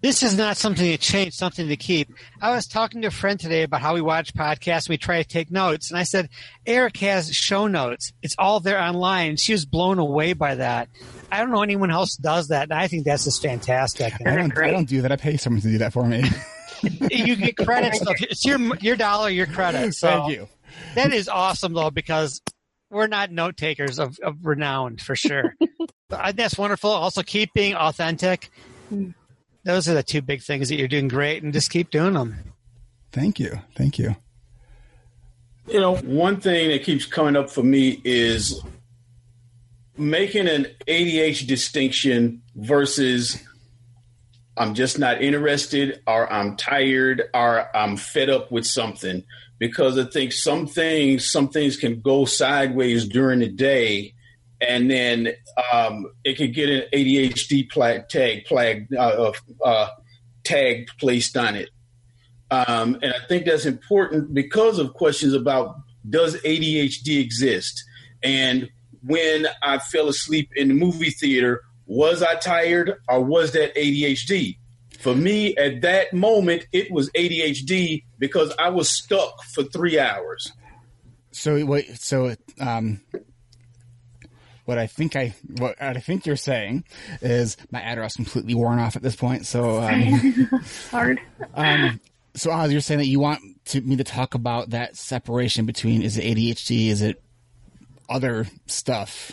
This 0.04 0.22
is 0.22 0.38
not 0.38 0.58
something 0.58 0.86
to 0.86 0.98
change, 0.98 1.34
something 1.34 1.70
to 1.70 1.78
keep. 1.78 2.14
I 2.42 2.54
was 2.54 2.68
talking 2.68 3.02
to 3.04 3.08
a 3.08 3.12
friend 3.12 3.40
today 3.40 3.64
about 3.64 3.80
how 3.80 3.94
we 3.94 4.02
watch 4.02 4.34
podcasts. 4.34 4.90
We 4.90 4.98
try 4.98 5.24
to 5.24 5.28
take 5.28 5.50
notes, 5.50 5.92
and 5.92 5.98
I 5.98 6.04
said, 6.04 6.28
Eric 6.66 6.98
has 6.98 7.34
show 7.34 7.68
notes. 7.68 8.12
It's 8.22 8.36
all 8.38 8.60
there 8.60 8.82
online. 8.82 9.38
She 9.38 9.54
was 9.54 9.66
blown 9.66 10.00
away 10.00 10.34
by 10.34 10.56
that. 10.56 10.90
I 11.32 11.40
don't 11.40 11.52
know 11.52 11.64
anyone 11.64 11.90
else 11.90 12.18
does 12.18 12.50
that, 12.50 12.64
and 12.64 12.74
I 12.74 12.90
think 12.90 13.06
that's 13.06 13.24
just 13.24 13.42
fantastic. 13.42 14.14
I 14.26 14.36
don't, 14.36 14.58
I 14.58 14.72
don't 14.72 14.90
do 14.90 15.04
that. 15.04 15.14
I 15.14 15.16
pay 15.16 15.38
someone 15.38 15.62
to 15.62 15.70
do 15.70 15.78
that 15.78 15.94
for 15.94 16.06
me. 16.06 16.26
you 17.10 17.38
get 17.38 17.56
credits. 17.56 18.02
though. 18.02 18.12
It's 18.20 18.44
your 18.44 18.60
your 18.82 18.98
dollar, 18.98 19.30
your 19.30 19.48
credit. 19.48 19.94
So 19.94 20.10
Thank 20.10 20.32
you. 20.34 20.50
That 20.96 21.14
is 21.14 21.30
awesome, 21.30 21.72
though, 21.72 21.92
because 21.92 22.42
we're 22.90 23.08
not 23.08 23.32
note 23.32 23.56
takers 23.56 24.00
of, 24.00 24.20
of 24.22 24.46
renown 24.46 24.98
for 24.98 25.16
sure. 25.16 25.56
Uh, 26.12 26.32
That's 26.32 26.60
wonderful. 26.60 26.92
Also, 26.92 27.24
keep 27.24 27.50
being 27.56 27.74
authentic. 27.74 28.52
Those 29.64 29.88
are 29.88 29.94
the 29.94 30.04
two 30.04 30.22
big 30.22 30.42
things 30.42 30.70
that 30.70 30.76
you're 30.76 30.88
doing 30.88 31.08
great, 31.08 31.44
and 31.44 31.54
just 31.54 31.72
keep 31.72 31.90
doing 31.90 32.14
them. 32.14 32.54
Thank 33.12 33.40
you. 33.40 33.62
Thank 33.76 33.98
you. 33.98 34.16
You 35.68 35.80
know, 35.80 35.96
one 35.96 36.42
thing 36.42 36.70
that 36.70 36.84
keeps 36.84 37.06
coming 37.06 37.36
up 37.38 37.50
for 37.50 37.64
me 37.64 38.02
is 38.04 38.62
making 39.98 40.48
an 40.48 40.68
ADH 40.88 41.48
distinction 41.48 42.42
versus 42.56 43.42
I'm 44.58 44.74
just 44.74 45.00
not 45.00 45.22
interested 45.22 46.02
or 46.06 46.32
I'm 46.32 46.58
tired 46.58 47.24
or 47.34 47.76
I'm 47.76 47.98
fed 47.98 48.30
up 48.30 48.52
with 48.52 48.66
something 48.66 49.24
because 49.58 49.98
I 49.98 50.04
think 50.06 50.32
some 50.32 50.68
things 50.68 51.32
some 51.32 51.50
things 51.50 51.78
can 51.78 52.02
go 52.02 52.26
sideways 52.26 53.08
during 53.08 53.40
the 53.40 53.48
day 53.48 54.13
and 54.68 54.90
then 54.90 55.30
um, 55.72 56.08
it 56.24 56.38
could 56.38 56.54
get 56.54 56.70
an 56.70 56.84
ADHD 56.94 58.08
tag 58.10 58.48
flag 58.48 58.88
uh, 58.98 59.32
uh, 59.64 59.88
tag 60.44 60.88
placed 61.00 61.38
on 61.38 61.56
it. 61.56 61.70
Um, 62.52 63.00
and 63.02 63.14
I 63.14 63.26
think 63.28 63.46
that's 63.46 63.66
important 63.66 64.34
because 64.34 64.80
of 64.80 64.94
questions 64.94 65.34
about 65.34 65.76
does 66.08 66.36
ADHD 66.42 67.20
exist? 67.20 67.84
And 68.22 68.70
when 69.02 69.48
I 69.62 69.80
fell 69.80 70.08
asleep 70.08 70.50
in 70.56 70.68
the 70.68 70.74
movie 70.74 71.10
theater, 71.10 71.62
was 71.86 72.22
I 72.22 72.36
tired 72.36 72.94
or 73.10 73.24
was 73.24 73.52
that 73.54 73.76
ADHD? 73.76 74.58
For 75.00 75.16
me, 75.16 75.56
at 75.58 75.82
that 75.82 76.14
moment, 76.14 76.66
it 76.72 76.92
was 76.92 77.10
ADHD 77.12 78.04
because 78.20 78.54
I 78.58 78.70
was 78.70 78.90
stuck 78.90 79.44
for 79.54 79.64
three 79.64 80.00
hours. 80.00 80.52
So 81.32 81.66
wait, 81.66 82.00
so 82.00 82.36
um, 82.60 83.02
what 84.66 84.78
I 84.78 84.88
think 84.88 85.16
I 85.16 85.36
what 85.58 85.82
I 85.82 85.94
think 85.96 86.26
you're 86.26 86.36
saying 86.36 86.86
is 87.22 87.58
my 87.72 87.82
Adderall's 87.82 88.16
completely 88.16 88.56
worn 88.56 88.80
off 88.80 88.96
at 88.96 89.02
this 89.02 89.16
point. 89.16 89.46
So 89.46 89.82
um, 89.82 90.50
Hard. 90.92 91.20
um, 91.54 92.00
so 92.36 92.52
Oz, 92.52 92.72
you're 92.72 92.82
saying 92.82 93.00
that 93.00 93.08
you 93.08 93.20
want 93.20 93.42
to, 93.66 93.82
me 93.82 93.96
to 93.98 94.04
talk 94.04 94.34
about 94.34 94.72
that 94.72 94.96
separation 94.96 95.66
between 95.66 96.02
is 96.02 96.18
it 96.18 96.24
ADHD, 96.24 96.88
is 96.88 97.02
it 97.02 97.22
other 98.10 98.48
stuff? 98.68 99.32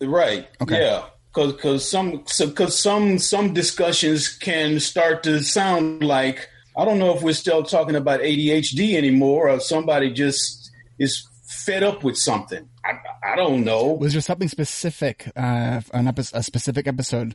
Right. 0.00 0.48
Okay. 0.60 0.80
Yeah. 0.80 1.04
Because 1.32 1.88
some 1.88 2.24
because 2.38 2.80
some 2.80 3.18
some 3.18 3.54
discussions 3.54 4.28
can 4.28 4.80
start 4.80 5.22
to 5.24 5.40
sound 5.42 6.02
like 6.02 6.48
I 6.76 6.84
don't 6.84 6.98
know 6.98 7.14
if 7.14 7.22
we're 7.22 7.34
still 7.34 7.62
talking 7.62 7.94
about 7.94 8.20
ADHD 8.20 8.94
anymore 8.94 9.48
or 9.48 9.60
somebody 9.60 10.12
just 10.12 10.70
is 10.98 11.29
fed 11.64 11.82
up 11.82 12.04
with 12.04 12.16
something. 12.16 12.68
I, 12.84 13.32
I 13.32 13.36
don't 13.36 13.64
know. 13.64 13.92
Was 13.92 14.12
there 14.12 14.22
something 14.22 14.48
specific, 14.48 15.30
uh, 15.36 15.80
an 15.92 16.08
epi- 16.08 16.32
a 16.32 16.42
specific 16.42 16.86
episode, 16.86 17.34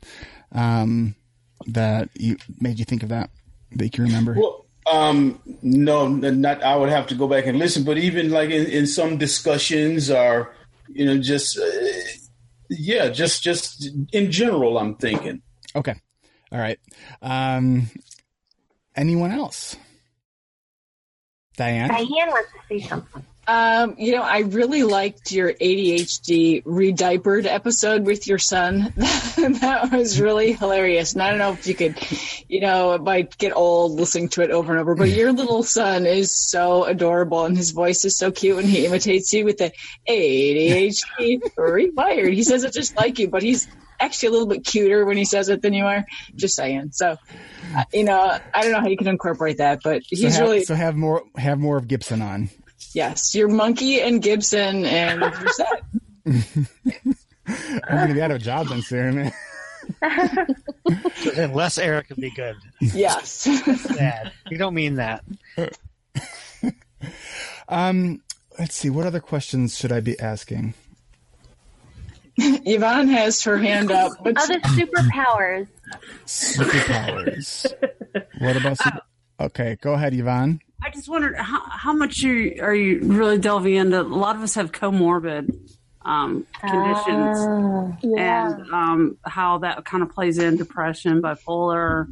um, 0.51 1.15
that 1.67 2.09
you 2.15 2.37
made 2.59 2.79
you 2.79 2.85
think 2.85 3.03
of 3.03 3.09
that 3.09 3.29
that 3.71 3.85
you 3.85 3.91
can 3.91 4.03
remember? 4.03 4.35
Well, 4.37 4.65
um, 4.91 5.39
no, 5.61 6.07
not. 6.07 6.63
I 6.63 6.75
would 6.75 6.89
have 6.89 7.07
to 7.07 7.15
go 7.15 7.27
back 7.27 7.45
and 7.45 7.57
listen. 7.57 7.83
But 7.83 7.97
even 7.97 8.29
like 8.29 8.49
in, 8.49 8.65
in 8.67 8.87
some 8.87 9.17
discussions, 9.17 10.11
or 10.11 10.53
you 10.89 11.05
know, 11.05 11.17
just 11.17 11.57
uh, 11.57 11.65
yeah, 12.69 13.09
just 13.09 13.43
just 13.43 13.89
in 14.11 14.31
general, 14.31 14.77
I'm 14.77 14.95
thinking. 14.95 15.41
Okay. 15.75 15.95
All 16.51 16.59
right. 16.59 16.79
Um, 17.21 17.89
anyone 18.95 19.31
else? 19.31 19.75
Diane? 21.57 21.89
Diane 21.89 22.29
wants 22.29 22.51
to 22.51 22.59
say 22.67 22.87
something. 22.87 23.25
Um, 23.47 23.95
you 23.99 24.13
know, 24.13 24.23
I 24.23 24.39
really 24.39 24.83
liked 24.83 25.31
your 25.31 25.53
ADHD 25.53 26.63
rediapered 26.63 27.45
episode 27.45 28.05
with 28.05 28.27
your 28.27 28.39
son. 28.39 28.91
that 28.95 29.89
was 29.91 30.19
really 30.19 30.53
hilarious. 30.53 31.13
And 31.13 31.21
I 31.21 31.29
don't 31.29 31.37
know 31.39 31.51
if 31.51 31.67
you 31.67 31.75
could, 31.75 31.95
you 32.49 32.61
know, 32.61 32.93
it 32.93 33.03
might 33.03 33.37
get 33.37 33.55
old 33.55 33.99
listening 33.99 34.29
to 34.29 34.41
it 34.41 34.49
over 34.49 34.71
and 34.71 34.81
over, 34.81 34.95
but 34.95 35.09
your 35.09 35.31
little 35.33 35.61
son 35.61 36.05
is 36.07 36.35
so 36.35 36.85
adorable 36.85 37.45
and 37.45 37.55
his 37.55 37.71
voice 37.71 38.03
is 38.03 38.17
so 38.17 38.31
cute 38.31 38.57
and 38.57 38.67
he 38.67 38.85
imitates 38.85 39.31
you 39.31 39.45
with 39.45 39.57
the 39.57 39.71
ADHD 40.09 41.39
rewired. 41.55 42.33
He 42.33 42.43
says 42.43 42.63
it 42.63 42.73
just 42.73 42.97
like 42.97 43.19
you, 43.19 43.27
but 43.27 43.43
he's 43.43 43.67
actually 43.99 44.29
a 44.29 44.31
little 44.31 44.47
bit 44.47 44.65
cuter 44.65 45.05
when 45.05 45.17
he 45.17 45.25
says 45.25 45.49
it 45.49 45.61
than 45.61 45.73
you 45.73 45.85
are. 45.85 46.05
Just 46.35 46.55
saying. 46.55 46.91
So, 46.93 47.17
uh, 47.75 47.83
you 47.93 48.03
know, 48.03 48.39
I 48.53 48.61
don't 48.61 48.71
know 48.71 48.81
how 48.81 48.87
you 48.87 48.97
can 48.97 49.07
incorporate 49.07 49.57
that, 49.57 49.81
but 49.83 50.03
So 50.03 50.15
he's 50.15 50.35
have, 50.35 50.41
really, 50.41 50.63
so 50.63 50.75
have 50.75 50.95
more 50.95 51.23
have 51.37 51.59
more 51.59 51.77
of 51.77 51.87
Gibson 51.87 52.21
on. 52.21 52.49
Yes, 52.93 53.33
you're 53.35 53.47
Monkey 53.47 54.01
and 54.01 54.21
Gibson 54.21 54.85
and 54.85 55.21
you're 55.41 55.49
set. 55.49 55.83
I'm 57.87 57.97
gonna 57.97 58.13
be 58.13 58.21
out 58.21 58.31
of 58.31 58.37
a 58.37 58.43
job 58.43 58.67
then 58.67 58.81
soon. 58.81 59.31
Unless 61.37 61.77
Eric 61.77 62.09
would 62.09 62.19
be 62.19 62.31
good. 62.31 62.55
Yes. 62.81 63.29
Sad. 63.31 64.31
You 64.49 64.57
don't 64.57 64.73
mean 64.73 64.95
that. 64.95 65.23
um, 67.69 68.21
let's 68.57 68.75
see. 68.75 68.89
What 68.89 69.05
other 69.05 69.19
questions 69.19 69.77
should 69.77 69.91
I 69.91 69.99
be 69.99 70.19
asking? 70.19 70.73
Yvonne 72.37 73.07
has 73.09 73.43
her 73.43 73.57
hand 73.57 73.91
up. 73.91 74.11
But 74.23 74.37
Other 74.37 74.59
superpowers. 74.59 75.67
Superpowers. 76.25 77.73
what 78.39 78.57
about 78.57 78.77
super? 78.77 79.01
Okay, 79.39 79.77
go 79.81 79.93
ahead, 79.93 80.13
Yvonne. 80.13 80.61
I 80.83 80.89
just 80.91 81.09
wondered 81.09 81.35
how, 81.37 81.61
how 81.69 81.93
much 81.93 82.19
you 82.19 82.57
are 82.61 82.73
you 82.75 82.99
really 83.03 83.37
delving 83.37 83.75
into? 83.75 83.99
A 83.99 84.03
lot 84.03 84.35
of 84.35 84.41
us 84.43 84.55
have 84.55 84.71
comorbid 84.71 85.49
um, 86.03 86.45
conditions, 86.59 87.37
Ah, 87.37 87.97
yeah. 88.03 88.47
and 88.51 88.71
um, 88.73 89.17
how 89.25 89.57
that 89.59 89.83
kind 89.85 90.03
of 90.03 90.09
plays 90.11 90.37
in 90.37 90.55
depression, 90.57 91.21
bipolar. 91.21 92.07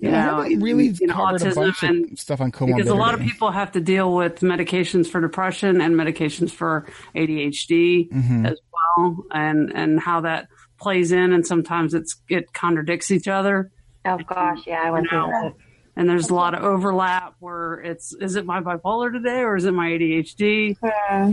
You 0.00 0.10
Yeah, 0.10 0.26
know, 0.26 0.38
really 0.58 0.88
you 0.88 1.06
know, 1.06 1.14
covered 1.14 1.42
a 1.42 1.44
autism 1.46 1.54
bunch 1.54 1.82
and 1.84 2.12
of 2.12 2.18
stuff 2.18 2.40
on 2.40 2.50
comorbid. 2.50 2.76
because 2.76 2.90
a 2.90 2.94
lot 2.94 3.14
of 3.14 3.20
people 3.20 3.52
have 3.52 3.70
to 3.72 3.80
deal 3.80 4.14
with 4.14 4.40
medications 4.40 5.06
for 5.06 5.20
depression 5.20 5.80
and 5.80 5.94
medications 5.94 6.50
for 6.50 6.86
ADHD 7.14 8.10
Mhm. 8.10 8.50
as 8.50 8.58
well, 8.72 9.24
and 9.32 9.70
and 9.74 10.00
how 10.00 10.20
that 10.22 10.48
plays 10.80 11.12
in, 11.12 11.32
and 11.32 11.46
sometimes 11.46 11.94
it's 11.94 12.16
it 12.28 12.52
contradicts 12.52 13.10
each 13.12 13.28
other. 13.28 13.70
Oh 14.04 14.18
gosh, 14.18 14.60
yeah, 14.66 14.82
I 14.84 14.90
went 14.90 15.08
through 15.08 15.20
that. 15.20 15.52
And 15.98 16.08
there's 16.08 16.28
a 16.28 16.34
lot 16.34 16.54
of 16.54 16.62
overlap 16.62 17.36
where 17.40 17.74
it's 17.80 18.12
is 18.20 18.36
it 18.36 18.44
my 18.44 18.60
bipolar 18.60 19.10
today 19.10 19.40
or 19.40 19.56
is 19.56 19.64
it 19.64 19.72
my 19.72 19.88
ADHD? 19.88 20.76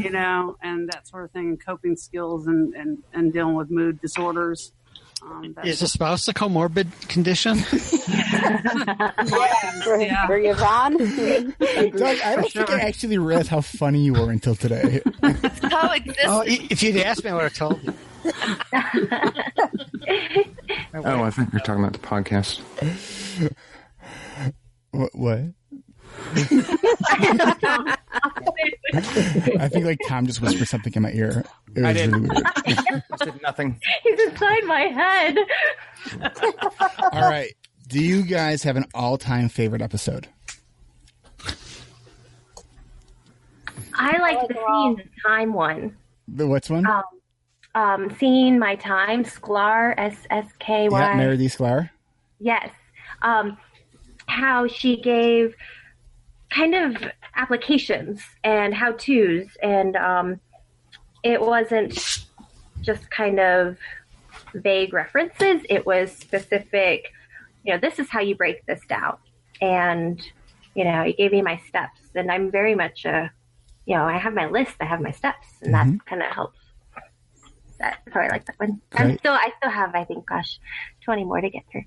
You 0.02 0.10
know, 0.10 0.56
and 0.64 0.88
that 0.90 1.06
sort 1.08 1.26
of 1.26 1.32
thing, 1.32 1.50
and 1.50 1.66
coping 1.66 1.96
skills 1.98 2.48
and 2.48 2.74
and 2.74 3.04
and 3.14 3.34
dealing 3.34 3.56
with 3.56 3.70
mood 3.70 4.00
disorders. 4.00 4.72
Um, 5.22 5.56
Is 5.64 5.82
a 5.82 5.88
spouse 5.88 6.28
a 6.28 6.34
comorbid 6.34 6.88
condition? 7.08 7.58
For, 7.60 7.78
Yeah. 10.02 10.28
for 10.28 10.38
Yvonne? 10.38 10.98
Doug, 10.98 12.20
I 12.22 12.36
don't 12.36 12.52
think 12.52 12.70
I 12.70 12.80
actually 12.82 13.18
realized 13.18 13.48
how 13.48 13.62
funny 13.62 14.04
you 14.04 14.12
were 14.14 14.30
until 14.32 14.56
today. 14.56 15.02
Coexist. 15.22 16.20
oh, 16.26 16.44
if 16.46 16.84
you'd 16.84 16.98
asked 16.98 17.24
me, 17.24 17.30
I 17.30 17.34
would 17.36 17.44
have 17.44 17.54
told 17.54 17.82
you. 17.84 17.94
Oh, 20.96 21.24
I 21.24 21.30
think 21.32 21.52
you're 21.52 21.60
talking 21.62 21.84
about 21.84 21.94
the 21.94 22.00
podcast. 22.00 22.62
What? 24.94 25.16
what? 25.16 25.42
I 28.96 29.68
think 29.70 29.86
like 29.86 30.00
Tom 30.08 30.28
just 30.28 30.40
whispered 30.40 30.68
something 30.68 30.94
in 30.94 31.02
my 31.02 31.12
ear. 31.12 31.44
It 31.76 31.82
was 31.82 31.86
I 31.86 31.94
did. 31.94 32.12
really 32.12 32.30
weird. 32.30 33.42
nothing. 33.42 33.82
He's 34.04 34.20
inside 34.20 34.64
my 34.66 34.82
head. 34.82 35.38
All 37.12 37.22
right. 37.30 37.54
Do 37.88 38.00
you 38.04 38.24
guys 38.24 38.62
have 38.64 38.76
an 38.76 38.86
all-time 38.94 39.50
favorite 39.50 39.82
episode? 39.82 40.28
I 43.96 44.18
like 44.20 44.48
the 44.48 44.54
scene, 44.54 44.96
the 44.96 45.04
time 45.28 45.54
one. 45.54 45.98
The 46.28 46.48
what's 46.48 46.70
one? 46.70 46.86
Um, 46.86 47.04
um, 47.76 48.16
seeing 48.20 48.60
my 48.60 48.76
time, 48.76 49.24
Sklar, 49.24 49.96
S 49.98 50.16
S 50.30 50.46
K 50.60 50.90
Y. 50.90 51.00
Yeah, 51.00 51.16
Marydee 51.16 51.56
Sklar. 51.56 51.90
Yes. 52.40 52.70
Um, 53.22 53.58
how 54.34 54.68
she 54.68 54.98
gave 55.00 55.56
kind 56.50 56.74
of 56.76 56.96
applications 57.36 58.22
and 58.44 58.74
how 58.74 58.92
to's, 58.94 59.48
and 59.62 59.96
um, 59.96 60.40
it 61.24 61.40
wasn't 61.40 62.26
just 62.82 63.10
kind 63.12 63.40
of 63.40 63.78
vague 64.56 64.94
references, 64.94 65.62
it 65.70 65.86
was 65.86 66.12
specific, 66.12 67.12
you 67.64 67.74
know, 67.74 67.80
this 67.80 68.00
is 68.00 68.10
how 68.10 68.20
you 68.20 68.36
break 68.36 68.66
this 68.66 68.82
down. 68.90 69.18
And, 69.62 70.22
you 70.76 70.84
know, 70.84 71.02
it 71.02 71.18
gave 71.18 71.32
me 71.32 71.42
my 71.42 71.58
steps. 71.68 72.00
And 72.16 72.32
I'm 72.32 72.52
very 72.52 72.76
much 72.76 73.06
a, 73.06 73.32
you 73.86 73.96
know, 73.96 74.04
I 74.04 74.18
have 74.18 74.34
my 74.34 74.48
list, 74.48 74.76
I 74.82 74.86
have 74.86 75.00
my 75.00 75.12
steps, 75.12 75.48
and 75.62 75.74
Mhm. 75.74 75.98
that 75.98 76.06
kind 76.06 76.22
of 76.24 76.32
helps. 76.32 76.60
That, 77.80 78.00
so 78.14 78.20
I 78.20 78.28
like 78.28 78.46
that 78.46 78.60
one. 78.60 78.82
I'm 78.96 79.18
still, 79.18 79.34
I 79.34 79.52
still 79.58 79.72
have, 79.72 79.96
I 79.96 80.04
think, 80.04 80.26
gosh, 80.26 80.60
20 81.06 81.24
more 81.24 81.42
to 81.42 81.50
get 81.50 81.64
through. 81.72 81.86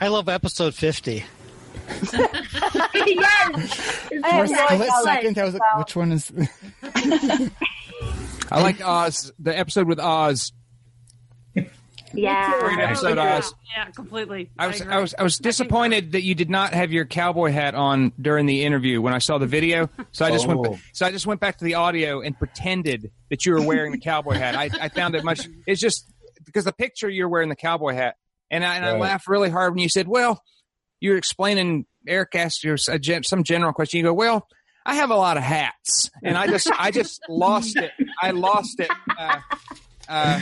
I 0.00 0.08
love 0.08 0.28
episode 0.28 0.74
50. 0.74 1.24
yes. 2.12 2.14
For 4.08 4.44
a 4.44 4.48
split 4.48 4.90
second, 5.04 5.38
I 5.38 5.44
was 5.44 5.54
like, 5.54 5.78
which 5.78 5.96
one 5.96 6.12
is? 6.12 6.32
I 8.50 8.60
like 8.60 8.80
Oz, 8.86 9.32
the 9.38 9.56
episode 9.58 9.88
with 9.88 9.98
Oz. 9.98 10.52
Yeah. 12.14 12.60
Great 12.60 12.78
episode, 12.78 13.16
Oz. 13.16 13.54
Yeah, 13.74 13.86
completely. 13.86 14.50
I 14.58 14.66
was 14.66 14.80
agree. 14.82 14.92
I 14.92 15.00
was 15.00 15.14
I 15.18 15.22
was 15.22 15.38
disappointed 15.38 16.12
that 16.12 16.22
you 16.22 16.34
did 16.34 16.50
not 16.50 16.74
have 16.74 16.92
your 16.92 17.06
cowboy 17.06 17.50
hat 17.52 17.74
on 17.74 18.12
during 18.20 18.44
the 18.44 18.64
interview 18.64 19.00
when 19.00 19.14
I 19.14 19.18
saw 19.18 19.38
the 19.38 19.46
video. 19.46 19.88
So 20.12 20.26
I 20.26 20.30
just 20.30 20.46
Oh. 20.46 20.56
went 20.60 20.78
so 20.92 21.06
I 21.06 21.10
just 21.10 21.26
went 21.26 21.40
back 21.40 21.56
to 21.58 21.64
the 21.64 21.74
audio 21.76 22.20
and 22.20 22.38
pretended 22.38 23.10
that 23.30 23.46
you 23.46 23.52
were 23.54 23.62
wearing 23.62 23.92
the 23.92 23.98
cowboy 23.98 24.34
hat. 24.34 24.54
I, 24.54 24.68
I 24.78 24.88
found 24.90 25.14
it 25.14 25.24
much. 25.24 25.48
It's 25.66 25.80
just 25.80 26.06
because 26.44 26.64
the 26.66 26.72
picture 26.72 27.08
you're 27.08 27.30
wearing 27.30 27.48
the 27.48 27.56
cowboy 27.56 27.94
hat, 27.94 28.16
and 28.52 28.64
I, 28.64 28.76
and 28.76 28.84
I 28.84 28.96
laughed 28.96 29.26
really 29.26 29.50
hard 29.50 29.74
when 29.74 29.82
you 29.82 29.88
said, 29.88 30.06
"Well, 30.06 30.40
you're 31.00 31.16
explaining." 31.16 31.86
Eric 32.06 32.34
asked 32.34 32.64
you 32.64 32.76
a 32.88 32.98
gen- 32.98 33.24
some 33.24 33.42
general 33.44 33.72
question. 33.72 33.98
You 33.98 34.04
go, 34.04 34.14
"Well." 34.14 34.46
I 34.84 34.96
have 34.96 35.10
a 35.10 35.14
lot 35.16 35.36
of 35.36 35.44
hats, 35.44 36.10
and 36.24 36.36
I 36.36 36.48
just, 36.48 36.68
I 36.76 36.90
just 36.90 37.20
lost 37.28 37.76
it. 37.76 37.92
I 38.20 38.32
lost 38.32 38.80
it, 38.80 38.90
uh, 39.16 39.38
uh, 40.08 40.40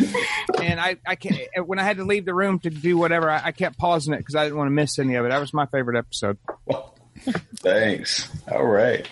and 0.63 0.81
I, 0.81 0.97
I 1.07 1.15
can't. 1.15 1.39
When 1.67 1.79
I 1.79 1.83
had 1.83 1.99
to 1.99 2.05
leave 2.05 2.25
the 2.25 2.33
room 2.33 2.59
to 2.61 2.71
do 2.71 2.97
whatever, 2.97 3.29
I, 3.29 3.43
I 3.45 3.53
kept 3.53 3.77
pausing 3.77 4.15
it 4.15 4.19
because 4.19 4.37
I 4.37 4.45
didn't 4.45 4.57
want 4.57 4.69
to 4.69 4.73
miss 4.73 4.99
any 4.99 5.17
of 5.17 5.27
it. 5.27 5.29
That 5.29 5.41
was 5.41 5.53
my 5.53 5.67
favorite 5.67 5.99
episode. 5.99 6.39
Thanks. 7.59 8.31
All 8.51 8.65
right. 8.65 9.07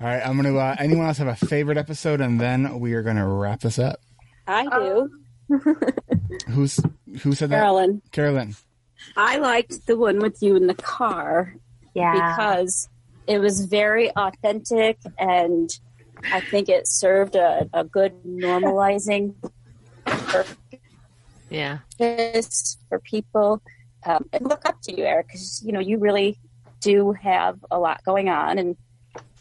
All 0.00 0.06
right, 0.06 0.26
I'm 0.26 0.36
gonna. 0.36 0.56
Uh, 0.56 0.74
anyone 0.78 1.06
else 1.06 1.18
have 1.18 1.28
a 1.28 1.36
favorite 1.36 1.76
episode, 1.76 2.22
and 2.22 2.40
then 2.40 2.80
we 2.80 2.94
are 2.94 3.02
gonna 3.02 3.28
wrap 3.28 3.60
this 3.60 3.78
up. 3.78 4.00
I 4.46 4.64
do. 4.64 5.10
Who's 6.48 6.80
who 7.22 7.34
said 7.34 7.50
that? 7.50 7.56
Carolyn. 7.56 8.02
Carolyn. 8.10 8.56
I 9.16 9.38
liked 9.38 9.86
the 9.86 9.96
one 9.96 10.18
with 10.18 10.42
you 10.42 10.56
in 10.56 10.66
the 10.66 10.74
car. 10.74 11.54
Yeah. 11.94 12.12
Because 12.12 12.88
it 13.26 13.38
was 13.38 13.66
very 13.66 14.10
authentic 14.16 14.98
and 15.18 15.70
I 16.32 16.40
think 16.40 16.68
it 16.68 16.86
served 16.86 17.36
a, 17.36 17.68
a 17.72 17.84
good 17.84 18.12
normalizing 18.24 19.34
Yeah. 21.50 21.78
purpose 21.98 22.78
for 22.88 22.98
people. 23.00 23.62
Um, 24.04 24.28
and 24.32 24.46
look 24.48 24.66
up 24.66 24.80
to 24.82 24.96
you, 24.96 25.04
Eric, 25.04 25.28
because 25.28 25.62
you 25.64 25.72
know 25.72 25.80
you 25.80 25.98
really 25.98 26.38
do 26.80 27.12
have 27.12 27.58
a 27.70 27.78
lot 27.78 28.02
going 28.04 28.28
on, 28.28 28.58
and 28.58 28.76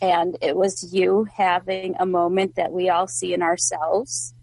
and 0.02 0.38
it 0.42 0.56
was 0.56 0.94
you 0.94 1.28
having 1.36 1.96
a 2.00 2.06
moment 2.06 2.56
that 2.56 2.72
we 2.72 2.90
all 2.90 3.08
see 3.08 3.34
in 3.34 3.42
ourselves, 3.42 4.36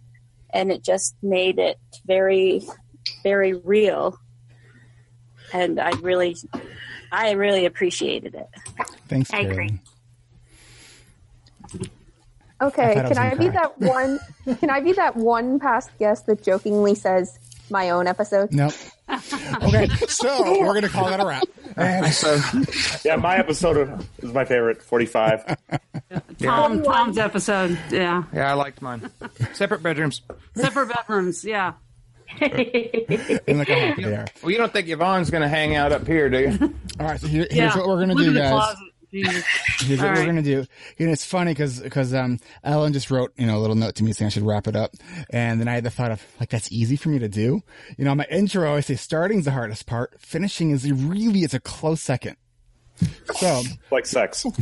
and 0.50 0.70
it 0.70 0.82
just 0.82 1.16
made 1.22 1.58
it 1.58 1.78
very, 2.06 2.62
very 3.22 3.54
real. 3.54 4.18
And 5.52 5.80
I 5.80 5.90
really, 6.00 6.36
I 7.10 7.32
really 7.32 7.66
appreciated 7.66 8.34
it. 8.34 8.48
Thanks, 9.08 9.32
I 9.32 9.40
agree. 9.40 9.80
Okay, 12.60 12.90
I 12.90 12.94
thought 12.94 13.04
I 13.04 13.08
can 13.08 13.18
I 13.18 13.34
be 13.34 13.48
that 13.50 13.78
one? 13.78 14.18
Can 14.58 14.68
I 14.68 14.80
be 14.80 14.92
that 14.94 15.16
one 15.16 15.60
past 15.60 15.90
guest 15.98 16.26
that 16.26 16.42
jokingly 16.42 16.94
says 16.94 17.38
my 17.70 17.90
own 17.90 18.06
episode? 18.06 18.52
Nope. 18.52 18.72
Okay, 19.62 19.88
so 20.06 20.60
we're 20.60 20.74
gonna 20.74 20.88
call 20.88 21.08
that 21.08 21.20
a 21.20 21.26
wrap. 21.26 21.42
And 21.76 22.12
so, 22.12 22.38
yeah, 23.04 23.16
my 23.16 23.36
episode 23.38 24.04
is 24.18 24.32
my 24.32 24.44
favorite, 24.44 24.82
45. 24.82 25.56
Tom, 26.42 26.82
Tom's 26.82 27.18
episode. 27.18 27.78
Yeah. 27.90 28.24
Yeah, 28.32 28.50
I 28.50 28.54
liked 28.54 28.82
mine. 28.82 29.10
Separate 29.54 29.82
bedrooms. 29.82 30.22
Separate 30.54 30.88
bedrooms. 30.94 31.44
Yeah. 31.44 31.74
and 32.40 33.58
look 33.58 33.68
how 33.68 33.74
happy 33.74 34.04
they 34.04 34.14
are. 34.14 34.26
Well, 34.42 34.50
you 34.52 34.58
don't 34.58 34.72
think 34.72 34.88
Yvonne's 34.88 35.30
going 35.30 35.42
to 35.42 35.48
hang 35.48 35.74
out 35.74 35.92
up 35.92 36.06
here, 36.06 36.28
do 36.28 36.38
you? 36.40 36.74
All 37.00 37.06
right, 37.06 37.20
so 37.20 37.26
here, 37.26 37.46
here's 37.50 37.74
Yeah. 37.74 37.76
what 37.78 37.88
we're 37.88 38.00
gonna 38.00 38.14
Live 38.14 38.32
do, 38.34 38.38
guys. 38.38 38.50
closet. 38.50 38.78
Jesus. 39.10 39.44
Here's 39.80 40.00
what 40.00 40.08
All 40.10 40.14
we're 40.14 40.26
gonna 40.26 40.42
do. 40.42 40.66
And 40.98 41.10
it's 41.10 41.24
funny 41.24 41.54
because 41.54 42.14
um, 42.14 42.38
Ellen 42.62 42.92
just 42.92 43.10
wrote 43.10 43.32
you 43.36 43.46
know 43.46 43.56
a 43.58 43.60
little 43.60 43.76
note 43.76 43.94
to 43.96 44.04
me 44.04 44.12
saying 44.12 44.26
I 44.26 44.30
should 44.30 44.42
wrap 44.44 44.66
it 44.66 44.76
up, 44.76 44.92
and 45.30 45.60
then 45.60 45.68
I 45.68 45.74
had 45.74 45.84
the 45.84 45.90
thought 45.90 46.10
of 46.10 46.22
like 46.40 46.50
that's 46.50 46.70
easy 46.72 46.96
for 46.96 47.08
me 47.08 47.18
to 47.18 47.28
do. 47.28 47.62
You 47.96 48.04
know, 48.04 48.14
my 48.14 48.26
intro 48.30 48.74
I 48.74 48.80
say 48.80 48.96
starting's 48.96 49.44
the 49.44 49.52
hardest 49.52 49.86
part. 49.86 50.20
Finishing 50.20 50.70
is 50.70 50.90
really 50.90 51.40
it's 51.40 51.54
a 51.54 51.60
close 51.60 52.02
second. 52.02 52.36
So 53.36 53.62
like 53.90 54.06
sex. 54.06 54.44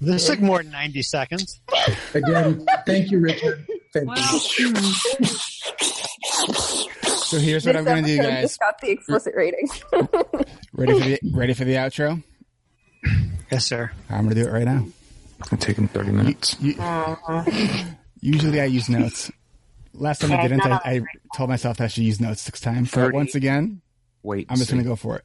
This 0.00 0.26
took 0.26 0.40
more 0.40 0.62
than 0.62 0.70
90 0.72 1.02
seconds. 1.02 1.60
Again, 2.12 2.66
thank 2.84 3.10
you, 3.10 3.20
Richard. 3.20 3.66
Thank 3.94 4.10
you. 4.58 4.74
so 7.34 7.40
here's 7.40 7.66
what 7.66 7.76
I'm 7.76 7.84
gonna 7.84 8.02
do, 8.02 8.16
guys. 8.18 8.42
Just 8.42 8.60
got 8.60 8.80
the 8.80 8.90
explicit 8.90 9.34
rating. 9.36 9.68
Ready 10.72 10.92
for 10.92 11.04
the 11.04 11.18
ready 11.32 11.54
for 11.54 11.64
the 11.64 11.74
outro? 11.74 12.22
Yes, 13.50 13.66
sir. 13.66 13.90
I'm 14.10 14.24
gonna 14.24 14.34
do 14.34 14.42
it 14.46 14.50
right 14.52 14.64
now. 14.64 14.84
It's 15.38 15.48
gonna 15.48 15.60
take 15.60 15.76
him 15.76 15.88
thirty 15.88 16.10
minutes. 16.10 16.56
Uh-huh. 16.78 17.44
Usually 18.20 18.60
I 18.60 18.64
use 18.64 18.88
notes. 18.88 19.30
Last 19.92 20.22
time 20.22 20.32
I 20.32 20.42
didn't, 20.42 20.66
I, 20.66 20.80
I 20.84 21.02
told 21.36 21.50
myself 21.50 21.80
I 21.80 21.86
should 21.86 22.02
use 22.02 22.20
notes 22.20 22.40
six 22.40 22.60
times. 22.60 22.90
But 22.90 23.12
once 23.12 23.36
again, 23.36 23.80
Wait. 24.24 24.46
I'm 24.48 24.56
just 24.56 24.70
going 24.70 24.82
to 24.82 24.88
go 24.88 24.96
for 24.96 25.16
it. 25.16 25.24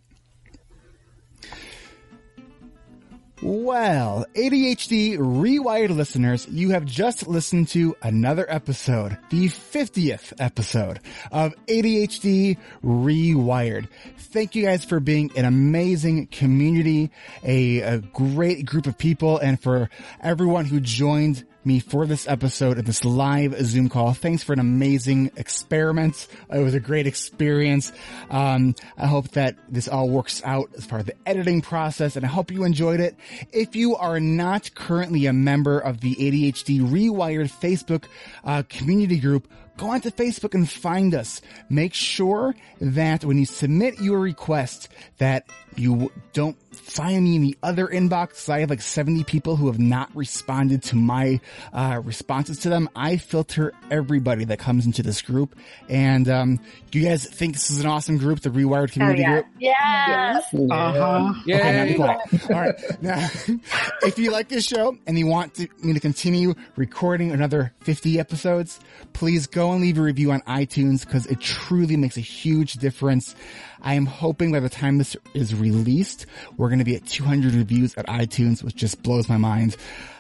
Well, 3.42 4.26
ADHD 4.36 5.18
Rewired 5.18 5.96
listeners, 5.96 6.46
you 6.50 6.72
have 6.72 6.84
just 6.84 7.26
listened 7.26 7.70
to 7.70 7.96
another 8.02 8.46
episode, 8.50 9.18
the 9.30 9.46
50th 9.48 10.34
episode 10.40 11.00
of 11.32 11.54
ADHD 11.68 12.58
Rewired. 12.84 13.88
Thank 14.18 14.56
you 14.56 14.66
guys 14.66 14.84
for 14.84 15.00
being 15.00 15.32
an 15.38 15.46
amazing 15.46 16.28
community, 16.28 17.12
a, 17.42 17.80
a 17.80 17.98
great 18.00 18.66
group 18.66 18.88
of 18.88 18.98
people, 18.98 19.38
and 19.38 19.58
for 19.58 19.90
everyone 20.20 20.66
who 20.66 20.82
joined 20.82 21.46
me 21.66 21.80
for 21.80 22.06
this 22.06 22.28
episode 22.28 22.78
of 22.78 22.86
this 22.86 23.04
live 23.04 23.56
Zoom 23.66 23.90
call. 23.90 24.14
Thanks 24.14 24.44
for 24.44 24.54
an 24.54 24.60
amazing 24.60 25.32
experiment. 25.36 26.28
It 26.52 26.60
was 26.60 26.74
a 26.74 26.80
great 26.80 27.08
experience. 27.08 27.92
Um, 28.30 28.76
I 28.98 29.08
hope 29.08 29.30
that 29.32 29.58
this 29.68 29.88
all 29.88 30.10
works 30.10 30.42
out 30.46 30.70
as 30.78 30.88
part 30.88 31.02
of 31.02 31.08
the 31.08 31.16
editing 31.26 31.62
process 31.62 32.16
and 32.16 32.26
I 32.26 32.30
hope 32.30 32.52
you 32.52 32.64
enjoyed 32.64 33.00
it. 33.00 33.16
If 33.52 33.76
you 33.76 33.96
are 33.96 34.20
not 34.20 34.74
currently 34.74 35.26
a 35.26 35.34
member 35.34 35.80
of 35.80 36.02
the 36.02 36.16
ADHD 36.16 36.80
Rewired 36.82 37.52
Facebook 37.52 38.06
uh, 38.44 38.64
community 38.70 39.20
group, 39.20 39.48
go 39.80 39.92
onto 39.92 40.12
Facebook 40.12 40.54
and 40.54 40.70
find 40.70 41.16
us. 41.16 41.42
Make 41.70 41.94
sure 41.94 42.54
that 42.82 43.24
when 43.24 43.38
you 43.38 43.46
submit 43.46 44.02
your 44.02 44.20
request 44.20 44.90
that 45.18 45.50
you 45.76 46.12
don't 46.34 46.58
find 46.76 47.24
me 47.24 47.36
in 47.36 47.42
the 47.42 47.58
other 47.64 47.88
inbox. 47.88 48.50
I 48.50 48.60
have 48.60 48.70
like 48.70 48.82
70 48.82 49.24
people 49.24 49.56
who 49.56 49.68
have 49.68 49.80
not 49.80 50.14
responded 50.16 50.84
to 50.84 50.96
my 50.96 51.40
uh, 51.74 52.02
responses 52.04 52.60
to 52.60 52.70
them. 52.70 52.90
I 52.96 53.18
filter 53.18 53.74
everybody 53.90 54.46
that 54.46 54.60
comes 54.60 54.86
into 54.86 55.04
this 55.04 55.22
group. 55.22 55.56
And 55.88 56.28
um, 56.28 56.60
do 56.92 57.00
you 57.00 57.08
guys 57.08 57.26
think 57.26 57.54
this 57.54 57.70
is 57.70 57.80
an 57.80 57.86
awesome 57.86 58.18
group, 58.18 58.42
the 58.42 58.50
Rewired 58.50 58.92
community 58.92 59.24
group? 59.24 59.46
Yes. 59.60 60.54
Uh-huh. 60.54 61.34
Yeah. 61.46 61.58
Okay, 61.58 61.72
now 61.72 61.86
be 61.86 61.96
quiet. 61.96 62.20
All 62.50 62.62
right. 62.62 63.02
Now, 63.02 63.30
if 64.04 64.20
you 64.20 64.32
like 64.32 64.50
this 64.50 64.66
show 64.66 64.98
and 65.08 65.18
you 65.18 65.28
want 65.28 65.56
to, 65.56 65.68
me 65.82 65.94
to 65.94 66.00
continue 66.00 66.56
recording 66.76 67.32
another 67.32 67.74
50 67.82 68.20
episodes, 68.20 68.80
please 69.14 69.48
and 69.74 69.82
leave 69.82 69.98
a 69.98 70.02
review 70.02 70.32
on 70.32 70.42
iTunes 70.42 71.06
because 71.06 71.26
it 71.26 71.40
truly 71.40 71.98
makes 71.98 72.18
a 72.18 72.22
huge 72.22 72.74
difference. 72.74 73.36
I 73.82 73.94
am 73.94 74.06
hoping 74.06 74.52
by 74.52 74.60
the 74.60 74.70
time 74.70 74.98
this 74.98 75.16
is 75.34 75.56
released, 75.56 76.26
we're 76.58 76.70
going 76.70 76.80
to 76.80 76.86
be 76.86 76.96
at 76.96 77.06
200 77.06 77.54
reviews 77.54 77.96
at 77.96 78.06
iTunes, 78.08 78.64
which 78.64 78.76
just 78.76 79.02
blows 79.04 79.30
my 79.30 79.38
mind. 79.38 79.78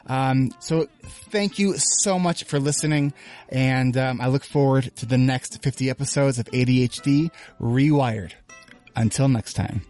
Um, 0.07 0.51
so 0.59 0.87
thank 1.03 1.59
you 1.59 1.75
so 1.77 2.17
much 2.17 2.43
for 2.45 2.59
listening. 2.59 3.13
And 3.49 3.95
um, 3.97 4.21
I 4.21 4.27
look 4.27 4.43
forward 4.43 4.91
to 4.97 5.05
the 5.05 5.17
next 5.17 5.61
50 5.61 5.89
episodes 5.89 6.39
of 6.39 6.45
ADHD 6.47 7.31
Rewired. 7.61 8.33
Until 8.95 9.27
next 9.27 9.53
time. 9.53 9.88